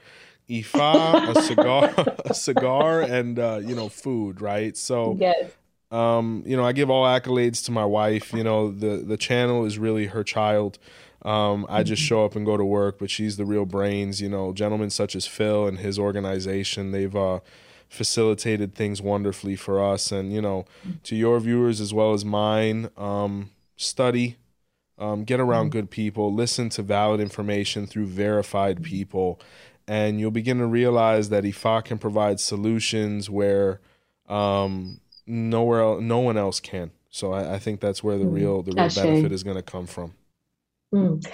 Ifa, 0.48 1.36
a 1.36 1.42
cigar, 1.42 1.94
a 2.24 2.34
cigar, 2.34 3.02
and 3.02 3.38
uh, 3.38 3.60
you 3.62 3.74
know, 3.74 3.90
food. 3.90 4.40
Right. 4.40 4.74
So, 4.76 5.16
yes. 5.20 5.50
um, 5.90 6.42
you 6.46 6.56
know, 6.56 6.64
I 6.64 6.72
give 6.72 6.88
all 6.88 7.04
accolades 7.04 7.62
to 7.66 7.72
my 7.72 7.84
wife. 7.84 8.32
You 8.32 8.42
know, 8.42 8.70
the 8.70 8.96
the 8.96 9.18
channel 9.18 9.66
is 9.66 9.78
really 9.78 10.06
her 10.06 10.24
child. 10.24 10.78
Um, 11.24 11.66
I 11.68 11.82
just 11.82 12.02
mm-hmm. 12.02 12.08
show 12.08 12.24
up 12.24 12.34
and 12.34 12.46
go 12.46 12.56
to 12.56 12.64
work, 12.64 12.98
but 12.98 13.10
she's 13.10 13.36
the 13.36 13.44
real 13.44 13.66
brains. 13.66 14.22
You 14.22 14.30
know, 14.30 14.54
gentlemen 14.54 14.88
such 14.88 15.14
as 15.14 15.26
Phil 15.26 15.66
and 15.66 15.78
his 15.78 15.98
organization, 15.98 16.90
they've 16.90 17.14
uh, 17.14 17.40
facilitated 17.92 18.74
things 18.74 19.02
wonderfully 19.02 19.54
for 19.54 19.84
us. 19.84 20.10
And, 20.10 20.32
you 20.32 20.40
know, 20.40 20.64
to 21.04 21.14
your 21.14 21.38
viewers 21.38 21.80
as 21.80 21.92
well 21.92 22.14
as 22.14 22.24
mine, 22.24 22.88
um, 22.96 23.50
study, 23.76 24.36
um, 24.98 25.24
get 25.24 25.40
around 25.40 25.72
good 25.72 25.90
people, 25.90 26.32
listen 26.32 26.68
to 26.70 26.82
valid 26.82 27.20
information 27.20 27.86
through 27.86 28.06
verified 28.06 28.82
people, 28.82 29.40
and 29.86 30.18
you'll 30.20 30.30
begin 30.30 30.58
to 30.58 30.66
realize 30.66 31.28
that 31.28 31.44
Ifa 31.44 31.84
can 31.84 31.98
provide 31.98 32.40
solutions 32.40 33.28
where 33.28 33.80
um, 34.28 35.00
nowhere 35.26 36.00
no 36.00 36.20
one 36.20 36.38
else 36.38 36.60
can. 36.60 36.92
So 37.10 37.32
I, 37.32 37.54
I 37.54 37.58
think 37.58 37.80
that's 37.80 38.02
where 38.02 38.16
the 38.16 38.24
mm-hmm. 38.24 38.34
real 38.34 38.62
the 38.62 38.72
real 38.72 38.88
benefit 38.88 39.32
is 39.32 39.42
going 39.42 39.56
to 39.56 39.62
come 39.62 39.86
from. 39.86 40.14
Mm. 40.92 41.26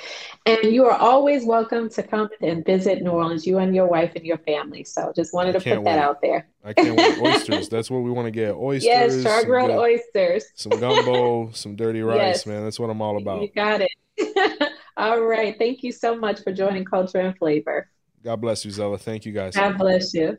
And 0.46 0.72
you 0.72 0.86
are 0.86 0.96
always 0.96 1.44
welcome 1.44 1.88
to 1.90 2.02
come 2.02 2.28
and 2.40 2.64
visit 2.64 3.02
New 3.02 3.11
Orleans, 3.11 3.46
you 3.46 3.59
and 3.59 3.74
your 3.74 3.86
wife 3.86 4.12
and 4.14 4.24
your 4.24 4.38
family. 4.38 4.84
So 4.84 5.12
just 5.14 5.34
wanted 5.34 5.52
to 5.52 5.61
put 5.61 5.84
that 5.84 5.98
out 5.98 6.22
there. 6.22 6.48
I 6.64 6.72
can't 6.72 6.96
wait. 6.96 7.18
Oysters. 7.22 7.68
That's 7.68 7.90
what 7.90 7.98
we 7.98 8.11
want 8.11 8.26
to 8.26 8.30
get. 8.30 8.54
Oysters. 8.54 8.86
Yes, 8.86 9.22
char 9.22 9.44
grilled 9.44 9.72
oysters. 9.72 10.44
Some 10.54 10.78
gumbo, 10.78 11.50
some 11.52 11.74
dirty 11.74 12.02
rice, 12.02 12.18
yes. 12.18 12.46
man. 12.46 12.62
That's 12.62 12.78
what 12.78 12.88
I'm 12.88 13.02
all 13.02 13.16
about. 13.18 13.42
You 13.42 13.48
got 13.48 13.80
it. 13.80 14.72
all 14.96 15.22
right. 15.22 15.56
Thank 15.59 15.82
you 15.82 15.92
so 15.92 16.16
much 16.16 16.42
for 16.42 16.52
joining 16.52 16.84
Culture 16.84 17.18
and 17.18 17.36
Flavor. 17.36 17.90
God 18.22 18.40
bless 18.40 18.64
you, 18.64 18.70
Zella. 18.70 18.98
Thank 18.98 19.26
you 19.26 19.32
guys. 19.32 19.54
God 19.54 19.76
bless 19.76 20.14
you. 20.14 20.38